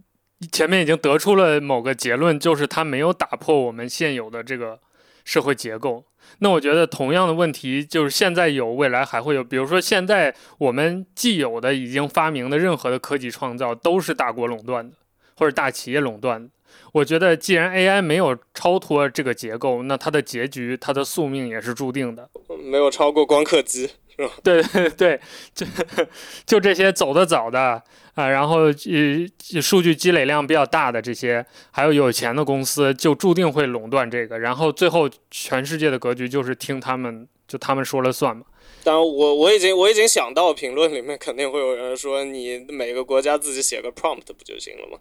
[0.52, 4.80] 前面已经得出了某个结论，就是它没有打破我们现有的这个
[5.24, 6.04] 社会结构。
[6.40, 9.44] 那我觉得同样的问题就是现在有，未来还会有。
[9.44, 14.96] 比如说，现在我们既有的已经发明的任何的科技创造，都是大国垄断的，
[15.38, 16.50] 或者大企业垄断的。
[16.92, 22.30] 我觉得，既然 AI 没有超脱这个结构，那它的结局、它的宿命也是注定的。
[22.64, 24.34] 没有超过光刻机， 是吧？
[24.44, 25.20] 对对对，
[25.54, 25.66] 就
[26.46, 27.84] 就这些走得早的。
[28.16, 38.44] 啊，然后呃，数据积累量比较大的这些，还有有钱的公司，就注定会垄断这个，然后最后全世界的格局就是听他们，就他们说了算嘛。
[38.86, 44.98] 当然，我我已经我已经想到评论里面肯定会有人说，你每个国家自己写个 prompt 不就行了吗？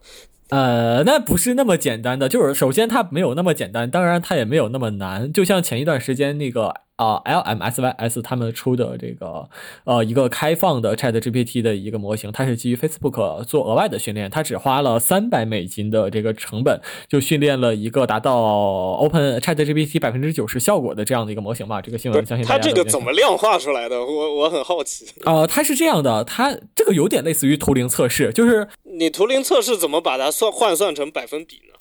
[0.48, 5.32] 呃，那不是那么简单的，就是首先它没有那么简单，当然它也没有那么难。
[5.32, 9.48] 就像前一段时间那个啊，LMSYS 他们出的这个
[9.84, 21.82] 呃一个开放的 Chat GPT 的一个模型，它是基于 Facebook 做额外的训练，它只花了三百美金的这个成本，就训练了一个达到 Open Chat GPT 百分之九十效果的这样的一个模型吧。
[21.82, 23.98] 这个新闻相信它这个怎么量化出来的？
[23.98, 25.06] 我我很好奇。
[25.24, 28.68] 呃，它是这样的，它这个有点类似于图灵测试，就是
[28.98, 31.73] 你图灵测试怎么把它算换算成百分比呢？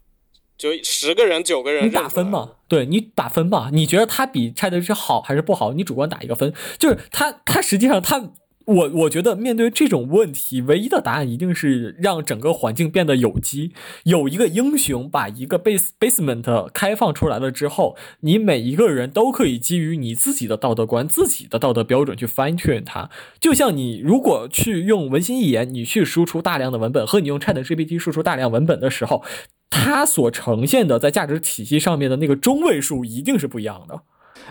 [0.63, 2.51] 就十个人九个人，你打分嘛？
[2.69, 3.69] 对你打分嘛？
[3.73, 5.73] 你觉得他比 ChatGPT 好还是不好？
[5.73, 8.17] 你主观打一个分，就是他他实际上他
[8.65, 13.71] 我我觉得面对这种问题，唯一的答案一定是让整个环境变得有机。
[14.03, 23.09] 有一个英雄把一个 base basement 开放出来了之后，你每一个人都可以基于你自己的道德观、自己的道德标准去 fine tune 它。
[23.39, 29.23] 就像你如果去用文心一言，你去输出大量的文本，和你用 ChatGPT 输出大量文本的时候。
[29.75, 34.01] 它所呈现的在价值体系上面的那个中位数一定是不一样的。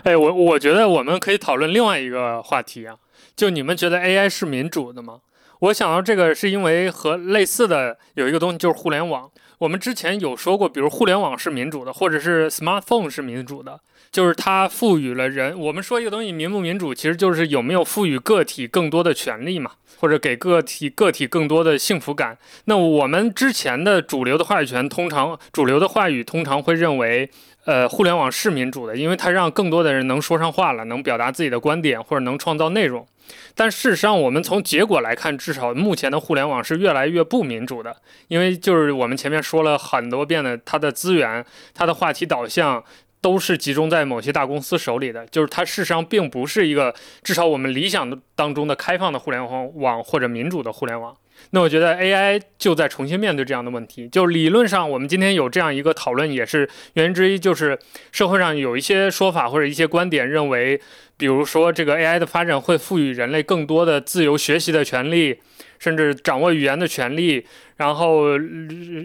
[0.03, 2.97] 哎，我我觉得我们可以讨论另外一个话题啊，
[3.35, 5.19] 就你们觉得 AI 是民主的吗？
[5.59, 9.29] 我想到这个是因为和类似的有一个东西就是互联网。
[9.59, 13.79] 我们之前有说过，比如互联网是民主的，或者是 smartphone 是民主的，
[14.11, 15.57] 就是它赋予了人。
[15.57, 19.71] 我们说一个东西民不民主，其实就是有没有赋予个体更多的权利嘛。
[19.99, 22.37] 或者给个体个体更多的幸福感。
[22.65, 27.29] 那我们之前的主流的话语权，通常主流的话语通常会认为，
[27.65, 33.07] 呃，互联网是民主的，因为它让更多的人能说上话了，能表达自己的观点，或者能创造内容。
[33.55, 37.95] 但事实上，我们从结果来看，至少目前的互联网是越来越不民主的，
[38.27, 42.83] 因为就是我们前面说了很多遍的，它的资源、它的话题导向。
[43.23, 51.15] 都是集中在某些大公司手里的，就是它事实上并不是一个至少我们理想的当中的开放的互联网网或者民主的互联网。
[51.51, 54.07] 那我觉得 AI 就在重新面对这样的问题。
[54.07, 57.77] 就理论上，我们今天有这样一个讨论，也是原因之一，就是
[58.11, 60.79] 社会上有一些说法或者一些观点认为，
[61.17, 65.39] 比如说这个 AI 的发展会赋予人类更多的自由学习的权利，
[65.79, 67.45] 甚至掌握语言的权利，
[67.77, 68.37] 然后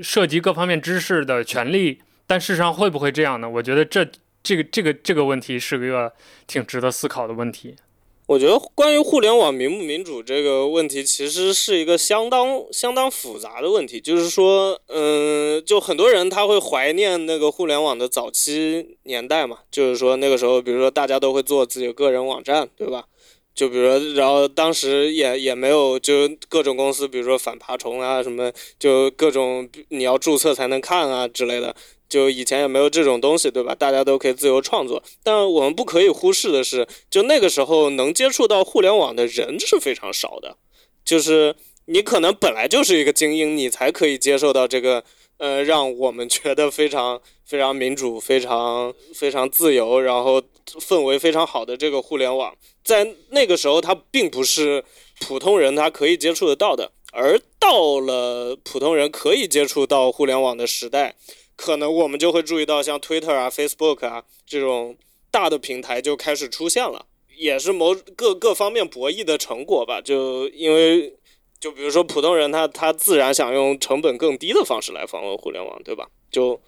[0.03, 2.01] 涉及各方面知识的权利。
[2.27, 3.49] 但事实上会不会这样呢？
[3.49, 4.07] 我觉得这
[4.43, 6.13] 这个这个这个问题是个
[6.47, 7.77] 挺值得思考的问题。
[8.29, 13.99] 我觉得关于互联网民不民主这个问题，其实是一个相当相当复杂的问题。
[13.99, 19.61] 就是说，嗯，就很多人他会怀念那个互联网的早期年代嘛。
[19.71, 23.07] 就是说那个时候，比如说大家都会做自己个人网站，对吧？
[23.55, 31.75] 就比如说，然后当时也也没有就各种公司，比如说反爬虫啊什么，就各种你要注册才能看啊之类的。
[32.09, 33.75] 就以前也没有这种东西，对吧？
[33.75, 35.03] 大家都可以自由创作。
[35.23, 40.57] 但我们不可以忽视的是，就那个时候能接触到互联网的人是非常少的。
[41.05, 41.55] 就是
[41.87, 45.05] 你可能本来就是一个精英，你才可以接受到这个，
[45.39, 52.55] 呃，让我们觉得非常 非常民主、非常非常自由，然后氛围非常好的这个互联网。
[52.85, 54.85] 在那个时候，它并不是
[55.21, 56.93] 普通人他可以接触得到的。
[57.11, 61.17] 而到了普通人可以接触到互联网的时代。
[61.59, 64.97] 可能我们就会注意到，像 Twitter 啊、Facebook 啊这种
[65.29, 67.07] 大的平台就开始出现了，
[67.37, 70.01] 也是某各各方面博弈的成果吧。
[70.01, 71.19] 就因为，
[71.59, 76.09] 就比如说普通人他他自然想用成本更低的方式来访问互联网，对吧？
[76.31, 76.61] 就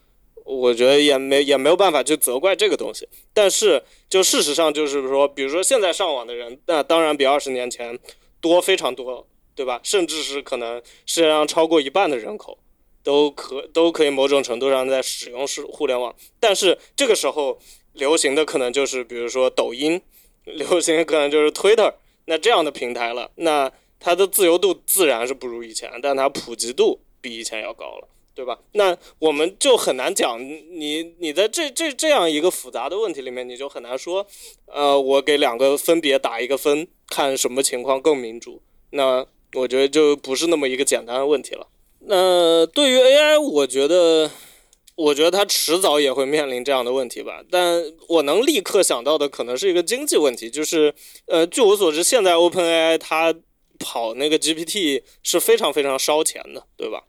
[0.45, 3.09] 我觉得也没也没有办法去责怪这个东西。
[3.33, 7.97] 但是就事实上就是说，比如说现在上网的人，那当然比二十年前
[8.41, 9.79] 多非常多，对吧？
[9.85, 12.59] 甚至是可能世界上超过一半的人口。
[13.11, 17.59] 都可都可以某种程度上在使用是互联网，但是这个时候
[17.95, 20.01] 流行的可能就是比如说抖音，
[20.47, 21.93] 流行可能就是 Twitter，
[22.27, 28.61] 那这样的平台了，那它的自由度自然是不如以前，但它普及度比以前要高了，对吧？
[28.75, 34.25] 那我们就很难讲，你你在这这这样一个复杂的问题里面，你就很难说，
[34.67, 41.67] 呃，我给两个分别打一个分，看什么情况更民主，那我觉得就不是那么一个简单的问题了。
[42.01, 44.31] 那对于 AI，我觉得，
[44.97, 47.43] 我觉得它迟早也会面临这样的问题吧。
[47.51, 50.95] 但我能立刻想到的，可能是一个经济问题，就是，
[51.27, 53.35] 呃，据我所知，现在 OpenAI 它
[53.79, 57.05] 跑那个 GPT 是非常非常烧钱的，对吧？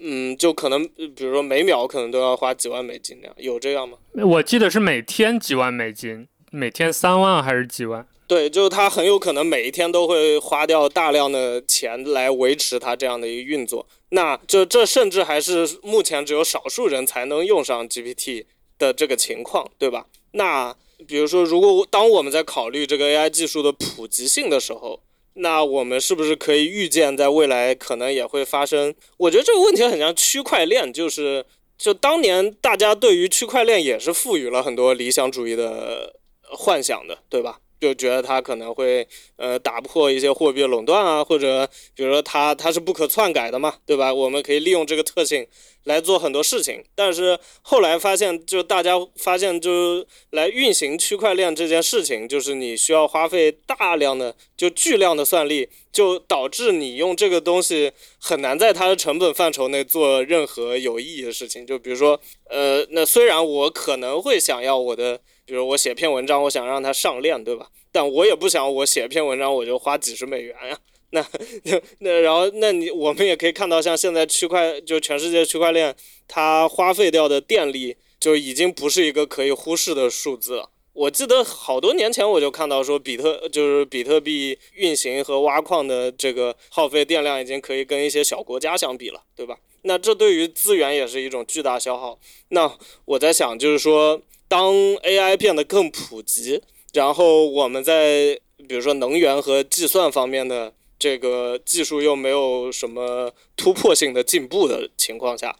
[0.00, 0.86] 嗯，就可能，
[1.16, 3.98] 比如说每秒可能都要花几万美金那样，有这样吗？
[4.14, 8.06] 我记得是每天几万美金，每天三万还是几万？
[8.28, 13.88] 对，就是他很有可能每一天都会花掉大量的钱来维持他这样的一个运作。
[14.10, 18.44] 那就这甚至还是目前只有少数人才能用上 GPT
[18.78, 20.06] 的这个情况，对吧？
[20.32, 20.76] 那
[21.06, 25.00] 比如说，如果当我们在考虑这个 AI 技术的普及性的时候，
[25.34, 28.94] 那我们是不是可以预见在未来可能也会发生？
[29.16, 31.46] 我觉得这个问题很像区块链，就是
[31.78, 36.14] 就当年大家对于区块链也是赋予了很多理想主义的。
[36.50, 37.60] 幻想的，对吧？
[37.80, 39.06] 就觉得它可能会
[39.36, 44.12] 呃打破一些货币垄断啊，或者比如说它它是不可篡改的嘛，对吧？
[44.12, 45.46] 我们可以利用这个特性
[45.84, 46.84] 来做很多事情。
[46.94, 61.66] 但是后来发现，就大家发现，就来运行区块链这件事情，就是你需要花费大量的就巨量的算力，就导致你用这个东西很难在它的成本范畴内做任何有意义的事情。
[61.66, 65.20] 就比如说，呃，那虽然我可能会想要我的。
[65.48, 67.70] 比如我写篇文章，我想让它上链，对吧？
[67.90, 70.78] 但我也不想我写篇文章我就花几十美元呀。
[71.08, 71.26] 那
[71.62, 75.96] 那那，然后那你我们也可以看到，像现在区块就全世界区块链，
[76.28, 80.68] 它花费掉的电力就已经不是一个可以忽视的数字了。
[80.92, 89.56] 我记得好多年前我就看到说，比特就是比特币运行和挖矿的这个耗费电量已经可以跟一些小国家相比了，对吧？
[89.82, 92.18] 那这对于资源也是一种巨大消耗。
[92.50, 92.70] 那
[93.06, 94.20] 我在想，就是说。
[94.48, 96.62] 当 AI 变得更普及，
[96.92, 105.54] 然后我们在比如说能源和计算方面的这个技术又没有什么突破性的进步的情况下，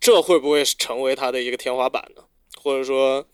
[0.00, 2.22] 这会不会成为它的一个天花板呢？
[2.62, 3.26] 或者说，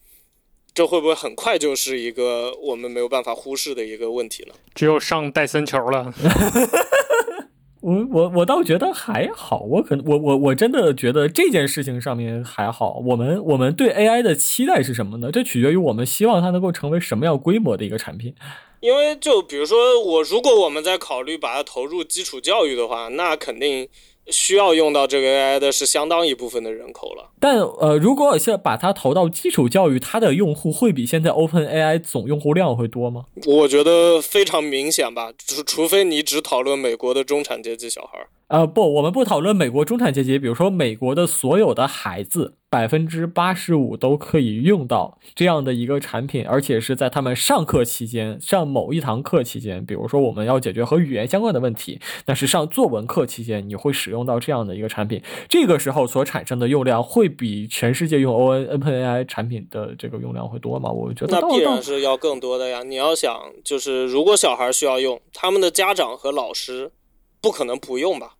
[0.75, 4.55] 这会不会很快就是一个我们没有办法忽视的一个问题呢？
[4.75, 6.13] 只有上戴森球了。
[7.83, 13.03] 我我我倒觉得还好，我可能我我我真的觉得这件事情上面还好。
[13.07, 15.31] 我们我们对 AI 的期待是什么呢？
[15.33, 18.35] 这取决于我们希望它能够成为什么样规模的一个产品。
[18.81, 23.89] 因为就比如说我，如果我们在考虑把它投入基础教育的话，那肯定。
[24.28, 33.24] 需要用到这个 AI 的是相当一部分的人口了，但呃，如果现在把它投到基础教育，它的用户会比现在 OpenAI 总用户量会多吗？
[33.47, 38.28] 我觉得非常明显吧，除除非你只讨论美国的中产阶级小孩儿。
[38.53, 60.91] 呃，不，我们不讨论美国中产阶级，比如说美国的所有的孩子，百分之八十五都可以用到这样的一个产品，而且是在他们上课期间，上某一堂课期间，比如说我们要解决和语言相关的问题，那是上作文课期间，你会使用到这样的一个产品，这个时候所产生的用量会比全世界用 O N N P A I 产品的这个用量会多吗？
[60.93, 62.83] 我觉得那必然是要更多的呀。
[62.83, 63.35] 你要想，
[63.65, 66.93] 就是如果小孩需要用，他们的家长和老师
[67.41, 68.35] 不可能不用吧？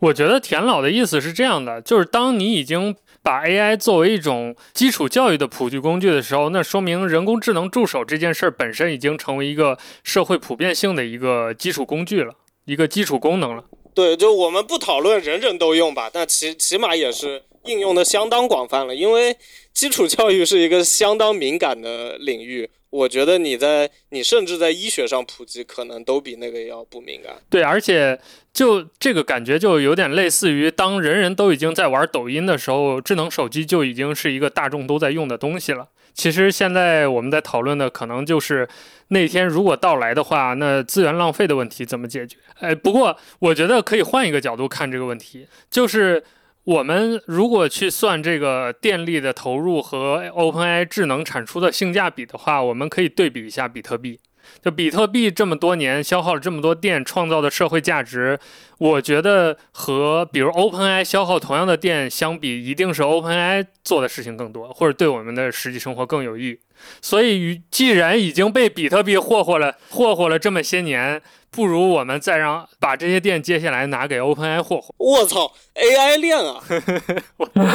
[0.00, 12.34] 我觉得田老的意思是这样的，就是当你已经把 AI 作为一种基础教育的普及工具的时候，那说明人工智能助手这件事儿本身已经成为一个社会普遍性的一个基础工具了，
[12.64, 13.64] 一个基础功能了。
[13.94, 19.36] 对，就我们不讨论人人都用吧，但起起码也是应用的相当广泛了，因为
[19.72, 22.70] 基础教育是一个相当敏感的领域。
[22.92, 27.36] 我觉得你在你甚至在医学上普及，可能都比那个要不敏感。
[27.48, 28.20] 对，而且
[28.52, 35.88] 就这个感觉就有点类似于，当人人都已经在玩抖音的时候，智能手机就已经是一个大众都在用的东西了。
[36.12, 38.68] 其实现在我们在讨论的，可能就是
[39.08, 42.36] 那天如果到来的话，那资源浪费的问题怎么解决？
[42.60, 46.22] 哎，不过我觉得可以换一个角度看这个问题，就是。
[46.64, 54.20] 我们如果去算这个电力的投入和 OpenAI 智能产出的性价比的话，我们可以对比一下比特币。
[54.60, 58.38] 就比特币这么多年消耗了这么多电创造的社会价值，
[58.78, 66.58] 我觉得和比如 OpenAI 消耗同样的电相比，一定是 OpenAI 做的事情更多，或者对我们的实际生活更有益。
[67.00, 71.22] 所以，既然已经被比特币霍霍了，霍霍了这么些年。
[71.54, 74.94] 不如我们再让把这些店接下来拿给 OpenAI 霍霍。
[74.96, 76.58] 我操，AI 链啊！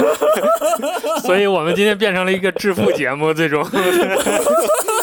[1.22, 3.64] 所以我们今天变成了一个致富节目，最终。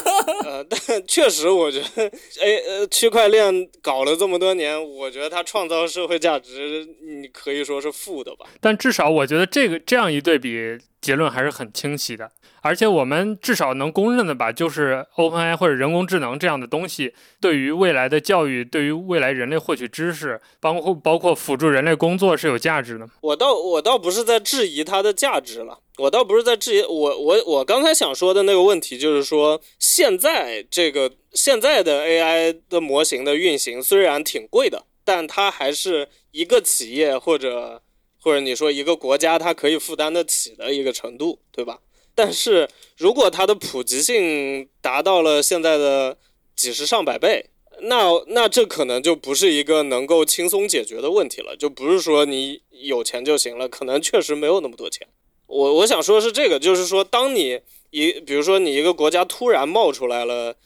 [0.68, 2.10] 但确实，我觉得
[2.40, 8.46] A 呃区块链搞了这么多年，我觉得它创造社会价值，你可以说是负的吧。
[8.60, 12.30] 但至少我觉得这个这样一对比，结论还是很清晰的。
[12.66, 23.08] 而且我们至少能公认的吧，就是 OpenAI 或者人工智能这样的东西，对于未来的教育，对于未来人类获取知识，包括包括辅助人类工作是有价值的。
[23.20, 37.80] 我倒我倒不是在质疑它的价值了，我倒不是在质疑我我我刚才想说的那个问题，就是说现在这个现在的 AI 的模型的运行虽然挺贵的，但它还是一个企业或者
[38.20, 41.78] 或者你说一个国家它可以负担得起的一个程度，对吧？
[42.16, 46.18] 但是如果它的普及性达到了现在的
[46.56, 47.50] 几十上百倍，
[47.82, 55.06] 那那这可能就不是一个能够轻松解决的问题了，就不是说你有钱就行了，可能确实没有那么多钱。
[55.46, 57.60] 我我想说的是这个，就是说，当你
[57.90, 60.56] 一比如说你一个国家突然冒出来了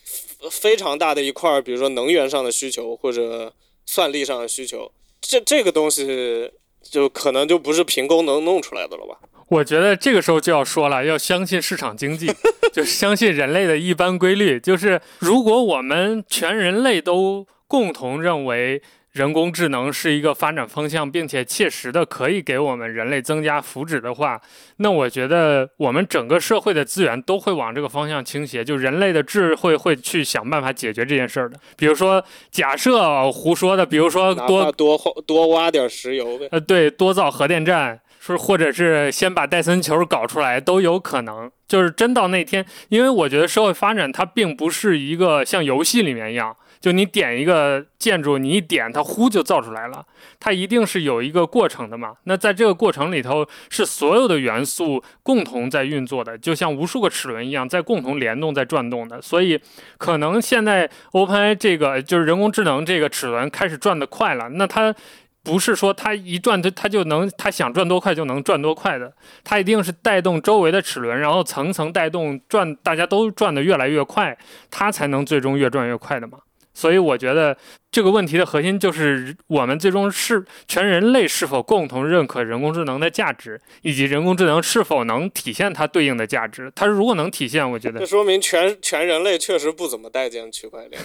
[0.51, 3.53] 非常大的一块，比如说能源上的需求或者
[3.85, 6.51] 算力上的需求，这这个东西
[6.81, 9.19] 就可能就不是凭功能弄出来的了吧。
[9.51, 12.33] 我觉得这个时候就要说了，要相信市场经济。
[12.73, 18.81] 就相信人类的一般规律，就是如果我们全人类都共同认为。
[19.13, 24.41] 人工智能是一个发展方向，并且切实的可以给我们人类增加福祉的话，
[24.77, 31.59] 那我觉得我们整个社会的资源都会往这个方向倾斜，就人类的智慧会去想办法解决这件事儿的。
[31.77, 34.97] 比如说，假设胡说的，比如说多多
[35.27, 41.51] 多挖点石油呗，呃，对，多造核电站，说或者是先把戴森球搞出来都有可能。
[41.67, 46.55] 就是真到那天，因为我觉得社会发展它并不是一个像游戏里面一样。
[46.81, 50.03] 就你点一个建筑，你一点它呼就造出来了，
[50.41, 52.15] 它一定是有一个过程的嘛。
[52.25, 59.21] 那在这个过程里头，是所有的元素共同在运作的，就像无数个齿轮一样，在共同联动、在转动的。
[59.21, 59.61] 所以，
[59.99, 64.93] 可能现在 Open 这个就是人工智能这个齿轮开始转得快了，那它
[65.43, 69.12] 不是说它一转它它就能它想转多快就能转多快的，
[69.43, 74.37] 它一定是带动周围的齿轮，然后层层带动转，大家都转得越来越快，
[74.71, 76.39] 它才能最终越转越快的嘛。
[76.81, 77.55] 所以我觉得
[77.93, 86.73] 这个问题的核心就是我们最终是全人类是否共同认可人工智能的价值，以及人工智能是否能体现它对应的价值。
[86.74, 91.02] 它如果能体现，我觉得这说明全全人类确实不怎么待见区块链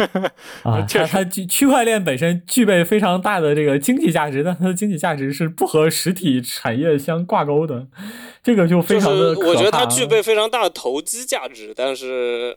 [0.64, 0.80] 啊。
[0.88, 7.86] 它它区块链本身具备非常大的这个经济价值，但它的经济价值是不和实体产业相挂钩的，
[8.42, 12.56] 这个就非常的我觉得它具备非常大的投机价值，但是。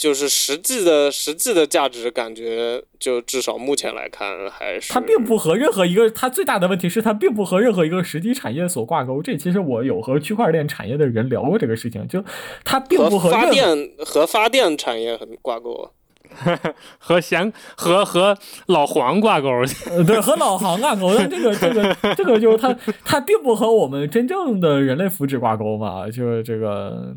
[0.00, 9.20] 就是实际的实际的价值，感觉就至少目前来看还是它并不和任何一个，它最大的问题是它并不和任何一个实体产业所挂钩。
[9.20, 12.24] 这其实我有和区块链产业的人聊过这个事情，就
[12.64, 15.90] 它并不和发电和发电产业很挂钩，
[16.96, 19.50] 和咸和和老黄挂钩，
[20.06, 21.14] 对，和老黄挂钩。
[21.14, 22.74] 但这个这个这个就是它
[23.04, 27.14] 它并不和我们真正的人类福祉挂钩嘛，就是这个。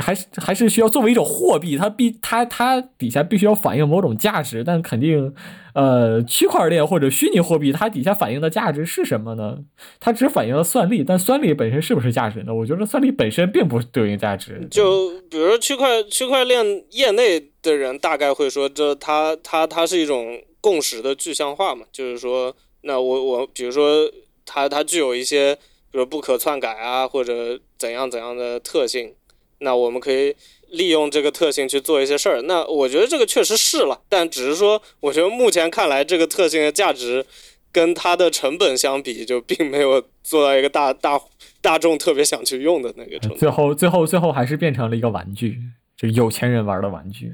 [0.00, 5.34] 还是还是需要作为一种货币，它必它它底下必须要反映某种价值，但肯定，
[5.74, 9.58] 呃，区块链或者虚拟货币，它底下反映的价值是什么呢？
[10.00, 12.54] 它只反映了算力，但算力本身是不是价值呢？
[12.54, 14.66] 我觉得算力本身并不对应价值。
[14.70, 24.10] 就比如区块区块链业内的人大概会说，这它它它是一种共识的具象化嘛，就是说，那我我比如说
[24.44, 25.54] 它它具有一些，
[25.90, 29.14] 比如不可篡改啊，或者怎样怎样的特性。
[29.58, 30.34] 那我们可以
[30.70, 32.42] 利用这个特性去做一些事儿。
[32.42, 37.24] 那我觉得这个确实是了，但只是说，我觉得目前看来，这个特性的价值
[37.72, 41.20] 跟它的成本相比，就并没有做到一个大大
[41.60, 43.36] 大众特别想去用的那个程度。
[43.36, 45.58] 最后，最后，最后还是变成了一个玩具，
[45.96, 47.32] 就有钱人玩的玩具。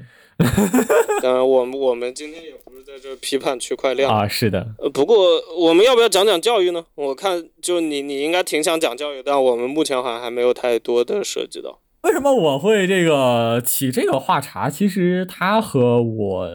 [1.21, 4.27] 当 然，我们我们今天也不是在这批判区块链啊。
[4.27, 4.67] 是的。
[4.79, 6.85] 呃，不过我们要不要讲讲教育呢？
[6.95, 11.79] 我看就你你应该挺想讲教育，但我们目前好像还没有太多的涉及到。
[12.05, 14.69] 为什么我会这个起这个话茬？
[14.69, 16.47] 其实它和我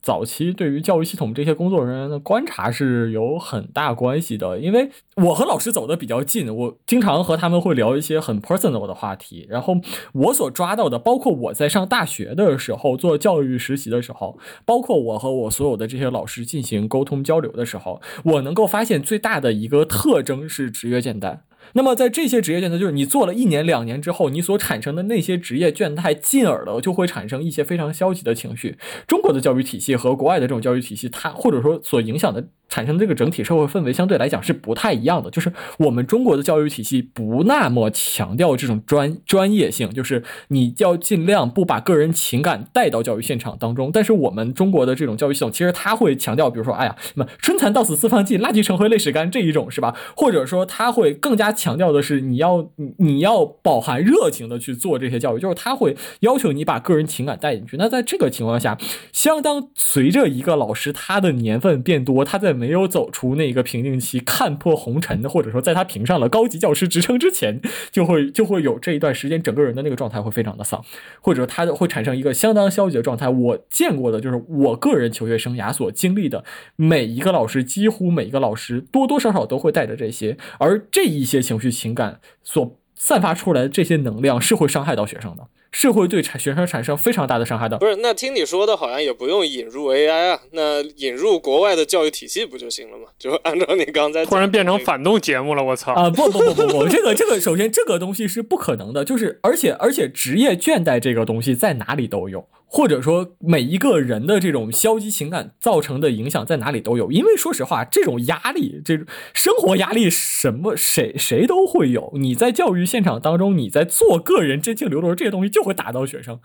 [0.00, 4.58] 早期对于教育系统这些工作人员的观察是有很大关系的。
[4.58, 9.46] 因为我和老师走的比较近，我经常和他们会聊一些很 personal 的话题。
[9.50, 9.76] 然后
[10.14, 21.42] 我所抓到的，包括我在上大学的时候做教育实习的时候，包括我和我所有的这些老师进行沟通交流的时候，我能够发现最大的一个特征是职业简单。
[21.72, 28.76] 那么，在这些职业倦怠，就是你做了一年、两年之后，你所产生的那些职业倦怠，进而的就会产生一些非常消极的情绪。
[29.06, 32.48] 中国的教育体系和国外的这种教育体系，它或者说所影响的。
[32.68, 43.92] 产生这个整体社会氛围相对来讲是不太一样的，就是我们中国的教育体系不那么强调这种专专业性，就是你要尽量不把个人情感带到教育现场当中。
[43.92, 49.94] 但是我们中国的这种教育系统，其实它会强调，比如说，哎呀，什么春蚕到死丝方尽，蜡炬成灰泪始干这一种，是吧？
[50.16, 57.76] 或者说他会更加强调的是，你要你要饱含热情的去做这些教育，就是他会要求你把个人情感带进去。
[57.76, 58.78] 那在这个情况下，
[59.12, 67.60] 相当随着一个老师他的年份变多，他在没有走出那个瓶颈期、看破红尘的，或者说在他评上了高级教师职称之前，
[67.90, 70.84] 就会就会有这一段时间，整个人的那个状态会非常的丧，
[71.20, 73.28] 或者他会产生一个相当消极的状态。
[73.28, 76.44] 我见过的就是我个人求学生涯所经历的
[76.76, 85.46] 每一个老师，几乎每一个老师多多少少都会带着这些，而这一些情绪情感所散发出来的这些能量是会伤害到学生的。
[85.72, 87.76] 是会对产学生产生非常大的伤害的。
[87.76, 93.04] 不是，那听你说的好像也不用引入 AI 啊，那引入国外的教育体系不就行了吗？
[93.18, 95.92] 就按照你刚才突然变成反动节目了，我操！
[95.92, 102.48] 啊，不不不不不，这个这个，首先这个东西是不可能的，就是而且而且职业倦怠这个东西在哪里都有。
[102.68, 112.12] 或者说每一个人的这种消极情感造成的影响在哪里都有，因为说实话，这种压力，这种生活压力，什么谁谁都会有。
[112.16, 116.40] 你在教育现场当中，你在做个人真情流露，这些东西就会打到学生。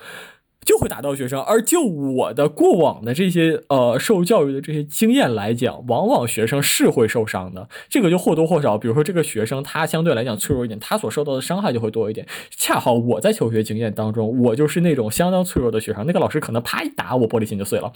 [0.64, 7.68] 就会打到学生，而就我的过往的这些呃受教育的这些经验来讲，往往学生是会受伤的。
[7.90, 12.28] 这个就或多或少，比如说这个学生他相对来讲脆弱一点，他所受到的伤害就会多一点。
[12.52, 17.92] 恰好我在求学经验当中，我就是那种相当脆弱的学生，那个老师可能啪一打我，玻璃心就碎了。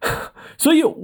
[0.58, 0.94] 所以，我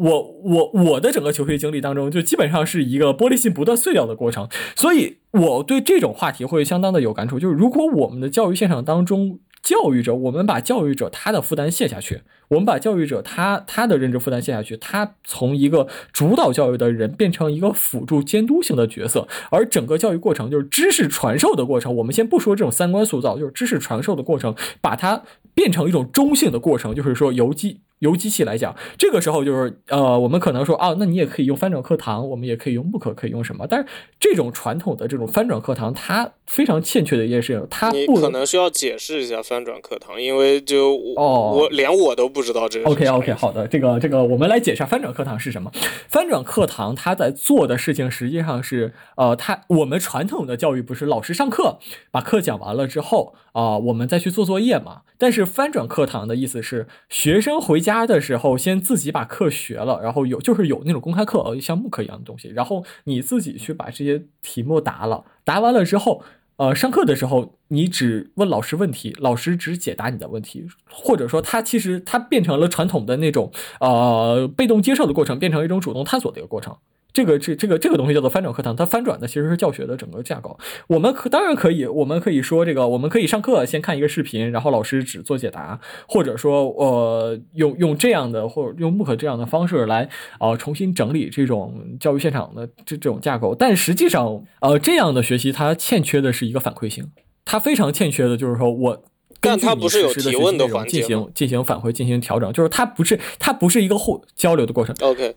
[0.43, 4.49] 我我的整个求学经历当中，就基本上是一个玻璃心不断碎掉的过程。
[4.75, 7.39] 所以，我对这种话题会相当的有感触。
[7.39, 21.97] 就是如果我们的教育现场当中，教育者，我们把教育者他的负担卸下去，我们把教育者他他的认知负担卸下去，他从一个主导教育的人变成一个辅助监督性的角色，而整个教育过程就是知识传授的过程。
[21.97, 25.23] 我们先不说这种三观塑造，就是知识传授的过程，把它
[25.55, 27.81] 变成一种中性的过程，就是说游击。
[28.05, 33.67] 由机器来讲，这个时候就是呃，我们可能说啊，那你也可以用翻转课堂，我们也可以用不可可以用什么？
[33.67, 33.87] 但是
[34.21, 42.91] 这种传统的这种翻转课堂，它非常欠缺的一件事情，它不可能需要解释一下翻转课堂，因为就哦，我连我都不知道这个。
[42.91, 45.73] OK OK，好的，这个这个我们来解释翻转课堂是什么。
[46.09, 51.79] 翻转课堂它在做的事情实际上是呃，它我们传统的教育不是老师上课
[52.11, 55.03] 把课讲完了之后啊，我们再去做作业嘛？
[55.17, 57.94] 但是翻转课堂的意思是学生回家。
[57.95, 66.21] 他的时候，先自己把课学了，然后有就是有那种公开课呃，像慕课一样的东西，然后你自己去把这些题目答了，答完了之后，
[66.57, 76.77] 呃，上课的时候你只问老师问题，老师只解答你的问题，或者说他其实他变成了传统的那种呃被动接受的过程，变成一种主动探索的一个过程。
[77.15, 80.59] 这个这这个这个东西叫做翻转课堂，它翻转的其实是教学的整个架构。
[80.89, 85.79] 我们可当然可以，我们可以说这个，我们可以上课先看一个视频，然后老师只做解答，
[86.09, 90.09] 或者说呃用用这样的或者用慕课这样的方式来
[90.41, 93.55] 呃重新整理这种教育现场的这这种架构。
[93.55, 97.13] 但实际上呃这样的学习它欠缺的是一个反馈性，
[97.45, 99.05] 它非常欠缺的就是说我
[99.41, 104.93] 根据你实时的学习内容进行进行反馈进行调整，就是它不是它不是一个互交流的过程。
[105.01, 105.37] OK。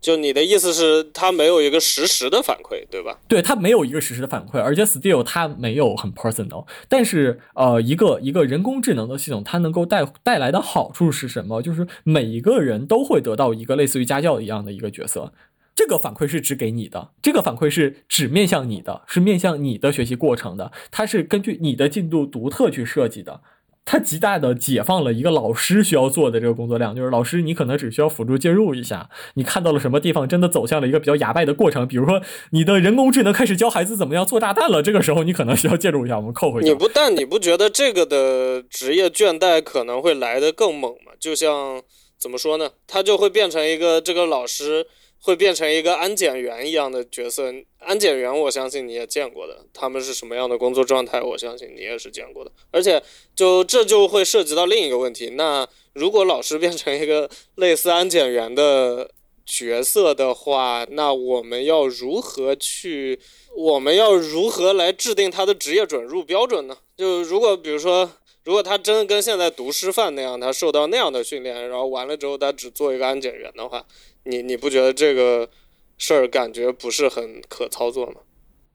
[0.00, 3.18] 就你的意思是，它没有一个实时的反馈，对吧？
[3.26, 6.66] 对，它没有一个实时的反馈，而且 Still 它没有很 personal。
[6.88, 11.60] 但是，呃，一个一个人工智能的系统，它能够带带来的好处是什么？
[11.60, 15.32] 就是每一个人都会得到一个类似于家教一样的一个角色。
[15.74, 23.42] 这个反馈是只给你的，这个反馈是只面向你的，是面向你的学习过程的，它是根据你的进度独特去设计的。
[23.86, 36.68] 它极大的解放了一个老师需要做的这个工作量，就是老师你可能只需要辅助介入一下，你看到了什么地方真的走向了一个比较哑败的过程，比如说你的人工智能开始教孩子怎么样做炸弹了，这个时候你可能需要介入一下，我们扣回去。
[36.68, 41.12] 你不但你不觉得这个的职业倦怠可能会来得更猛吗？
[41.20, 41.80] 就像
[42.18, 42.70] 怎么说呢？
[42.88, 44.86] 他就会变成一个这个老师。
[45.26, 47.52] 会变成一个安检员一样的角色。
[47.80, 51.20] 安检员，我相信你也见过的，他们是什么样的工作状态？
[51.20, 52.52] 我相信你也是见过的。
[52.70, 53.02] 而且，
[53.34, 59.10] 就这就会涉及到另一个问题：那如果老师变成一个类似安检员的
[59.44, 63.18] 角色的话，那我们要如何去？
[63.56, 66.78] 我们要如何来制定他的职业准入标准呢？
[66.96, 68.08] 就如果比如说，
[68.44, 73.84] 如果他真的跟现在读师范那样，他受到那样的训练，然后完了之后他只做一个安检员的话。
[74.26, 75.48] 你你不觉得这个
[75.96, 78.16] 事儿感觉不是很可操作吗？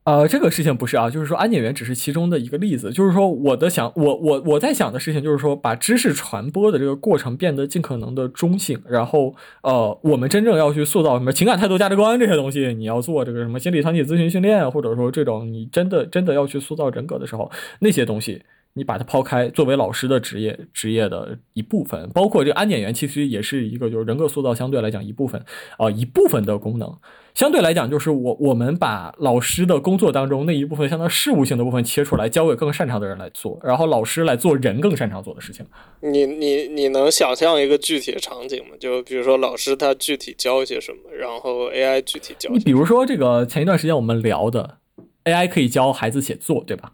[0.04, 2.92] 呃，这个事情不是啊，就是说安检员只是其中的一个例子。
[2.92, 8.82] 就是说我的想，我我我在想的事情就是说，把知识传播的这个过程变得尽可能的中性。
[8.90, 17.52] 然后呃，我们真正要去塑造什么情感态度价值观这些东西，你要做这个什么心理团体咨询训练，或者说这种你真的真的要去塑造人格的时候，
[17.82, 18.42] 那些东西。
[18.74, 25.44] 你把它抛开，作为老师的职业职业的一部分，包括这个安检员，其实也是一个就是人格塑造相对来讲一部分
[25.78, 26.98] 啊一部分的功能。
[27.34, 35.66] 相对来讲，就是我我们把老师的工作当中那一部分相当事务性的部分切出来，交给更擅长的人来做，然后老师来做人更擅长做的事情。
[36.02, 38.76] 你你你能想象一个具体的场景吗？
[38.80, 42.50] 就比如说老师他具体教一些什么，然后 AI 具体教。
[42.52, 44.80] 你比如说这个前一段时间我们聊的
[45.24, 46.94] AI 可以教孩子写作，对吧？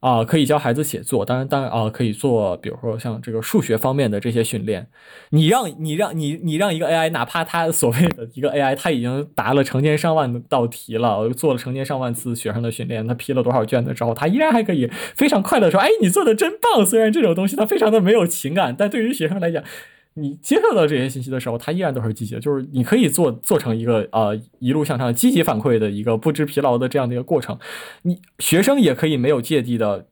[0.00, 4.86] 啊，可以教孩子写作，当然，当然啊，可以做，比如说像这个数学方面的这些训练。
[5.28, 19.62] 你让你让你你让一个 AI，哪怕他所谓的一个 AI，他已经答了成千上万道题了，做了成千上万次学生的训练，他批了多少卷子之后，他依然还可以非常快乐说：“哎，你做的真棒。”虽然这种东西它非常的没有情感，但对于学生来讲。
[20.14, 27.58] 你接受到这些信息的时候，它依然都是积极的，就是你可以做做成一个呃一路向上积极反馈的一个不知疲劳的这样的一个过程。
[28.02, 30.06] 你学生也可以没有芥蒂的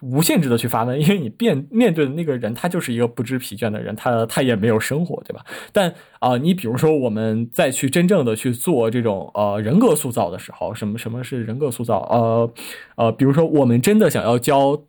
[0.00, 5.44] 无限制的去发问，因为你面面对的那个人，他就是一个不知疲倦的人，他他也没有生活，对吧？
[5.72, 11.98] 但啊、你比如说我们再去真正的去做这种呃人格塑造的时候，什么什么是人格塑造？
[12.10, 12.52] 呃
[12.96, 14.80] 呃，比如说我们真的想要教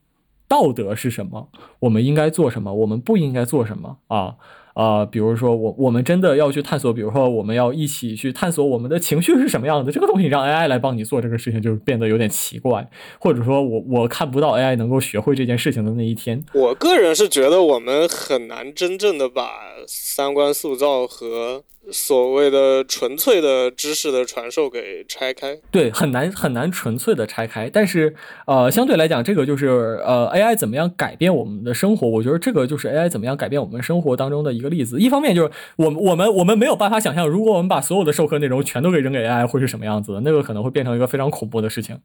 [0.49, 1.47] 道德是什么，
[1.79, 4.35] 我们应该做什么，我们不应该做什么啊？
[4.75, 12.89] 呃，比如说我我们真的要去探索，比如说我们要一起去探索我们的情绪是什么样的，这个东西让 AI 来帮你做这个事情，就变得有点奇怪，
[13.19, 16.41] 或者说我我看不到 AI 能够学会这件事情的那一天。
[16.53, 19.49] 我个人是觉得我们很难真正的把
[19.85, 25.57] 三观塑造和所谓的纯粹的知识的传授给拆开。
[25.71, 29.67] 对，很难很难纯粹的拆开，但是呃，相对来讲，这个就是
[30.05, 32.07] 呃，AI 怎么样改变我们的生活？
[32.07, 34.99] 我觉得这个就是 AI 怎么样改变我们生活当中的一个例子。
[34.99, 41.97] 一方面就是我我们我们没有办法想象，如果我们把所有的授课内容全都给扔给 AI 会是什么样子的，那个可能会变成一个非常恐怖的事情。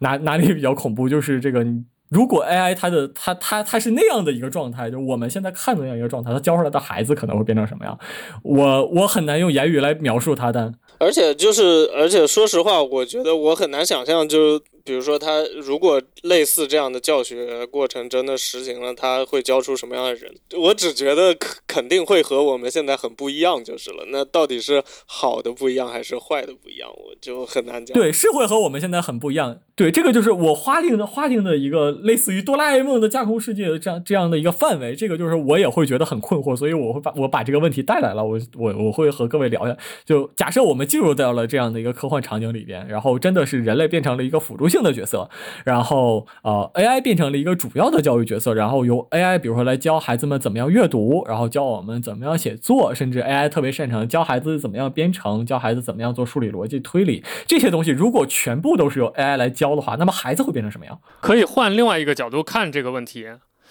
[0.00, 1.08] 哪哪里比较恐怖？
[1.08, 1.66] 就是这个。
[2.10, 7.98] 如果 AI 它的它它它是那样的一个状态，就我们现在看的那样一个状态，它教出来的孩子可能会变成什么样？
[8.42, 20.34] 我我很难用言语来描述它，的而且就是，而且说实话，我觉得我很难想象，就比如说他如果类似这样的教学过程真的实行了，他会教出什么样的人？
[20.56, 21.36] 我只觉得
[21.66, 24.06] 肯定会和我们现在很不一样就是了。
[24.10, 27.94] 那到底是好的不一样还是坏的不一样，我就很难讲。
[27.94, 29.58] 对，是会和我们现在很不一样。
[29.76, 34.96] 对，这个就是我花定的花定的一个类似于哆啦 A 梦的架空世界的这样这样的一个范围。
[34.96, 38.24] 这个就是我也会觉得很困惑，所以我会把我把这个问题带来了。
[38.24, 39.76] 我我我会和各位聊一下。
[40.06, 45.28] 就假设我们进入到了这样的一个科幻场景里边，然后真的是人类变成了一个辅助性的角色，
[45.64, 61.00] 然后呃 AI 变成了一个主要的教育角色，然后由 AI 比如说来教孩子们怎么样阅读，然后教我们怎么样写作，甚至 AI 特别擅长教孩子怎么样编程，教孩子怎么样做数理逻辑推理这些东西，如果全部都是由 AI 来教的话，那么孩子会变成什么样？
[61.20, 63.26] 可以换另外一个角度看这个问题，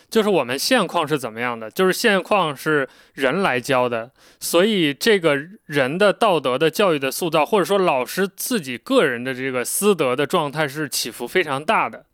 [0.10, 1.70] 就是我们现况是怎么样的？
[1.70, 4.10] 就是现况是人来教的，
[4.40, 12.06] 所以这个人的道德的教育的塑造，或者说老师自己个人的这个私德的状态是起伏非常大的。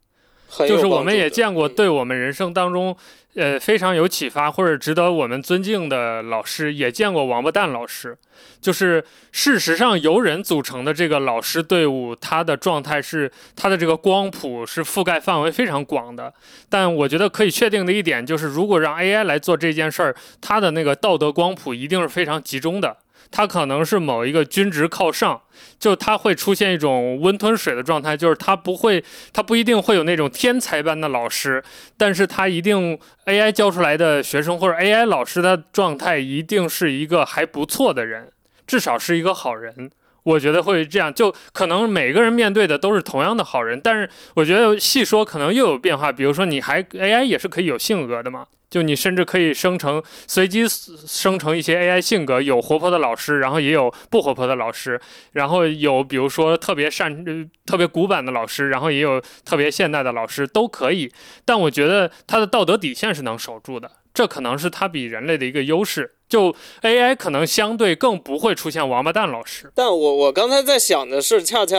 [0.67, 2.95] 就是我们也见过嗯对我们人生当中，
[3.35, 8.17] 呃，非常有启发或者值得我们尊敬的老师，也见过王八蛋老师。
[8.61, 16.33] 就是事实上由人组成的这个老师队伍，他的状态是他的这个光谱是覆盖范围非常广的。
[16.69, 22.97] 但我觉得可以确定的一点就是，如果让 AI 来做这件事儿，它的那个道德光谱一定是非常集中的。
[23.35, 25.41] 它可能是某一个均值靠上，
[25.79, 29.03] 就它会出现一种温吞水的状态，就是它不会
[29.33, 31.63] 他不一定会有那种天才般的老师，
[31.97, 38.31] 但是他一定 AI 教出来的学生或者 AI 老师的状态一定是一个还不错的人，
[38.67, 39.89] 至少是一个好人。
[40.21, 46.13] 我觉得会这样，就可能每个人面对的都是同样的好人，但是我觉得细说可能又有变化。
[46.13, 54.99] 比如说，你还 AI 也是可以有性格的嘛，就你甚至可以生成随机生成一些 AI 性格，有活泼的老师，然后也有不活泼的老师，
[55.33, 61.13] 然后有比如说特别善、呃特别古板的老师，然后也有特别现代的老师，都可以。
[61.45, 66.15] 但我觉得他的道德底线是能守住的，这可能是他比人类的一个优势。
[66.27, 69.71] 就 AI 可能相对更不会出现王八蛋老师。
[69.75, 71.77] 但我我刚才在想的是，恰恰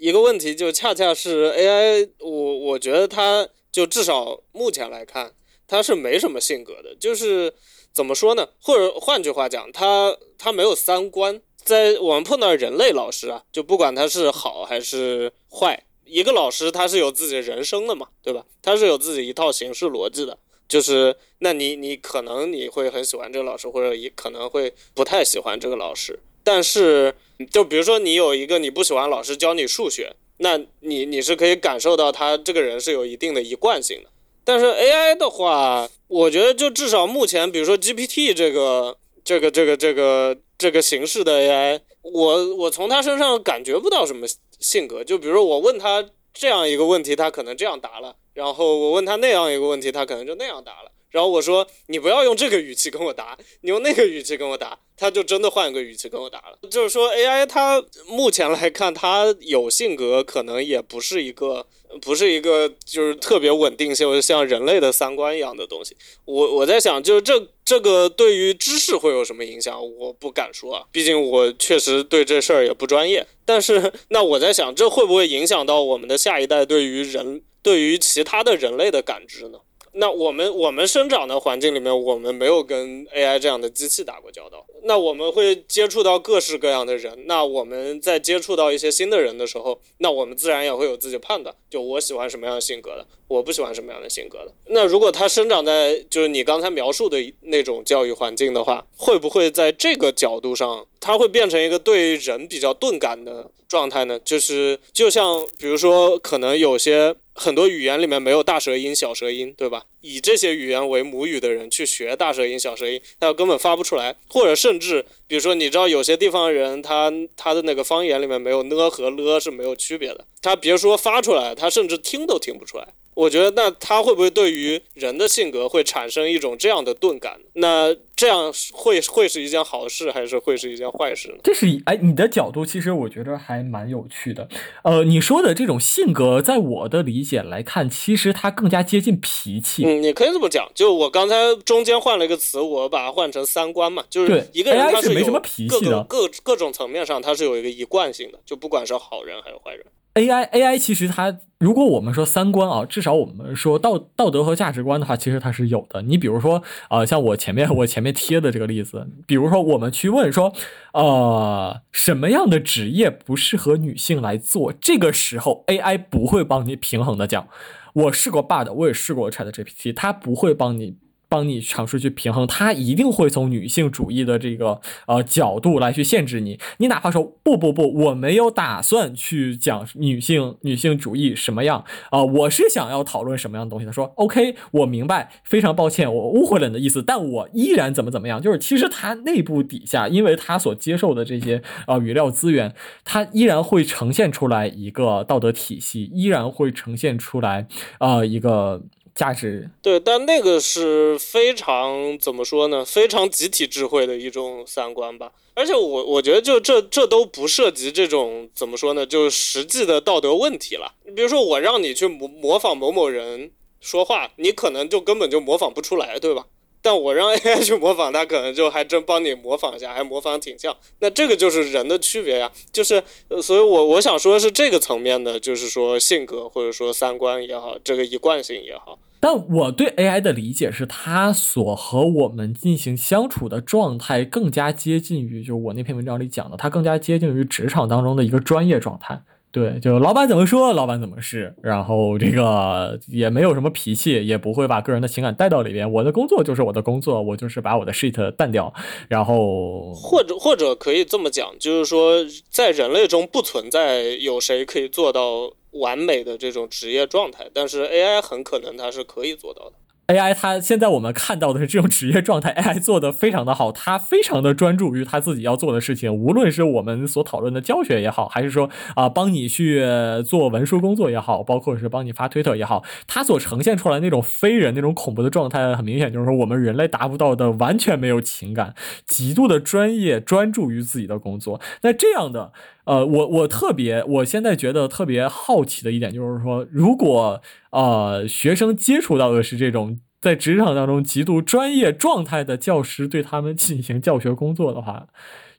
[0.00, 5.30] 一个问题，就恰恰是 AI，我我觉得它就至少目前来看，
[5.68, 7.54] 他是没什么性格的，就是
[7.92, 8.48] 怎么说呢？
[8.60, 11.40] 或者换句话讲，他他没有三观。
[11.62, 18.46] 在我们碰到人类老师啊，就不管他是好还是坏，一个老师他是有自己的人生的嘛，对吧？
[18.62, 20.38] 他是有自己一套行事逻辑的。
[20.66, 26.18] 就是，那你你可能你会很喜欢这个老师，或者也可能会不太喜欢这个老师。
[26.42, 27.14] 但是，
[27.50, 34.10] 就比如说你有一个你不喜欢老师教你数学，那你你是可以感受到他这个人是有一定的一贯性的。
[34.48, 44.26] 但是 AI 的话，我觉得就至少目前，比如说 GPT 这个这个这个这个这个形式的 AI，我我从他身上感觉不到什么
[44.58, 45.04] 性格。
[45.04, 46.02] 就比如说我问他
[46.32, 48.16] 这样一个问题，他可能这样答了。
[48.32, 50.90] 然后我问他那样一个问题，他可能就那样答了。
[51.10, 56.58] 然后我说你不要用这个语气跟我答，你用那个语气跟我答，他就真的换一个语气跟我答了。
[56.70, 61.66] 就是说 AI 它目前来看，它有性格，可能也不是一个
[62.02, 65.96] 不是一个就是特别稳定性，像人类的三观一样的东西。
[66.24, 69.80] 我我在想，就是这这个对于知识会有什么影响？
[69.98, 73.26] 我不敢说啊，毕竟我确实对这事儿也不专业。
[73.46, 77.42] 但是那我在想，这会不会影响到我们的下一代对于人？
[77.60, 79.58] 对于其他的人类的感知呢？
[80.00, 87.24] 那我们我们生长的环境里面，我们没有跟 AI 这样的机器打过交道，那我们会接触到各式各样的人。
[87.26, 94.52] 那我们在接触到一些新的人的时候，那我们自然也会有自己判断，就我喜欢什么样的性格的，我不喜欢什么样的性格的。
[94.66, 104.16] 那如果他生长在就是你刚才描述的那种教育环境的话，会不会在这个角度上，他会变成一个对人比较钝感的状态呢？
[104.20, 107.16] 就是就像比如说，可能有些。
[107.38, 109.84] 很多语言里面没有大舌音、小舌音，对吧？
[110.00, 114.16] 以这些语言为母语的人去学大舌音、小舌音，他根本发不出来。
[114.28, 122.88] 或者甚至，比如说，你知道有些地方人，他他的那个方言里面没有呢和了是没有区别的，他别说发出来，他甚至听都听不出来。
[123.18, 127.40] 我觉得，那他会不会对于人的性格会产生一种这样的钝感？
[127.54, 131.38] 那这样会会是一件好事，还是会是一件坏事呢？
[131.42, 134.48] 这是哎，你的角度其实我觉得还蛮有趣的。
[134.84, 139.84] 呃，你说的这种性格，在我的理解来看，其实它更加接近脾气。
[139.84, 140.70] 嗯，你可以这么讲。
[140.72, 141.34] 就我刚才
[141.64, 149.84] 中间换了一个词，我把它换成三观嘛，就是一个人他是没什么脾气的，各各种层面上他是有一个一贯性的，就不管是好人还是坏人。
[150.18, 156.02] AI AI 其实它，如果我们说三观啊，至少我们说道道德和价值观的话，其实它是有的。
[156.02, 160.52] 你比如说啊，像我前面我前面贴的这个例子，比如说我们去问说，
[160.92, 164.72] 呃，什么样的职业不适合女性来做？
[164.72, 167.46] 这个时候 AI 不会帮你平衡的讲。
[167.94, 170.96] 我试过 Bard，我也试过 ChatGPT，它不会帮你。
[171.28, 176.58] 帮你尝试去平衡，他一定会从女性主义的这个呃角度来去限制你。
[176.78, 183.84] 你哪怕说不不不，我没有打算去讲女性女性主义什么样啊，我是想要讨论什么样的东西。
[183.84, 188.40] 他说 OK，我明白，非常抱歉，我误会了你的意思，但我依然怎么怎么样。
[188.40, 192.74] 就是其实他内部底下，因为他所接受的这些呃语料资源，
[193.04, 197.66] 他依然会呈现出来一个道德体系，依然会呈现出来
[197.98, 198.82] 啊一个。
[199.18, 202.84] 价值对，但那个是非常怎么说呢？
[202.84, 205.32] 非常集体智慧的一种三观吧。
[205.54, 209.04] 而且我我觉得，就这这都不涉及这种怎么说呢？
[209.04, 210.94] 就是实际的道德问题了。
[211.04, 213.50] 你比如说，我让你去模模仿某某人
[213.80, 216.46] 说话，你可能就根本就模仿不出来，对吧？
[216.80, 220.76] 但我让 AI 去模仿，它可能就还真帮你模仿一下，还模仿挺像。
[221.00, 223.02] 那这个就是人的区别呀，就是，
[223.42, 228.96] 所以我我想说的是这个层面的，就是说性格或者说三观也好，这个一贯性也好。
[229.20, 239.20] 但我对 AI 的理解是，它所和我们进行相处的状态更加接近于，就是我那篇文章里讲的，它更加接近于职场当中的一个专业状态。
[239.50, 245.90] 对，就老板怎么说，老板怎么是，然后这个也没有什么脾气，也不会把个人的情感带到里边。
[245.90, 248.72] 我的工作就是我的工作，我就是把我的 shit 淡掉。
[249.08, 252.18] 然后或者或者可以这么讲，就是说
[252.50, 259.72] 在人类中不存在有谁可以做到完美的这种职业状态，但是 AI 很可能它是可以做到的。
[260.08, 269.84] AI 它现在我们看到的是这种职业状态，AI 做的非常的好，它非常的专注于它自己要做的事情，无论是我们所讨论的教学也好，还是说啊帮你去
[270.26, 278.74] 做文书工作也好，包括是帮你发推特也好，它所呈现出来那种非人那种恐怖的状态，很明显就是说我们人类达不到的，完全没有情感，
[279.04, 281.60] 极度的专业专注于自己的工作。
[281.82, 282.52] 那这样的，
[282.88, 290.00] 呃，我我特别，我现在觉得特别好奇的一点就是说，如果呃学生接触到的是这种。
[290.20, 295.06] 在职场当中极度专业状态的教师对他们进行教学工作的话，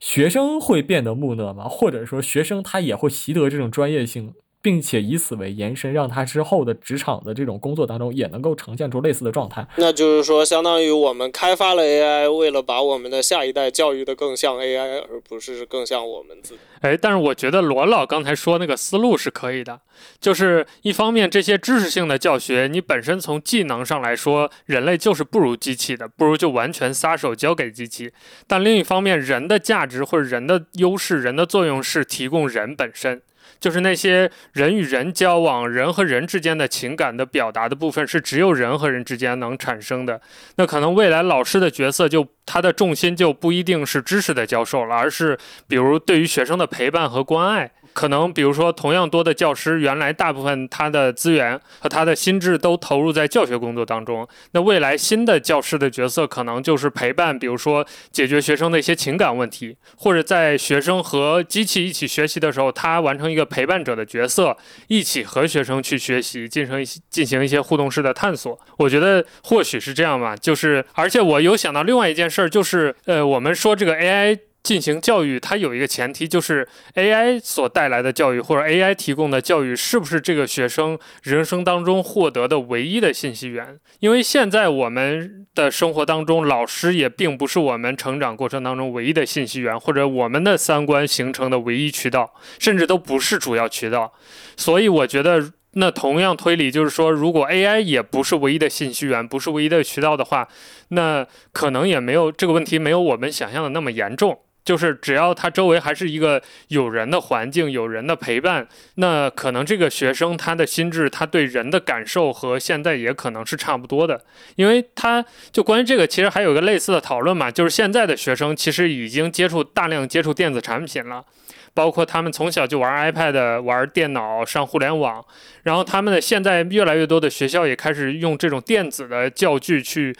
[0.01, 1.63] 学生会变得木讷吗？
[1.69, 4.33] 或者说，学生他也会习得这种专业性？
[4.61, 9.65] 并且以此为延伸，让他之后的职场的这种工作当中也能够呈现出类似的状态。
[9.77, 16.59] 那就是说，相当于我们开发了 AI，为了把我们的下一代教育的更像 AI，而不是更像我们自己。
[16.81, 19.81] 哎，但是我觉得罗老刚才说那个思路是可以的，
[20.19, 28.11] 就是一方面这些知识性的教学，你本身从技能上来说，人类就是不如机器的，不如就完全撒手交给机器。
[28.47, 33.21] 但另一方面，人的价值或者人的优势、人的作用是提供人本身。
[33.59, 40.21] 就是那些人与人交往、人和人之间的情感的表达的部分，是只有人和人之间能产生的。
[40.55, 45.37] 那可能未来老师的角色就他的重心就不一定是知识的教授了，而是
[45.67, 47.71] 比如对于学生的陪伴和关爱。
[47.93, 54.27] 可能比如说，同样多的教师，原来大部分他的资源和他的心智都投入在教学工作当中。
[54.51, 64.55] 那未来新的教师的角色，可能就是陪伴，比如说解决学生的一些情感问题，或者在学生和机器一起学习的时候，他完成一个陪伴者的角色，
[64.87, 68.59] 一起和学生去学习，进行一些进行一些互动式的探索。
[68.77, 70.35] 我觉得或许是这样吧。
[70.35, 74.39] 就是，而且我有想到另外一件事儿，就是呃，我们说这个 AI。
[74.69, 83.79] 进行教育，它有一个前提，就是 AI 所带来的教育或者 AI 提供的教育，是不是这个学生人生当中获得的唯一的信息源？
[83.99, 94.13] 因为现在我们的生活当中，老师也并不是我们成长过程当中唯一的信息源，或者我们的三观形成的唯一渠道，甚至都不是主要渠道。
[94.55, 95.53] 所以我觉得。
[95.73, 100.47] 那同样推理就是说，如果 AI 也不是唯一的信息源，不是唯一的渠道的话，
[100.87, 104.39] 那可能也没有这个问题没有我们想象的那么严重。
[104.63, 114.23] 就是只要他周围还是一个有人的环境，有人的陪伴，那可能这个学生他的心智，他对人的感受和现在也可能是差不多的。
[114.55, 121.23] 因为他就关于这个，其实还有个类似的讨论嘛，就是现在的学生其实已经接触大量接触电子产品了。
[121.71, 125.23] 包括他们从小就玩 iPad、玩电脑、上互联网，
[125.63, 130.13] 然后他们的现在越来越多的学校也开始用这种电子的教具去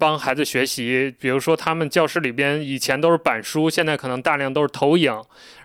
[0.00, 1.14] 帮孩子学习。
[1.20, 5.12] 比如说，他们教室里边以前都是板书，现在可能大量都是投影，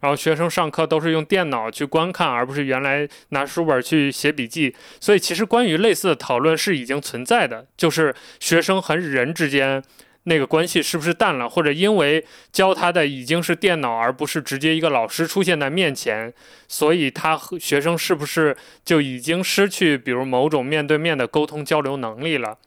[0.01, 4.75] 然后学生上课都是用电脑去观看，而不是原来拿书本去写笔记。
[4.99, 9.81] 所以，其实关于类似的讨论是已经存在的，就是学生和人之间。
[10.27, 16.33] 那个关系是不是淡了，或者因为教他的已经是电脑，而不是直接一个老师出现在面前，
[16.67, 22.57] 所以他和学生是不是就已经失去，比如某种面对面的沟通交流能力了？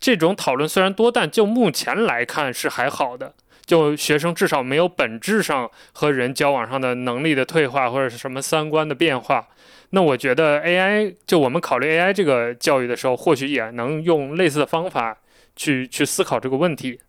[0.00, 3.34] 这种讨论虽然多，但就目前来看是还好的。
[3.64, 9.48] 就学生至少没有本质上和人交往上的能力的退化，或者是什么三观的变化。
[9.90, 15.18] 那我觉得 AI 就我们考虑 AI 这个教育的时候，或许也能用类似的方法。
[15.60, 17.00] 去去思考这个问题。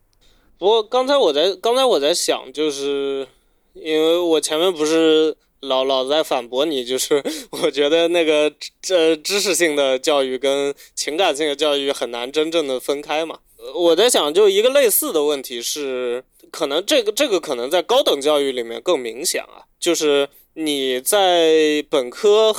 [0.57, 3.27] 不过刚才我在刚才我在想，就是
[3.73, 13.39] 因为我前面不是老老在反驳你，就是 我觉得那个这知识性的教育跟情感性的教育很难真正的分开嘛。
[13.75, 22.55] 我在想，就一个类似的问题是，可能这个这个可能在高等教育里面更明显啊，就是你在本科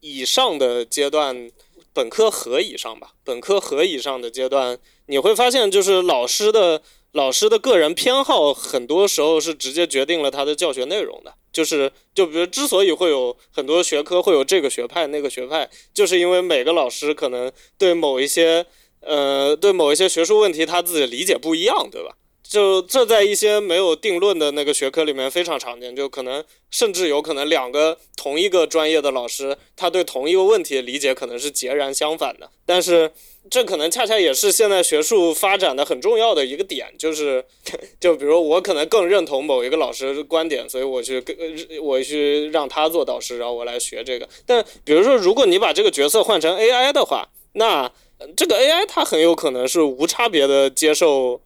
[0.00, 1.50] 以上的阶段，
[1.92, 4.78] 本科和以上吧，本科和以上的阶段。
[5.06, 6.80] 你会发现，就是老师的
[7.14, 11.32] 老师的个人偏好，很多时候是直接决定了他的教学内容的。
[11.52, 18.66] 就是，就比如，之所以会有很多学科会有这个学派那个学派，就是因为每个老师可能对某一些，
[18.98, 22.16] 呃，对某一些学术问题他自己理解不一样，对吧？
[22.42, 33.12] 就这在一些没有定论的那个学科里面非常常见，就可能甚至有可能两个同一个专业的老师，他对同一个问题的理解可能是截然相反的，但是。
[33.54, 37.44] 这可能恰恰也是现在学术发展的很重要的一个点，就是，
[38.00, 41.36] 就比如我可能更认同某一个老师的观点，所以我去跟
[41.80, 44.28] 我去让他做导师，然后我来学这个。
[44.44, 47.88] 但比如说，如果你把这个角色换成 AI 的话，那
[48.36, 51.40] 这个 AI 它很有可能是无差别的接受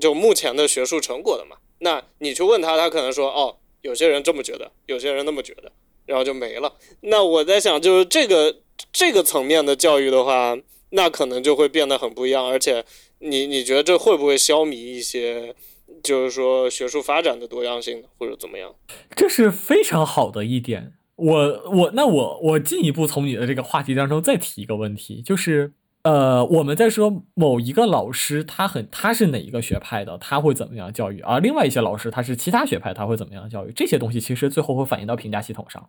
[0.00, 1.58] 就目前的学术成果的嘛。
[1.78, 5.70] 那你去问他，他可能说哦，有些人这么觉得，有些人那么觉得，
[6.06, 6.74] 然后就没了。
[7.02, 8.56] 那我在想，就是这个
[8.92, 10.58] 这个层面的教育的话。
[10.92, 12.84] 那可能就会变得很不一样，而且
[13.18, 15.54] 你你觉得这会不会消弭一些，
[16.02, 18.74] 就是说学术发展的多样性，或者怎么样？
[19.14, 20.94] 这是非常好的一点。
[21.16, 25.72] 我我那我我进一步从你的这个话题当中再提一个问题，就是。
[26.02, 31.20] 呃，我们在说某一个老师，他很他是哪一个学派的，他会怎么样教育？
[31.20, 33.72] 而另外一些老师，他是其他学派，他会怎么样教育？
[33.76, 35.88] 这些东西其实最后会反映到评价系统上。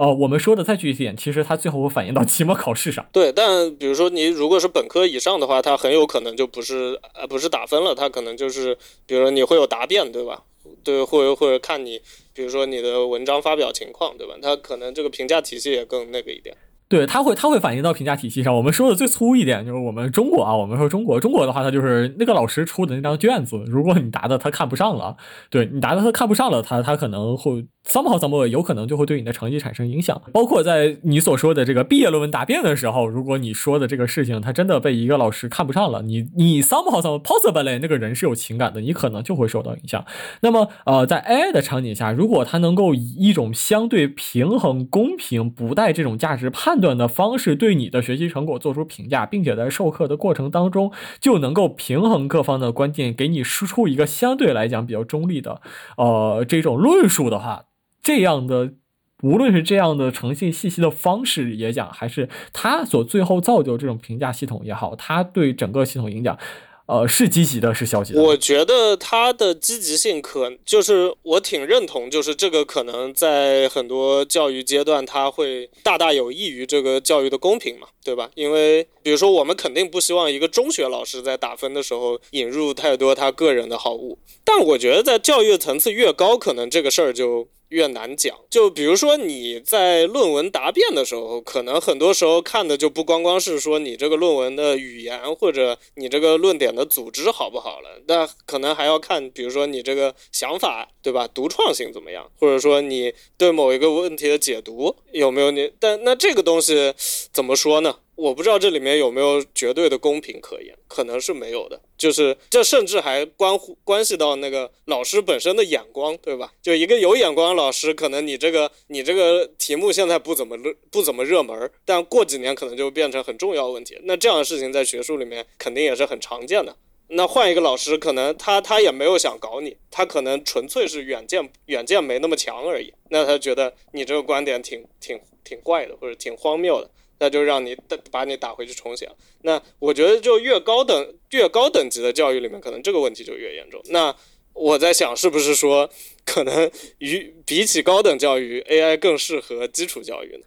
[0.00, 3.06] 呃，我们说的再具体点，其实它最后会反映到期末考试上。
[3.12, 8.76] 对，但比如说你如果是本科以上的话，他很有可能就不是呃不是打分了，他可能就是
[9.06, 10.42] 比如说你会有答辩，对吧？
[10.82, 12.00] 对，或者或者看你
[12.32, 14.34] 比如说你的文章发表情况，对吧？
[14.42, 16.56] 他可能这个评价体系也更那个一点。
[16.94, 18.54] 对，它会它会反映到评价体系上。
[18.54, 25.16] 我们说的最粗一点，就是我们中国啊，我们说中国，中国的话，它就是那个老师出的那张卷子，如果你答的他看不上了，
[25.50, 27.66] 对你答的他看不上了，他他可能会。
[27.86, 40.04] Somehow somehow 有可能就会对你的成绩产生影响，包括在你所说的这个毕业论文答辩的时候，如果你说的这个事情他真的被一个老师看不上了，你你 somehow somehow possibly 那个人是有情感的，你可能就会受到影响。
[40.40, 50.90] 那么呃，在 AI 的场景下，如果他能够以一种相对平衡、公平、不带这种价值判断的方式对你的学习成果做出评价，并且在授课的过程当中
[51.20, 55.60] 就能够平衡各方的观点，给你输出一个相对来讲比较中立的
[55.96, 57.64] 呃这种论述的话。
[58.04, 58.74] 这样的，
[59.22, 66.38] 无论是这样的诚信信息的方式也讲，还是他所最后造就这种评价系统也好，他对整个系统影响，
[66.86, 68.22] 呃，是积极的，是消极的？
[68.22, 78.28] 我觉得他的积极性可就是我挺认同，就是这个可能在很多教育阶段，他会大大有益于这个教育的公平嘛，对吧？
[78.34, 87.48] 因为比如说，我们肯定不希望一个中学老师在打分的时候引入太多他个人的好恶，但我觉得在教育层次越高，可能这个事儿就。
[87.68, 101.26] 越难讲，就比如说你在论文答辩的时候，可能很多时候看的就不光光是说你这个论文的语言或者你这个论点的组织好不好了，那可能还要看，比如说你这个想法，对吧？
[101.26, 105.72] 独创性怎么样，或者说你对某一个问题的解读有没有你？
[105.80, 106.94] 但那这个东西
[107.32, 107.96] 怎么说呢？
[108.16, 111.80] 我不知道这里面有没有绝对的公平可言，可能是没有的。
[111.96, 116.52] 就是这甚至还关乎关系到那个老师本身的眼光，对吧？
[116.62, 123.98] 就一个有眼光的老师，可能你这个 你这个题目现在不怎么热不怎么热门，但过几年可能就变成很重要问题。
[124.04, 126.76] 那这样的事情在学术里面肯定也是很常见的。
[127.08, 132.92] 那换一个老师，可能他他也没有想搞你，他可能纯粹是远见远见没那么强而已。
[133.10, 136.90] 那他觉得你这个观点挺挺挺怪的，或者挺荒谬的。
[137.18, 139.08] 那就让你打把你打回去重写。
[139.42, 143.80] 那我觉得就越高等越高等级的教育里面，可能这个问题就越严重。
[143.90, 144.14] 那
[144.52, 145.90] 我在想，是不是说
[146.24, 150.44] 可能与比起高等教育，AI 更适合基础教育呢？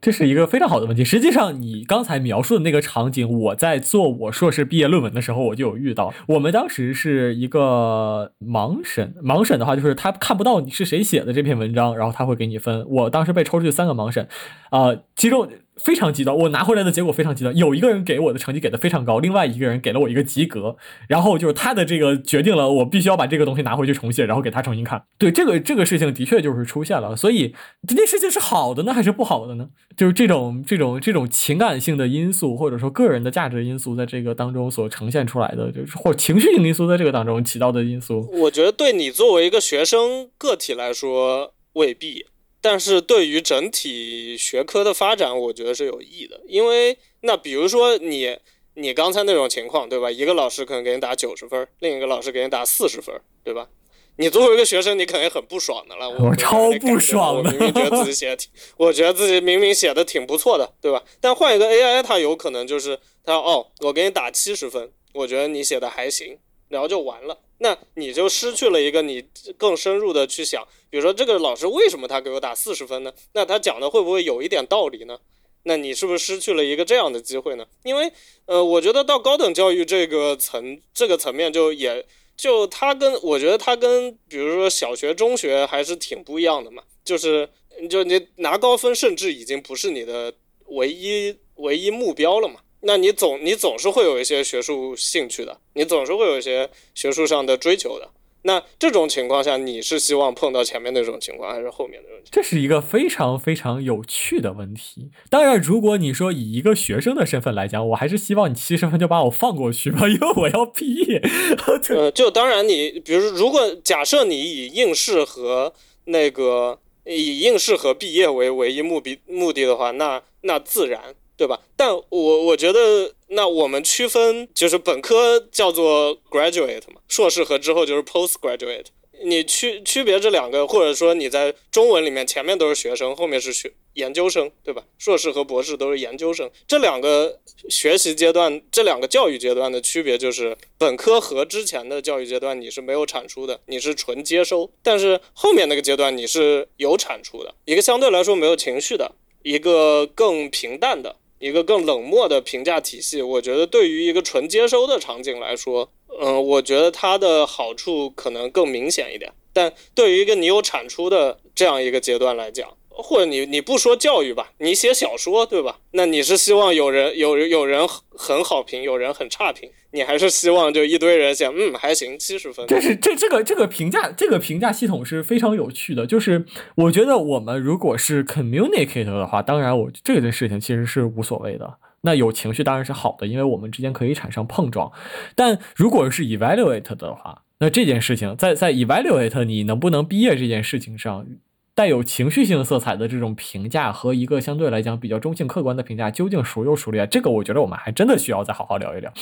[0.00, 1.04] 这是一个非常好的问题。
[1.04, 6.12] 实际上，你刚才描述的那个场景，我在做我硕士毕业论文的时候，我就有遇到。
[6.28, 12.84] 我们当时是一个盲审，盲审的话就是他看不到你是谁写的这篇文章，然后他会给你分。
[12.88, 14.28] 我当时被抽出去三个盲审，
[14.70, 15.48] 啊，其中。
[15.84, 17.54] 非常极端，我拿回来的结果非常极端。
[17.56, 20.76] 有一个人给我的成绩给的非常高，另外一个人给了我一个及格。
[21.06, 25.04] 然后就是他的这个决定了，我必须要把这个东西拿回去重写，然后给他重新看。
[25.18, 27.14] 对这个这个事情的确就是出现了。
[27.14, 27.54] 所以
[27.86, 29.68] 这件事情是好的呢，还是不好的呢？
[29.96, 38.28] 就是这种这种这种情感性的因素，或者说个人的价值因素，在这个当中所呈现出来的，就是或情绪性因素在这个当中起到的因素。
[38.32, 42.26] 我觉得对你作为一个学生个体来说未必。
[42.68, 48.36] 但是对于整体学科的发展，我觉得是有益的，因为那比如说你
[48.74, 50.10] 你刚才那种情况，对吧？
[50.10, 53.14] 一个老师可能给你打九十分，另一个老师给你打四十分，
[53.44, 53.68] 对吧？
[54.16, 56.10] 你作为一个学生，你肯定很不爽的了。
[56.10, 61.04] 我超不爽的，我明明觉得自己写的挺，我觉得自己明明写的挺不错的，对吧？
[61.20, 66.36] 但换一个 AI，它有可能就是它哦，我给你打七十分，我觉得你写的还行，
[66.68, 67.38] 然后就完了。
[67.58, 69.24] 那你就失去了一个你
[69.56, 70.66] 更深入的去想，
[70.96, 73.12] 比如说这个老师为什么他给我打四十分呢？
[73.34, 75.18] 那他讲的会不会有一点道理呢？
[75.64, 77.66] 那你是不是失去了一个这样的机会呢？
[77.84, 78.10] 因为
[78.46, 82.02] 呃，我觉得到高等教育这个层这个层面，就也
[82.34, 86.82] 就他跟我觉得他跟比如说小学、中学还是挺不一样的嘛。
[87.04, 87.46] 就是
[87.90, 90.32] 就你拿高分，甚至已经不是你的
[90.68, 92.60] 唯一唯一目标了嘛。
[92.80, 98.08] 那你总你总是会有一些学术兴趣的，你总是会有一些学术上的追求的。
[98.46, 102.20] 那这种情况下，你是希望碰到前面那种情况，还是后面那种？
[102.30, 105.10] 这是一个非常非常有趣的问题。
[105.28, 111.20] 当然，如果你说以一个学生的身份来讲，我还是希望你七十分就把我放过去吧， 因为我要毕业。
[111.90, 115.72] 呃，就当然你，比如如果假设你以应试和
[116.04, 121.14] 那个以应试和毕业为唯一目的目的的话，那那自然。
[121.38, 121.60] 对吧？
[121.76, 128.86] 但我我觉得，那我们区分就是本科叫做 graduate 嘛，硕士和之后就是 postgraduate。
[129.24, 134.84] 你区区别这两个，或者说你在中文里面前面都是学生，后面是学研究生，对吧？
[134.98, 136.50] 硕士和博士都是研究生。
[136.68, 137.40] 这两个
[137.70, 149.12] 学习阶段，这两个教育阶段的区别就是，本科和之前的教育阶段你是没有产出的，你是纯接收；但是后面那个阶段你是有产出的，一个相对来说没有情绪的，
[149.42, 151.16] 一个更平淡的。
[151.38, 155.90] 一个更冷漠的评价体系，我觉得对于一个纯接收的场景来说，
[156.20, 159.32] 嗯，我觉得它的好处可能更明显一点。
[159.52, 165.78] 但对于一个你有产出的这样一个阶段来讲，或者你你不说教育吧，你写小说对吧？
[165.92, 167.86] 那你是希望有人有有人
[168.16, 172.66] 很好评，有人很差评，你还是希望就一堆人写嗯还行七十分？
[172.66, 176.06] 这是这这个这个评价这个评价系统是非常有趣的。
[176.06, 176.46] 就是
[176.76, 181.74] 我觉得我们如果是 communicate 的话，当然我这件事情其实是无所谓的。
[182.02, 184.90] 那有情绪当然是好的，因为我们之间可以产生碰撞。
[185.34, 191.26] 但如果是 evaluate 的话，那这件事情在在 evaluate 你能不能毕业这件事情上。
[191.76, 197.06] 带有情绪性色彩的这种评价和一个相对来讲比较中性客观的评价，究竟孰优孰劣？
[197.06, 199.12] 这个我觉得我们还真的需要再好好聊一聊。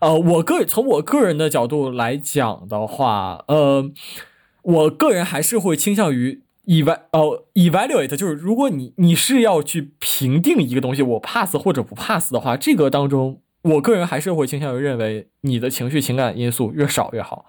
[0.00, 3.90] 呃，我个从我个人的角度来讲的话，呃，
[4.62, 13.40] 我个人还是会倾向于 eval 呃 evaluate，就是如果你你是要去评定一个东西，我 pass 或者不 pass 的话，这个当中。
[13.62, 17.46] 我个人还是会倾向于认为，你的情绪情感因素越少越好。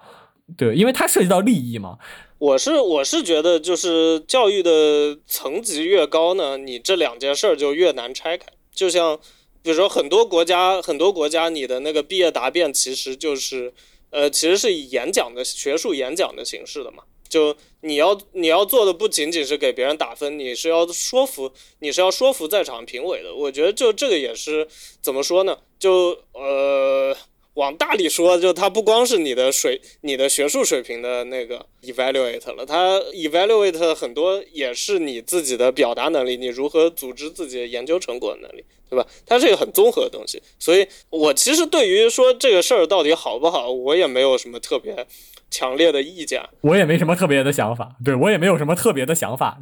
[0.56, 1.98] 对，因为它涉及到利益嘛。
[2.38, 8.46] 我是我是觉得，就是教育的层级越高呢，你这两件事儿就越难拆开。
[8.72, 9.18] 就像
[9.60, 13.74] 比如说很多国家，很多国家，你的那个毕业答辩其实就是，
[14.10, 17.02] 呃，其实是以演讲的学术演讲的形式的嘛。
[17.28, 23.34] 就你要你要做的不仅仅是给别人打分，你是要说服你是要说服在场评委的。
[23.34, 24.66] 我觉得就这个也是
[25.02, 25.58] 怎么说呢？
[25.78, 27.14] 就呃
[27.58, 39.04] 往大里说，就它不光是你的水你的学术水平的那个 evaluate 了，它 evaluate 很多也是你自己的表达能力，你如何组织自己的研究成果的能力，对吧？
[39.26, 40.40] 它是一个很综合的东西。
[40.58, 45.06] 所以我其实对于说这个事儿到底好不好，我也没有什么特别。
[45.50, 49.58] 强烈的意见，我也没什么特别的想法，对我也没有什么特别的想法。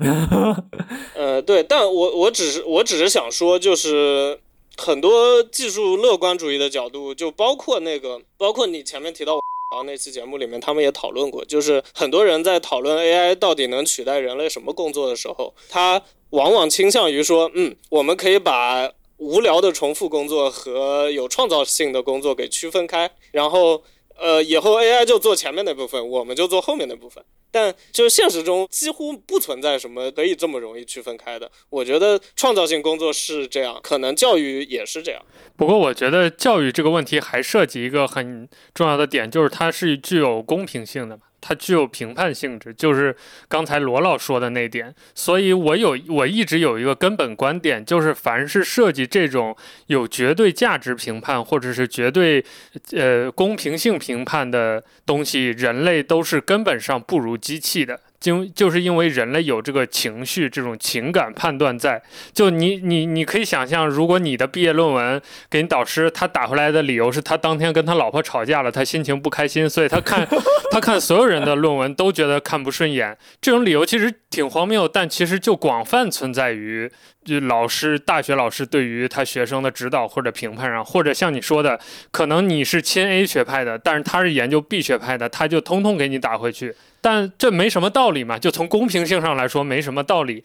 [1.14, 4.36] 呃，对，但我我只是我只是想说，就是
[4.77, 9.35] 很多技术乐观主义的角度，就包括那个，包括你前面提到
[9.70, 23.82] 然后那期节目里面，他们也讨论过，就是很多人在讨论 AI 到底能取代人类什么工作的时候，他往往倾向于说，嗯，我们可以把无聊的重复工作和有创造性的工作给区分开，然后。
[24.19, 27.23] 呃，以后 AI 就做前面那部分，我们就做后面那部分。
[27.51, 31.51] 但就现实中几乎不存在什么可以这么容易区分开的。
[31.70, 35.23] 我觉得创造性工作是这样，可能教育也是这样。
[35.56, 41.18] 不过，我觉得教育这个问题还涉及一个很重要的点，就是它是具有公平性的。
[41.47, 43.14] 它具有评判性质，就是
[43.47, 44.93] 刚才罗老说的那点。
[45.14, 49.56] 所以我有我一直有一个根本观点，就是凡是涉及这种
[49.86, 52.44] 有绝对价值评判或者是绝对
[52.93, 58.01] 呃公平性评判的东西，人类都是根本上不如机器的。
[58.19, 62.03] 就就是因为人类有这个情绪、这种情感判断在，
[62.33, 65.21] 就你你你可以想象，如果你的毕业论文
[65.51, 70.27] 给你导师他打回来的理由是他当天跟他老婆吵架了，他心情不开心，所以他看
[70.71, 76.91] 他看所有人的论文都觉得看不顺眼，这种理由其实挺荒谬，但其实就广泛存在于
[77.25, 81.79] 就老师、大学老师对于他学生的指导或者评判上，或者像你说的，
[82.11, 86.75] 可能你是亲 A 学派的，但是他是研究 B 学派的，他就通通给你打回去。
[87.07, 90.43] 但这没什么道理嘛，就从公平性上来说没什么道理。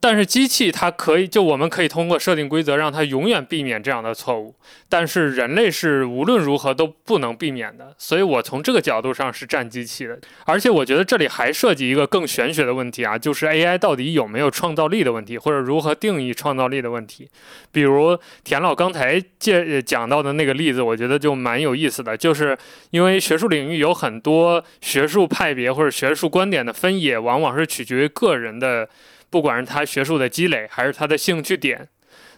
[0.00, 4.54] 但是机器它可以，就我们可以通过设定规则让它永远避免这样的错误。
[4.88, 7.92] 但是人类是无论如何都不能避免的。
[7.98, 10.16] 所以我从这个角度上是站机器的。
[10.46, 17.28] 而且我觉得这里还涉及一个更玄学的问题啊，就是 AI 到底有没有创造力的问题，或者如何定义创造力的问题。
[17.72, 22.56] 比如田老刚才介讲到的那个例子，我觉得就蛮有意思的，就是
[22.90, 28.86] 因为学术领域有很多学术派别或者学学术观点的分野，往往是取决于个人的，
[29.30, 31.88] 不管是他学术的积累，还是他的兴趣点。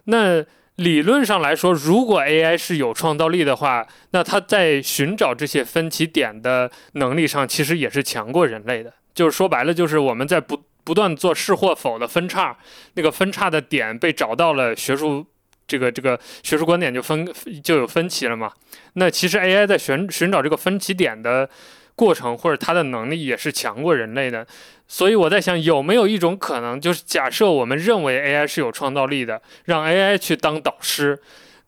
[0.05, 0.45] 那
[0.77, 8.95] 理论上来说，如果 AI 是有创造力的话，那它在寻找这些分歧点的能力上，其实也是强过人类的。
[9.13, 12.57] 就是说白了，就是我们在不不断做是或否的分叉，
[12.95, 15.27] 那个分叉的点被找到了，学术
[15.67, 17.29] 这个这个学术观点就分
[17.65, 18.53] 就有分歧了嘛。
[18.93, 21.51] 那其实 AI 在寻寻找这个分歧点的。
[21.97, 24.47] 过程或者它的能力也是强过人类的，
[24.87, 31.19] 所以我在想有没有一种可能，就是假设我们认为 AI 是有创造力的，让 AI 去当导师，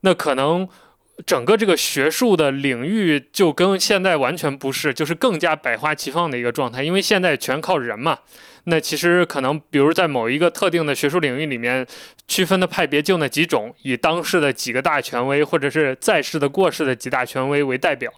[0.03, 0.69] 那可能
[1.27, 8.19] 整个这个学术的领域就跟现在完全不是，就是更加百花齐放的一个状态，因为现在全靠人嘛。
[8.65, 11.87] 那其实可能，比如在某一个特定的学术领域里面，
[12.27, 18.13] 区分的派别就那几种，以当世的几个大权威，或者是在世的过世的几大权威为代表。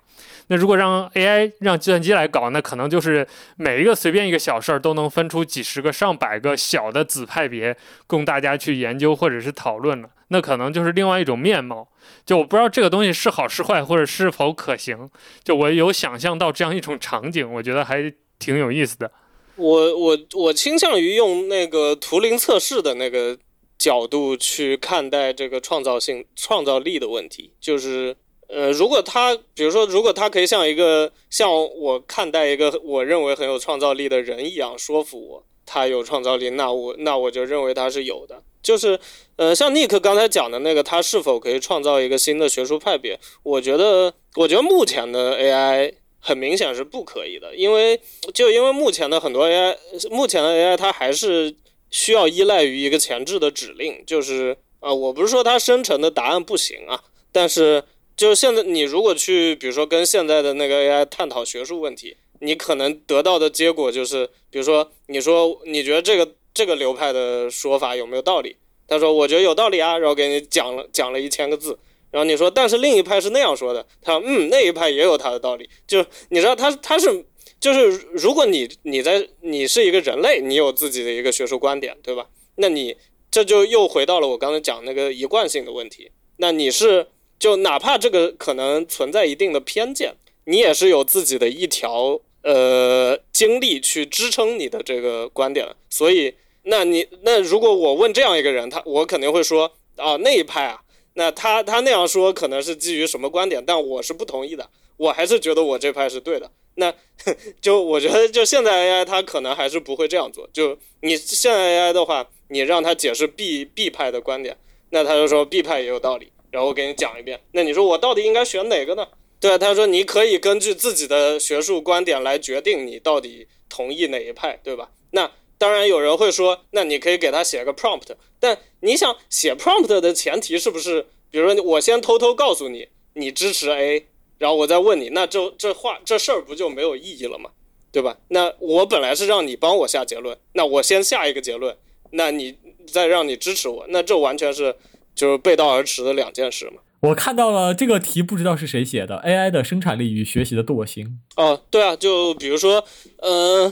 [0.52, 3.24] 那如果让 AI 让计算机来搞，那可能就是
[3.56, 7.76] 每一个随便一个小事儿都能分出几十个、上百个小的子派别
[8.08, 10.10] 供大家去研究或者是讨论了。
[10.32, 11.86] 那可能就是另外一种面貌。
[12.26, 15.08] 就我不知道这个东西是好是坏，或者是否可行。
[15.44, 19.12] 就我有想象到这样一种场景，我觉得还挺有意思的。
[19.54, 23.38] 我我我倾向于用那个图灵测试的那个
[23.78, 28.16] 角度去看待这个创造性、创造力的问题，就是。
[28.52, 38.42] 呃，如果他，比如说，如果他可以像一个像我看待一个我认为很有创造力的人一样说服我，他有创造力，那我那我就认为他是有的。
[38.60, 38.98] 就是，
[39.36, 43.16] 呃，像尼克刚才讲的那个，他是否可以创造一个新的学术派别？
[43.44, 48.00] 我觉得，我觉得目前的 AI 很明显是不可以的，因为
[48.34, 49.76] 就因为目前的很多 AI，
[50.10, 51.54] 目前的 AI 它还是
[51.90, 57.00] 需要依赖于一个前置的指令，就是啊，我不是说它生成的答案不行啊，
[57.30, 57.84] 但是。
[58.20, 68.58] 就是现在，你如果去，比如说跟现在的那个 AI 探讨学术问题，你可能得到的结果就是，比如说，你说你觉得这个这个流派的说法有没有道理？
[68.86, 71.78] 他说我觉得有道理啊，然后给你讲了讲了一千个字，
[72.10, 75.70] 然后你说，但是另一派是那样说的，他嗯，那一派也有他的道理。
[75.86, 77.24] 就你知道，他他是
[77.58, 82.26] 就是如果你你在你是一个人类，你有自己的一个学术观点，对吧？
[82.56, 82.98] 那你
[83.30, 86.10] 这就又回到了我刚才讲那个一贯性的问题。
[86.36, 87.06] 那你是
[87.40, 90.14] 就哪怕这个可能存在一定的偏见，
[90.44, 95.66] 你也是有自己的一条呃经历去支撑你的这个观点。
[95.88, 96.34] 所以，
[96.64, 100.82] 那你那如果我问这样一个人，他我肯定会说啊那一派啊。
[101.14, 103.64] 那他他那样说可能是基于什么观点？
[103.66, 106.50] 但我是不同意的，我还是觉得我这派是对的。
[106.74, 106.94] 那
[107.60, 110.48] 就我觉得，就现在 AI 它可能还是不会这样做。
[110.52, 114.56] 就你现在 AI 的话，你让他解释 B B 派的观点，
[114.90, 117.40] 那他就说 B 派也有道理，然后我给你讲一遍。
[117.52, 119.06] 那你说我到底应该选哪个呢？
[119.38, 124.90] 对，他说你可以根据自己的学术观点来决定你到底同意哪一派，对吧？
[125.12, 128.08] 那当然有人会说，那你可以给他写个 prompt。
[128.38, 134.06] 但你想写 prompt 的前提是不是，比如说我先偷偷告诉你，你支持 A，
[134.38, 137.50] 然后我再问你，那这这话这事儿不就没有意义了吗？
[137.92, 138.18] 对吧？
[138.28, 141.76] 那我本来是让你帮我下结论，那我先下一个结论，
[142.12, 142.56] 那你
[142.86, 144.76] 再让你支持我，那这完全是
[145.20, 146.80] 就是背道而驰的两件事嘛。
[147.00, 151.20] 我看到了这个题，不知道是谁写的，AI 的生产力与学习的惰性。
[151.36, 152.82] 哦，对啊，就比如说，
[153.18, 153.70] 嗯，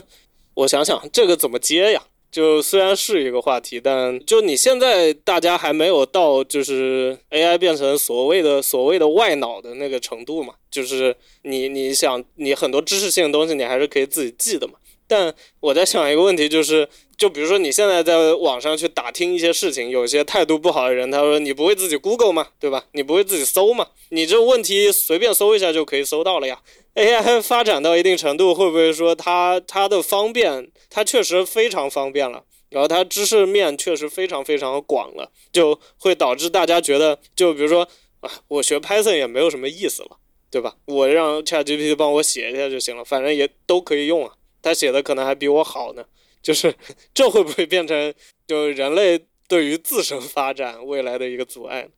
[0.53, 2.03] 我想想这个怎么接呀？
[2.31, 14.73] 就虽然是一个话题，但就你现在大家还没有到就是 AI 变成所谓的所谓的外脑的那个程度嘛，就是你你想你很多知识性的东西你还是可以自己记的嘛。
[15.07, 16.87] 但我在想一个问题，就是
[17.19, 22.47] 就比如说你现在在网上去打听一些事情，有些态度不好的人，他说你不会自己 Google 吗？
[22.57, 22.85] 对吧？
[22.93, 23.89] 你不会自己搜吗？
[24.11, 26.61] 你这问题随便搜一下就可以搜到了呀。
[26.95, 37.85] AI 发展到一定程度，会不会说它它的方便，它确实非常方便了，然后它知识面确实非常非常广了，就会导致大家觉得，就比如说
[38.21, 40.17] 啊，我学 Python 也没有什么意思了，
[40.49, 40.75] 对吧？
[40.85, 46.05] 我让 ChatGPT 帮我写一下就行了，反正也都可以用啊，他写的可能还比我好呢。
[46.41, 46.73] 就是
[47.13, 48.13] 这会不会变成
[48.47, 51.89] 就人类对于自身发展未来的一个阻碍？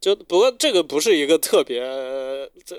[0.00, 1.80] 就不过这个不是一个特别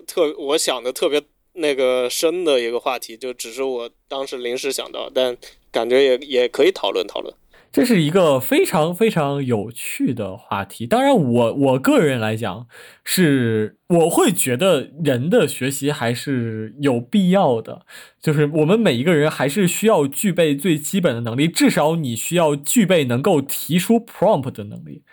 [0.07, 1.21] 特我想的特别。
[1.53, 5.35] 那个深的一个话题，就只是我当时临时想到，但
[5.71, 7.33] 感觉也也可以讨论讨论。
[7.71, 10.87] 这是一个非常非常有趣的话题。
[10.87, 12.67] 当然，我我个人来讲，
[13.03, 17.85] 是我会觉得人的学习还是有必要的，
[18.21, 25.03] 就是我们每一个人还是需要具备最基本的能力，至少你需要具备能够提出 prompt 的能力。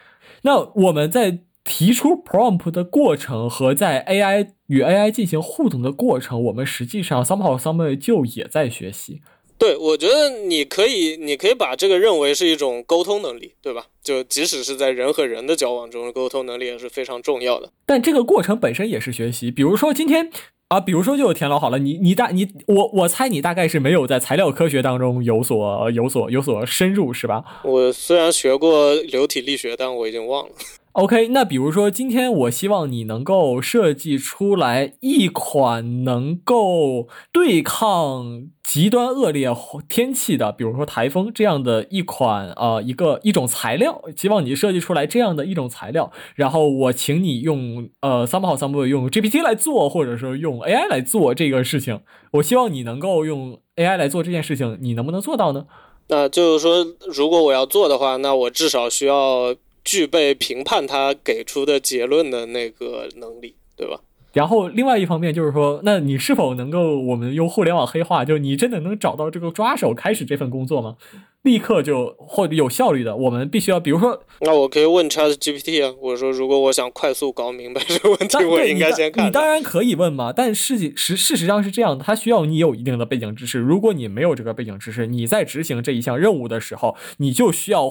[0.43, 1.41] 那我们在。
[1.69, 9.21] 提出 prompt 的过程和在 AI 与 AI 进行互动的过程，我们实际上 somehow someway 就也在学习。
[9.59, 13.87] 对，我觉得你可以，你可以把这个认为是一种沟通能力，对吧？
[14.03, 17.71] 就即使是在人和人的交往中，沟通能力也是非常重要的。
[17.87, 19.51] 但这个过程本身也是学习。
[19.51, 20.31] 比如说今天
[20.69, 27.63] 啊，比如说就有田老好了，你你大你我我猜你大概是没有在材料科学当中有所有所有所深入，是吧？
[27.65, 30.53] 我虽然学过流体力学，但我已经忘了。
[30.93, 39.49] OK，那比如说今天我希望你能够设计出来一款能够对抗极端恶劣
[39.89, 52.01] 天气的，比如说台风这样的一款呃一个一种材料，希望你设计出来这样的一种材料，然后我请你用呃 somehow someway 用 GPT 来做，或者说用 AI 来做这个事情，
[52.33, 55.67] 我希望你能够用 AI 来做这件事情，你能不能做到呢？
[56.09, 56.85] 那就是说，
[57.15, 59.55] 如果我要做的话，那我至少需要。
[59.89, 64.01] 具备评判他给出的结论的那个能力，对吧？
[64.37, 70.97] 然后另外一方面就是说，那你是否能够我们用互联网黑化，就是你真的能找到这个抓手开始这份工作吗？
[71.41, 79.27] 立刻就或者有效率的，我们必须要，比如说，那我可以问 Chat GPT 啊，我说如果我想快速搞明白这个问题， 我应该先看。
[79.27, 83.59] 你当然可以问嘛，但事实事实上是这样的，它需要你有一定的背景知识。
[83.59, 87.91] 如果你没有这个背景知识，你在执行这一项任务的时候，你就需要。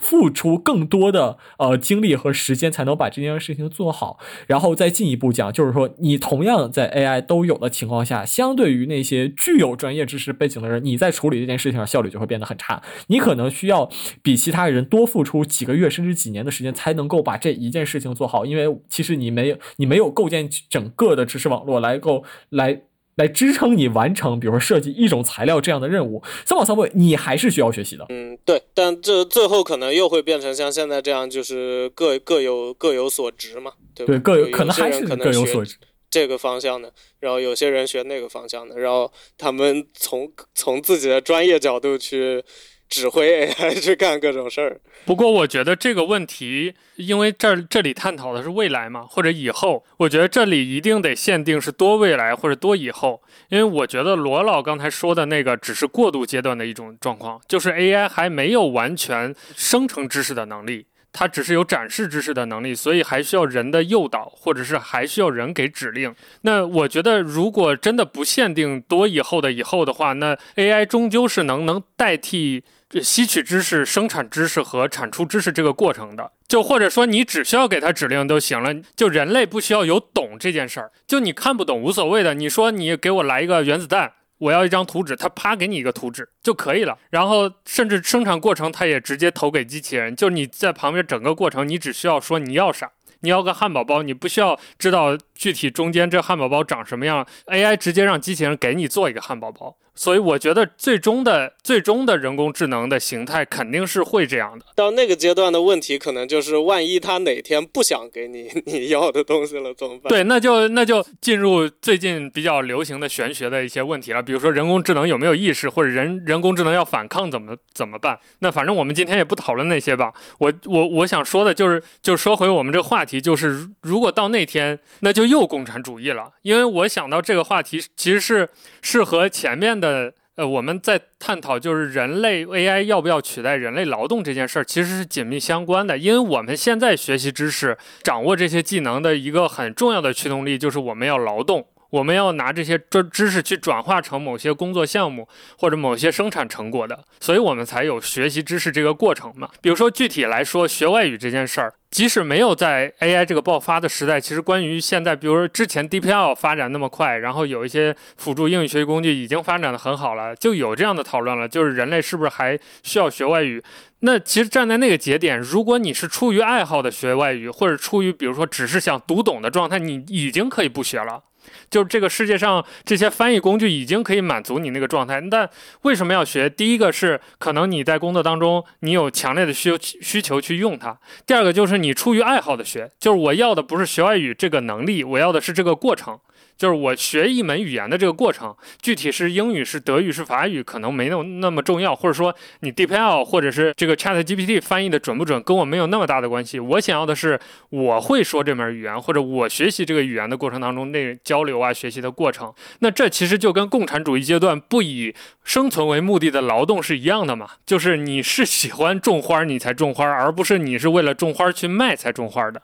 [0.00, 12.82] 付出更多的呃精力和时间才能把这件事情做好，然后再进一步讲，就是说你同样在 AI 都有的情况下，相对于那些具有专业知识背景的人，你在处理这件事情上效率就会变得很差。
[13.08, 13.88] 你可能需要
[14.22, 22.82] 比其他人多付出几个月甚至几年的时间，才能够把这一件事情做好，因为其实你没有你没有构建整个的知识网络来够来。
[23.20, 28.06] 来支撑你完成，比如说设计一种材料这样的任务，三往三位，你还是需要学习的。
[28.08, 34.12] 嗯，对，但这最后可能又会变成像现在这样，就是各各有各有所值嘛，对吧？
[34.12, 35.76] 对，各有可能还是各有所值。
[36.10, 42.42] 这个方向的，然后有些人学那个方向的，然后他们从从自己的专业角度去
[42.90, 44.80] 指挥 AI 去干各种事儿。
[45.06, 60.86] 不过我觉得这个问题，因为这这里探讨的是未来嘛，或者以后，我觉得这里一定得限定是多未来或者多以后，因为我觉得罗老刚才说的那个只是过渡阶段的一种状况，就是 AI 还没有完全生成知识的能力。
[61.12, 66.14] 它只是有展示知识的能力，所以还需要人的诱导，或者是还需要人给指令。
[66.42, 72.62] 那我觉得，如果真的不限定多以后的以后的话，那 AI 终究是能能代替
[73.02, 76.32] 吸取知识、生产知识和产出知识这个过程的。
[76.48, 78.74] 就或者说，你只需要给它指令就行了。
[78.96, 82.34] 就人类不需要有懂这件事儿，就你看不懂无所谓的。
[82.34, 84.12] 你说你给我来一个原子弹。
[84.40, 86.96] 我要一张图纸，他啪给你一个图纸就可以了。
[87.10, 90.16] 然后甚至生产过程，他也直接投给机器人。
[90.16, 99.76] 就你在旁边整个过程，你只需要说你要啥，你要个汉堡包，你不需要知道具体中间这汉堡包长什么样，AI 直接让机器人给你做一个汉堡包。
[100.00, 104.64] 所以我觉得最终的最终的人工智能的形态肯定是会这样的。
[104.74, 110.08] 到那个阶段的问题，可能就是万一他哪天不想给你 你要的东西了，怎么办？
[110.08, 114.22] 对，那就那就进入最近比较流行的玄学的一些问题了。
[114.22, 118.18] 比如说人工智能有没有意识，或者人人工智能要反抗怎么怎么办？
[118.38, 120.10] 那反正我们今天也不讨论那些吧。
[120.38, 126.32] 我我我想说的就是，就说回我们这个话题，就是如果到那天，那就又共产主义了。
[126.40, 128.48] 因为我想到这个话题其实是
[128.80, 129.89] 是和前面的。
[129.90, 135.98] 呃呃，我们在探讨就是人类 AI 要不要取代人类劳动这件事儿，其实是紧密相关的。
[135.98, 141.66] 因为我们现在学习知识、掌握这些技能的一个很重要的驱动力，就是我们要劳动。
[141.90, 145.28] 我们要拿这些知知识去转化成某些工作项目
[145.58, 149.48] 或者某些生产成果的，所以我们才有学习知识这个过程嘛。
[149.60, 163.62] 比如说具体来说，学外语这件事儿，即使没有在 AI 这个爆发的时代，其实关于现在，比如说之前 DPL 发展那么快，然后有一些辅助英语学习工具已经发展的很好了，就有这样的讨论了，就是人类是不是还需要学外语？
[164.02, 171.24] 那其实站在那个节点，如果你是出于爱好的学外语，或者出于比如说只是想读懂的状态，你已经可以不学了。
[171.70, 175.48] 就是这个世界上这些翻译工具已经可以满足你那个状态，但
[175.82, 176.50] 为什么要学？
[176.50, 186.18] 第一个是可能你在工作当中你有强烈的需需求去用它；第二个就是你出于爱好的学，就是我要的不是学外语这个能力，我要的是这个过程。
[186.60, 191.96] 就是我学一门语言的这个过程，具体是英语、是德语、是法语，可能没有那么重要。
[191.96, 196.60] 或者说，你 DeepL 或者是这个 ChatGPT 翻译的准不准，跟我没有那么大的关系。
[196.60, 197.40] 我想要的是，
[197.70, 202.52] 我会说这门语言，或者我学习这个语言的过程当中那交流啊、学习的过程。
[202.80, 207.48] 那这其实就跟共产主义阶段不以生存为目的的劳动是一样的嘛？
[207.64, 212.60] 就是你是喜欢种花，你才种花，而不是你是为了种花去卖才种花的。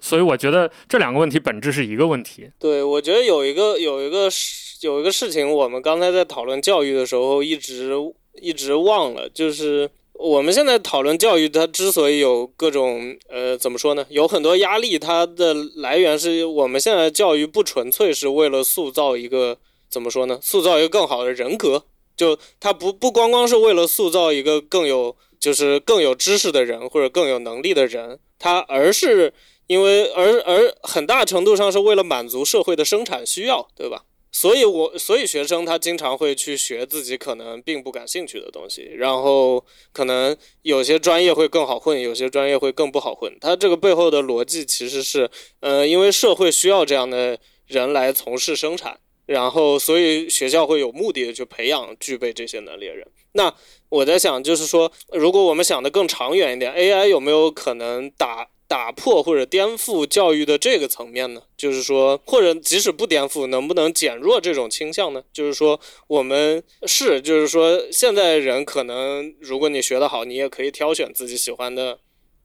[0.00, 2.50] 所以我觉得这两个问题本质是一个问题。
[2.58, 7.92] 对，我觉得有一个有一个事有一个事情，我们刚才在讨论教育的时候一直
[8.40, 19.58] 一直忘了，就是我们现在讨论教育，它之所以有各种呃怎么说呢，有很多压力，它的来源是我们现在教育不纯粹是为了塑造一个
[19.90, 21.84] 怎么说呢，塑造一个更好的人格，
[22.16, 29.34] 就它不不光光是为了塑造一个更有就是更有知识的人或者更有能力的人，它而是。
[29.70, 34.02] 因为而而很大程度上是为了满足社会的生产需要，对吧？
[34.32, 43.32] 所以，我所以学生他经常会去学自己可能并不感兴趣的东西，然后可能有些专业会更好混，有些专业会更不好混。
[43.40, 53.06] 他这个背后的逻辑其实是，呃，因为社会需要这样的人来从事生产，然后所以学校会有目的的去培养具备这些能力的人。
[53.34, 53.54] 那
[53.88, 58.48] 我在想，就是说，如果我们想的更长远一点，AI 有没有可能打？
[58.70, 61.42] 打破或者颠覆教育的这个层面呢？
[61.56, 65.24] 就是说，或者即使不颠覆，能不能减弱这种倾向呢？
[65.32, 71.98] 就是说，我们是，就是说，现在人可能，如果你学得好，你也可以挑选自己喜欢的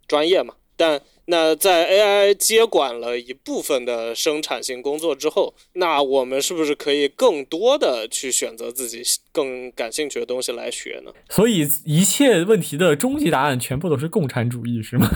[0.08, 0.56] 专业嘛。
[0.78, 11.14] 但那在 AI 接管了一部分的生产性工作之后，那我们是不是可以更多的去选择自己更感兴趣的东西来学呢？
[11.30, 15.08] 所以一切问题的终极答案全部都是共产主义，是吗？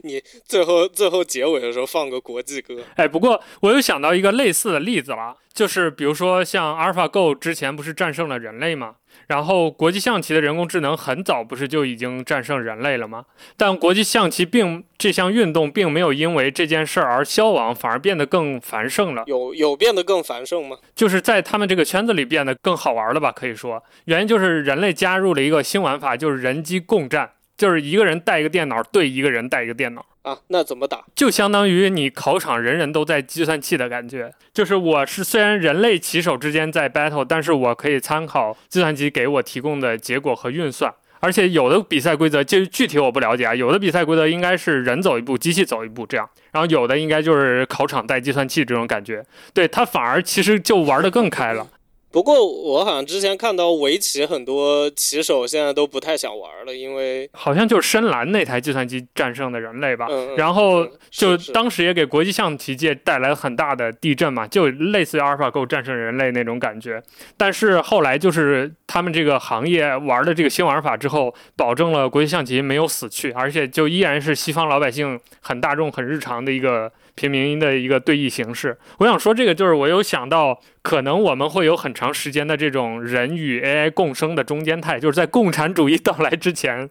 [0.04, 8.96] 你最后最后结尾的时候放个国际歌，哎，不过我又想到一个类似的例子了，就是比如说像阿尔法 Go 之前不是战胜了人类吗？
[9.26, 13.24] 然后国际象棋的人工智能很早不是就已经战胜人类了吗？
[13.56, 19.24] 但国际象棋并这项运动并没有因为这件事儿而消亡，反而变得更繁盛了。
[19.26, 20.76] 有有变得更繁盛吗？
[20.94, 23.30] 就是在他们这个圈子里变得更好玩了吧？
[23.32, 27.32] 可以说，原因就是人类加入了一个新玩法，就是人机共战。
[27.60, 30.06] 就是一个人带一个电脑对一个人带一个电脑。
[30.22, 31.04] 啊，那怎么打？
[31.14, 40.90] 就相当于你考场人人都在计算器的感觉，就是我是虽然人类棋手之间在 battle，但是我可以参考计算机给我提供的结果和运算，
[41.20, 49.24] 而且有的比赛规则就具体我不了解啊，有的比赛规则应该是人走一步，机器走一步这样，然后有的应该就是考场带计算器这种感觉，
[49.54, 51.66] 对他反而其实就玩得更开了。
[52.12, 60.06] 不过我好像之前看到围棋很多棋手现在都不太想玩了，因为好像就是深蓝那台计算机战胜的人类吧。
[60.10, 67.02] 嗯嗯然后嗯就当时也给国际象棋界带来很大的地震嘛，就类似于阿尔法狗战胜人类那种感觉。
[67.36, 78.78] 但是后来就是他们这个行业玩的这个新玩法之后，保证了国际象棋没有死去，而且就依然是西方老百姓很大众、很日常的一个平民的一个对弈形式。
[78.98, 86.88] 我想说这个就是我有想到，可能我们会有很长时间的这种人与 AI 共生的中间态，就是在共产主义到来之前。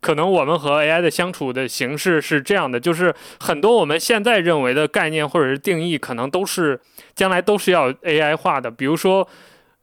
[0.00, 6.80] 可能我们和 AI 的相处的形式是这样的，就是很多我们现在认为的概念或者是定义，可能都是
[7.14, 8.70] 将来都是要 AI 化的。
[8.70, 9.28] 比如说，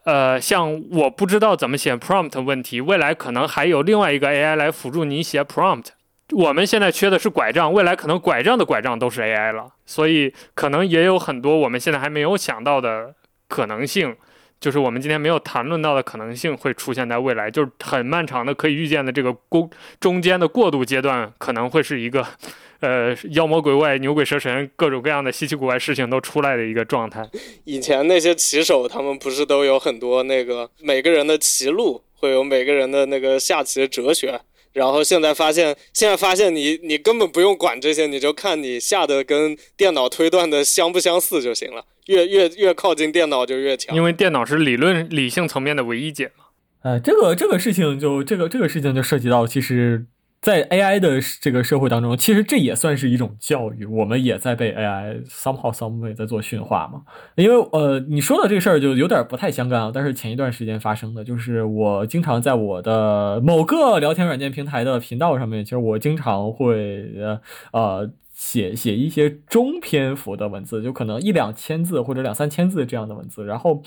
[0.04, 5.88] 呃，像我不知道怎么写 prompt 问题，未来可能还有另外一个 AI 来辅助你写 prompt。
[6.32, 13.14] 我们现在缺的是拐杖，未来可能拐杖的拐杖都是 AI 了，所以可能也有很多我们现在还没有想到的
[13.48, 14.16] 可能性。
[14.58, 22.26] 就是我们今天没有谈论到的可能性会出现在未来，就是很漫长的可以预见的这个过中间的过渡阶段，可能会是一个，
[22.80, 27.30] 呃，妖魔鬼怪、牛鬼蛇神各种各样的稀奇古怪事情都出来的一个状态。
[27.66, 34.40] 以前那些棋手他们不是都有很多那个每个人的棋路，会有每个人的那个下棋的哲学。
[34.76, 41.86] 然后现在发现，现在发现你你根本不用管这些，你就看你下的跟电脑推断的相不相似就行了。
[42.08, 44.04] 越越越靠近电脑就越强因。
[44.04, 46.44] 为电脑是理论理性层面的唯一解嘛。
[46.84, 50.06] 呃，这个这个事情就这个这个事情就涉及到，其实，
[50.46, 57.02] 在 AI 的这个社会当中，其实这也算是一种教育，我们也在被 AI somehow some way 在做驯化嘛。
[57.34, 67.42] 因为呃，你说的这个事儿就有点不太相干啊，但是前一段时间发生的，就是我经常在我的某个聊天软件平台的频道上面，其实我经常会呃
[67.72, 68.12] 呃。
[68.36, 73.46] 写写一些中篇幅的文字，就可能一两千字或者两三千字这样的文字。
[73.46, 73.82] 然后，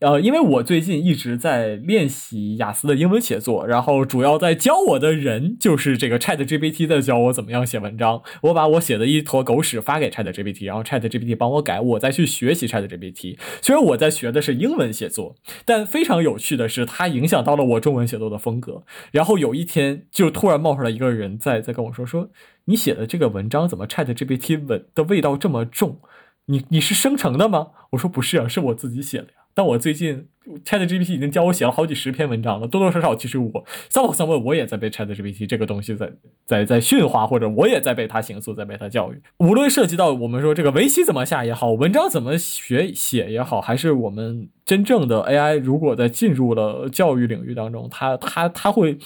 [0.00, 8.22] 呃，因为我最近一直在练习雅思的英文写作，然后主要在教我的人就是这个 Chat GPT 在教我怎么样写文章。
[8.42, 13.38] 我把我写的一坨狗屎发给 Chat GPT，然后 Chat GPT 帮我改，我再去学习 Chat GPT。
[13.62, 15.34] 虽然我在学的是英文写作，
[15.64, 18.84] 但非常有趣的是，它影响到了我中文写作的风格。
[19.12, 22.28] 然后有一天，就突然冒出来一个人在在跟我说说。
[22.66, 25.98] 你写的这个文章怎么 Chat GPT 文的味道这么重？
[26.46, 27.68] 你你是生成的吗？
[27.90, 29.34] 我说不是啊，是我自己写的呀。
[29.56, 30.26] 但我最近
[30.64, 36.12] Chat GPT 已经教我写了好几十篇文章了，多多少少其实我 some some 我也在被 Chat GPT 这个东西在
[36.44, 39.22] 在在驯化，或者我也在被它形塑，在被它教育。
[39.38, 48.98] 无论涉及到我们说这个围棋怎么下也好，文章怎么学写也好，还是我们真正的 AI 如果在进入了教育领域当中，它它它会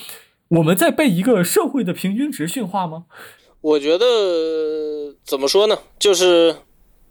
[0.48, 3.04] 我们在被一个社会的平均值驯化吗？
[3.60, 5.78] 我觉得怎么说呢？
[5.98, 6.56] 就是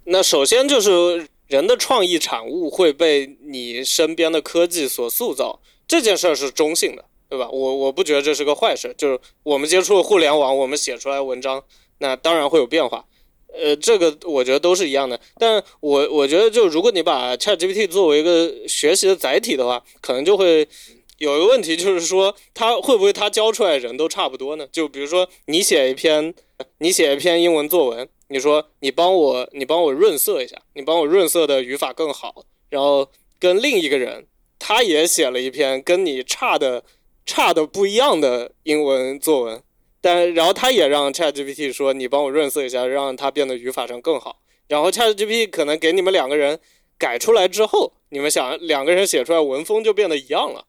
[0.06, 7.50] 那首先就是人的创意产物会被你身边的科技所塑造，这件事儿是中性的，对吧？
[7.52, 8.94] 我我不觉得这是个坏事。
[8.98, 11.64] 就是我们接触互联网，我们写出来文章，
[12.00, 13.06] 那当然会有变化。
[13.54, 15.20] 呃，这个我觉得都是一样的。
[15.40, 20.68] 但我我觉得，就如果你把 ChatGPT 作为一个学习的载体的话，可能就会
[21.18, 24.68] 有一个问题，就是说他会不会他教出来人都差不多呢？
[24.72, 26.34] 就比如说你写一篇，
[26.78, 34.28] 你写一篇英文作文，你说你帮我你帮我润色一下，你帮我润色的语法更好，然后跟另一个人
[34.60, 36.84] 他也写了一篇跟你差的
[37.26, 39.64] 差的不一样的英文作文，
[40.00, 46.60] 但然后他也让 ChatGPT 说你帮我润色一下，让它变得语法上更好，然后 ChatGPT 可能给你们两个人
[47.00, 50.67] 改出来之后，你们想两个人写出来文风就变得一样了。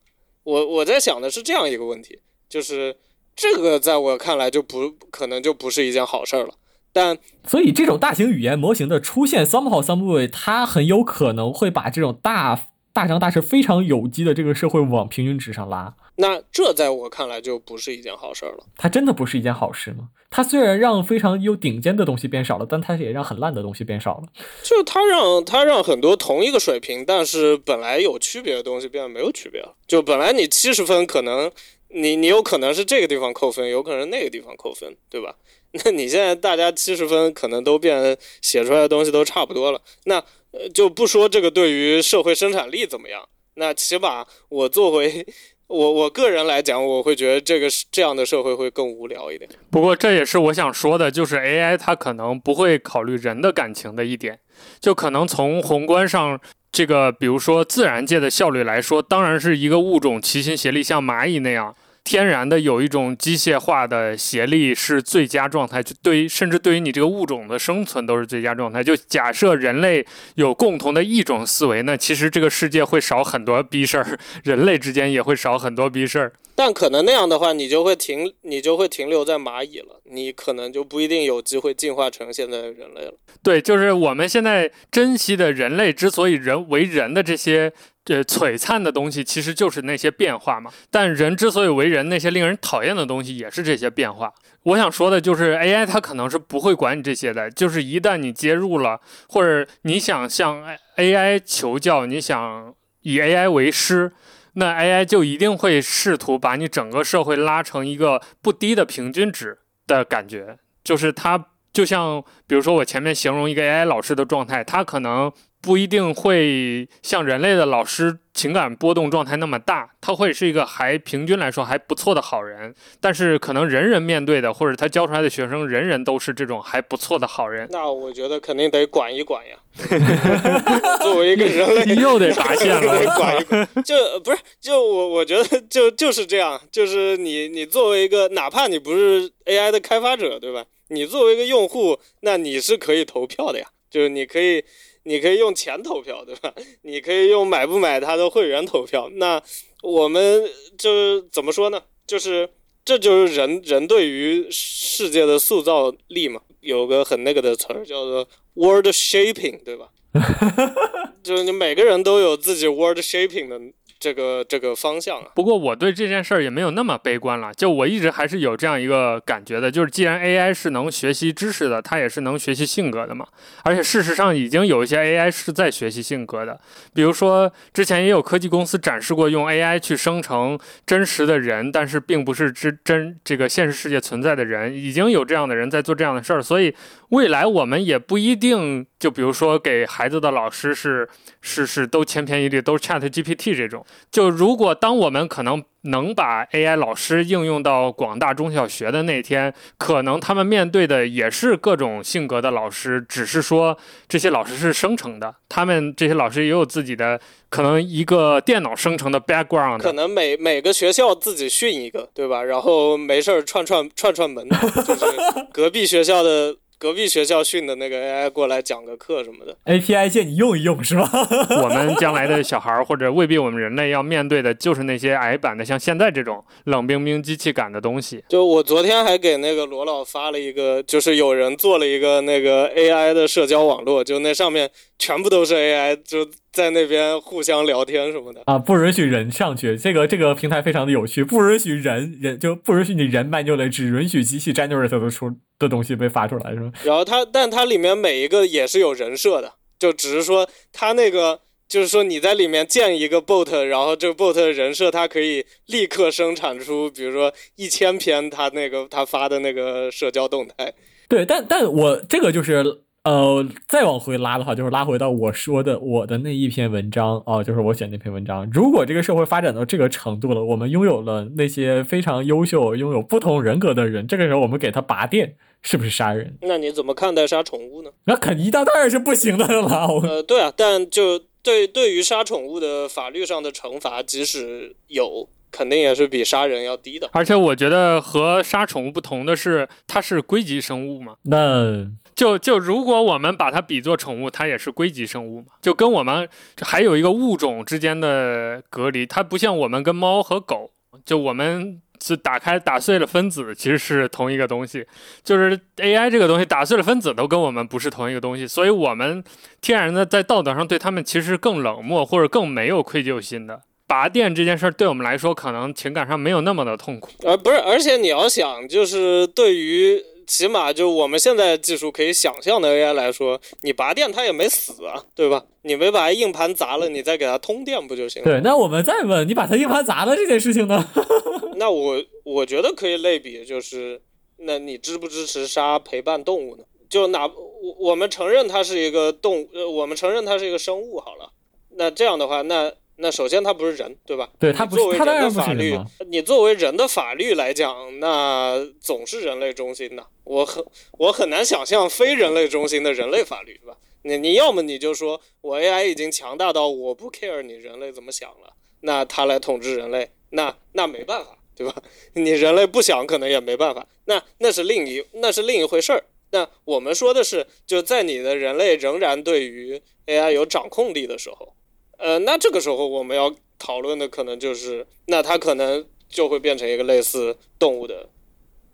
[0.49, 2.97] 我我在想的是这样一个问题，就是
[3.36, 6.55] 这个在我看来就不可能就不是一件好事儿了。
[6.91, 12.59] 但所以，这种大型语言模型的出现，somehow some way，它很有可能会把这种大
[12.99, 15.94] 大张大弛、非常有机的这个社会往平均值上拉。
[16.17, 18.65] 那这在我看来就不是一件好事儿了。
[18.77, 20.09] 它真的不是一件好事吗？
[20.31, 24.25] 它虽然让非常有顶尖的东西变少了，但它也让很烂的东西变少了。
[24.65, 29.77] 就它让它让很多同一个水平，但是本来有区别的东西变得没有区别了。
[29.86, 31.49] 就本来你七十分，可能
[31.91, 35.36] 你你有可能是这个地方扣分，有可能那个地方扣分，对吧？
[35.85, 39.81] 那你现在大家七十分，可能都变写出来的东西都差不多了。
[40.05, 45.27] 那呃就不说这个对于社会生产力怎么样，那起码我作为
[45.67, 49.49] 我我个人来讲，我会觉得这个这样的社会会更无聊一点。
[49.70, 54.39] 不过这也是我想说的，就是 AI 它可能不会考虑人的感情的一点，
[54.81, 56.41] 就可能从宏观上，
[56.73, 61.75] 这个比如说自然界的效率来说，当然是一个物种齐心协力，像蚂蚁那样。
[62.09, 68.83] 天然的有一种机械化的协力是最佳状态，就对于甚至对于你这个物种的生存都是最佳状态。
[68.83, 70.03] 就假设人类
[70.37, 76.33] 有共同的一种思维，那其实这个世界会少很多逼事儿，人类之间也会少很多逼事儿。
[76.59, 83.15] 但可能那样的话，你就会停，你就会停留在蚂蚁了，你可能就不一定有机会进化成现在的人类了。
[83.45, 87.73] 对，就是我们现在珍惜的人类之所以人为人的这些。
[88.05, 94.33] 这璀璨的东西其实就是那些变化嘛，但人之所以为人，那些令人讨厌的东西也是这些变化。
[94.62, 100.65] 我想说的就是，AI 它可能是不会管你这些的，就是一旦你接入了，或者你想向
[100.97, 104.11] AI 求教，你想以 AI 为师，
[104.59, 115.33] 那 AI 就一定会试图把你整个社会拉成一个不低的平均值的感觉，就是它就像，比如说我前面形容一个 AI 老师的状态，它可能。
[115.61, 127.67] 不一定会像人类的老师情感波动状态那么大，他会是一个还平均来说还不错的好人，但是可能人人面对的或者他教出来的学生人人都是这种还不错的好人。
[127.70, 129.57] 那我觉得肯定得管一管呀。
[131.03, 133.69] 作为一个人类，又得拔线了，得管一管。
[133.85, 140.65] 就不是就我我觉得就就是这样，就是你你作为一个哪怕你不是 AI 的开发者，对吧？
[140.91, 144.65] 你作为一个用户，那你是可以投票的呀，就是你可以。
[145.09, 146.53] 你可以用钱投票，对吧？
[146.83, 149.09] 你可以用买不买他的会员投票。
[149.15, 149.43] 那
[149.83, 150.45] 我们
[150.77, 151.83] 就是怎么说呢？
[152.07, 152.49] 就是
[152.85, 156.43] 这就是人人对于世界的塑造力嘛。
[156.61, 159.89] 有个很那个的词儿叫做 “world shaping”，对吧？
[161.23, 163.59] 就是你每个人都有自己 “world shaping” 的。
[164.01, 167.52] 这个这个方向啊，不过我对这件事儿也没有那么悲观了。
[167.52, 173.27] 就我一直还是有这样一个感觉的，就是既然 AI 是能学习知识的，它也是能学习性格的嘛。
[173.65, 176.59] 而且事实上，已经有一些 AI 是在学习性格的。
[176.94, 186.41] 比如说，之前也有科技公司展示过用 AI 去生成真实的人，但是并不是真真这个现实世界存在的人，已经有这样的人在做这样的事儿。
[186.41, 186.73] 所以
[187.11, 191.09] 未来我们也不一定，就比如说给孩子的老师是
[191.41, 193.85] 是是都千篇一律，都是 Chat GPT 这种。
[194.11, 212.43] 就如果当我们可能能把 AI 老师应用到广大中小学的那天，可能他们面对的也是各种性格的老师，只是说这些老师是生成的，他们这些老师也有自己的可能一个电脑生成的 background，可能每每个学校自己训一个，对吧？
[212.43, 214.47] 然后没事儿串串串串门，
[214.87, 215.07] 就是
[215.51, 216.57] 隔壁学校的。
[216.78, 221.10] 隔壁学校训的那个 AI 过来讲个课什么的，API 借你用一用是吧？
[221.62, 228.23] 我们将来的小孩儿或者未必我们人类要面对的就是那些矮板的，像现在这种冷冰冰机器感的东西。
[228.28, 236.28] 就我昨天还给那个罗老发了一个，就是有人做了一个那个 AI 的社交网络，就那上面全部都是 AI，就。
[236.59, 239.77] 在那边互相聊天什么的啊，不允许人上去。
[239.78, 246.73] 这个这个平台非常的有趣，不允许人人就不允许你人 manual，只允许机器 generate 的出的东西被发出来，是吧？
[246.83, 251.39] 然后它，但它里面每一个也是有人设的，就只是说它那个
[251.69, 260.75] 就是说你在里面建一个 bot，然后这个 bot 的人设它可以立刻生产出，比如说一千篇他那个他发的那个社交动态。
[261.09, 262.83] 对，但但我这个就是。
[263.09, 268.47] 呃，再往回拉的话，就是拉回到我说的我的那一篇文章哦，就是我写那篇文章。
[268.53, 276.37] 如果这个社会发展到这个程度了，我们拥有了那些非常优秀、拥有不同人格的人，这个时候我们给他拔电，是不是杀人？
[276.43, 277.91] 那你怎么看待杀宠物呢？
[278.05, 279.87] 那肯定当然是不行的了。
[280.07, 285.31] 呃，对啊，但就对对于杀宠物的法律上的惩罚，即使有。
[285.51, 291.15] 肯定也是比杀人要低的，而且我觉得和杀宠物不同的是，它是硅基生物嘛。
[291.23, 291.87] 那
[292.19, 296.29] 就就如果我们把它比作宠物，它也是硅基生物嘛，就跟我们
[296.63, 300.69] 还有一个物种之间的隔离，它不像我们跟猫和狗，
[301.05, 304.85] 就我们是打开打碎了分子，其实是同一个东西。
[305.23, 309.23] 就是 AI 这个东西打碎了分子都跟我们不是同一个东西，所以我们
[309.61, 313.63] 天然的在道德上对他们其实更冷漠或者更没有愧疚心的。
[313.87, 317.13] 拔电这件事儿对我们来说，可能情感上没有那么的痛苦。
[317.25, 325.44] 而，不是，而且你要想，就是对于起码就我们现在技术可以想象的 AI 来说，你拔电它也没死啊，对吧？
[325.62, 328.28] 你没把硬盘砸了，你再给它通电不就行了？
[328.31, 330.89] 对，那我们再问，你把它硬盘砸了这件事情呢？
[331.57, 334.00] 那我我觉得可以类比，就是
[334.36, 336.62] 那你支不支持杀陪伴动物呢？
[336.89, 341.32] 就哪我我们承认它是一个动，呃，我们承认它是一个生物好了。
[341.70, 342.73] 那这样的话，那。
[343.01, 344.28] 那首先他不是人，对吧？
[344.39, 345.78] 对他不是作为人的法律
[346.09, 350.05] 你作为人的法律来讲，那总是人类中心的。
[350.25, 350.65] 我很
[350.99, 353.77] 我很难想象非人类中心的人类法律，对吧？
[354.02, 361.75] 你你要么你就说我 AI 已经强大到我不 care 你人类怎么想了，那他来统治人类，那那没办法，对吧？
[362.15, 366.05] 你人类不想可能也没办法，那那是另一那是另一回事儿。
[366.31, 371.55] 那我们说的是，就在你的人类仍然对于 AI 有掌控力的时候，
[371.99, 378.09] 呃，那这个时候我们要讨论的可能就是，那它可能就会变成一个类似动物的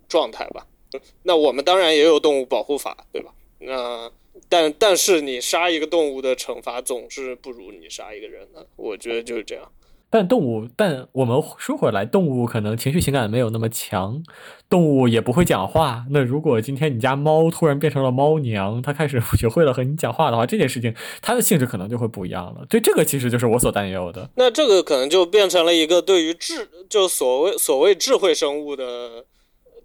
[0.09, 0.67] 状态吧。
[1.25, 3.33] 那我们当然也有动物保护法，对吧？
[3.59, 4.11] 那
[4.49, 9.73] 但但是你杀一个动物的惩罚总是不如你杀一个人的，我觉得就是这样。
[10.11, 14.23] 但动物，但我们说回来，动物可能情绪情感没有那么强，
[14.75, 16.05] 动物也不会讲话。
[16.11, 22.67] 那如果今天你家猫突然变成了猫娘，它开始 学会了和你讲话的话，这件事情它的性质可能就会不一样了。
[22.69, 24.29] 对，这个其实就是我所担忧的。
[24.35, 29.25] 那这个可能就变成了一个对于智，就所谓所谓智慧生物的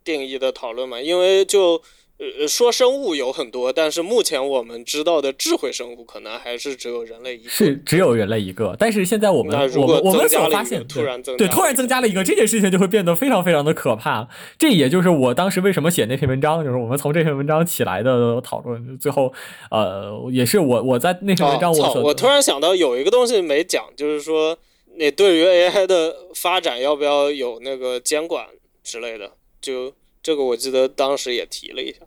[0.04, 1.80] 定义的讨论嘛，因为就
[2.20, 7.50] 呃说生物有很多，但是目前我们知道的智慧生物可能还是只有人类一个。
[7.50, 14.28] 是只有人类一个，但是现在我们那如果我们发现，突然增对对突然增加了一个这件事情，就会变得非常非常的可怕。
[14.58, 19.34] 这也就是我当时为什么写那篇文章，就是我们从这篇文章起来的讨论，最后
[19.72, 21.72] 呃也是我我在那篇文章！
[21.72, 24.58] 我所、我突然想到有一个东西没讲，就是说
[24.98, 28.48] 你对于 AI 的发展要不要有那个监管
[28.84, 29.32] 之类的？
[29.62, 32.00] 就这个我记得当时也提了一下，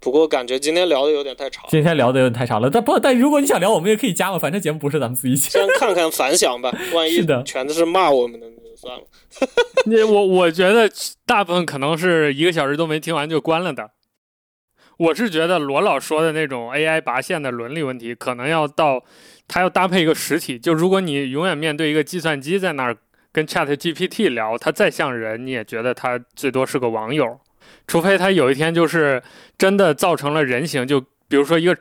[0.00, 5.50] 不过感觉今天聊的有点太长，今天聊的有点太长了，但不但如果你想聊，我们也可以加嘛，反正节目不是咱们自己写。
[5.50, 9.04] 先看看反响吧， 万一的全都是骂我们的，那就算了。
[9.86, 10.90] 那我我觉得
[11.26, 13.90] 大部分可能是一个小时都没听完就关了的。
[14.96, 19.02] 我是觉得罗老说的那种 AI 拔线的伦理问题，可能要到
[19.48, 20.58] 它要搭配一个实体。
[20.58, 22.94] 就如果你永远面对一个计算机在那儿
[23.32, 27.38] 跟 Chat GPT 聊，它再像人，你也觉得它最多是个网友。
[27.86, 29.22] 除非它有一天就是
[29.58, 31.76] 真的造成了人形，就比如说一个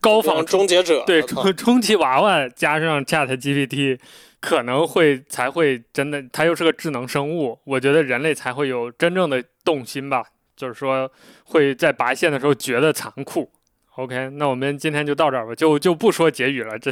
[0.00, 3.98] 高仿终结者， 对充充气娃娃加上 Chat GPT，
[4.40, 10.24] 可能会才会真的，它又是个智能生物，我觉得人类才会有真正的动心吧，
[10.56, 11.10] 就是说
[11.44, 13.50] 会在拔线的时候觉得残酷。
[13.96, 16.90] OK，那我们今天就到这儿吧，就就不说结语了，这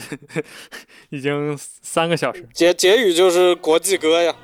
[1.09, 2.47] 已经三个小时。
[2.53, 4.35] 结结语就是国际歌呀。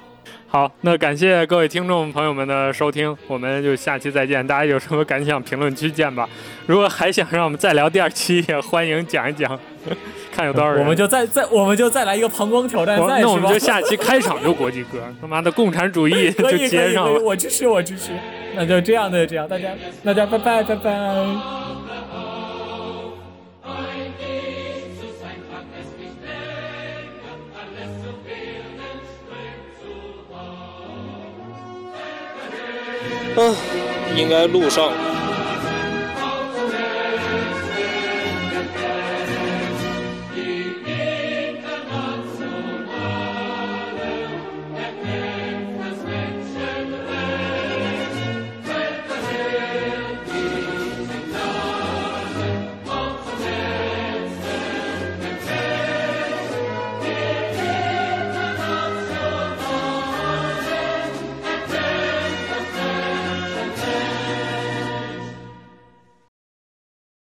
[0.55, 4.47] 好，那感谢各位听众朋友们的收听，我们就下期再见。
[4.47, 6.28] 大家有什么感想，评论区见吧。
[6.65, 9.58] 如果还想让我们再聊第二期，也欢迎讲一讲，
[10.33, 10.78] 看有多少人。
[10.78, 17.18] 我们就再再我们就再来一个膀胱挑战赛，那 我们就下期开场就国际歌，他妈的共产主义就接上了。
[17.18, 18.12] 我支持我支持。
[18.55, 19.70] 那就这样的这样，大家
[20.05, 20.94] 大家拜拜拜拜。
[33.37, 33.55] 嗯，
[34.17, 34.93] 应该路上。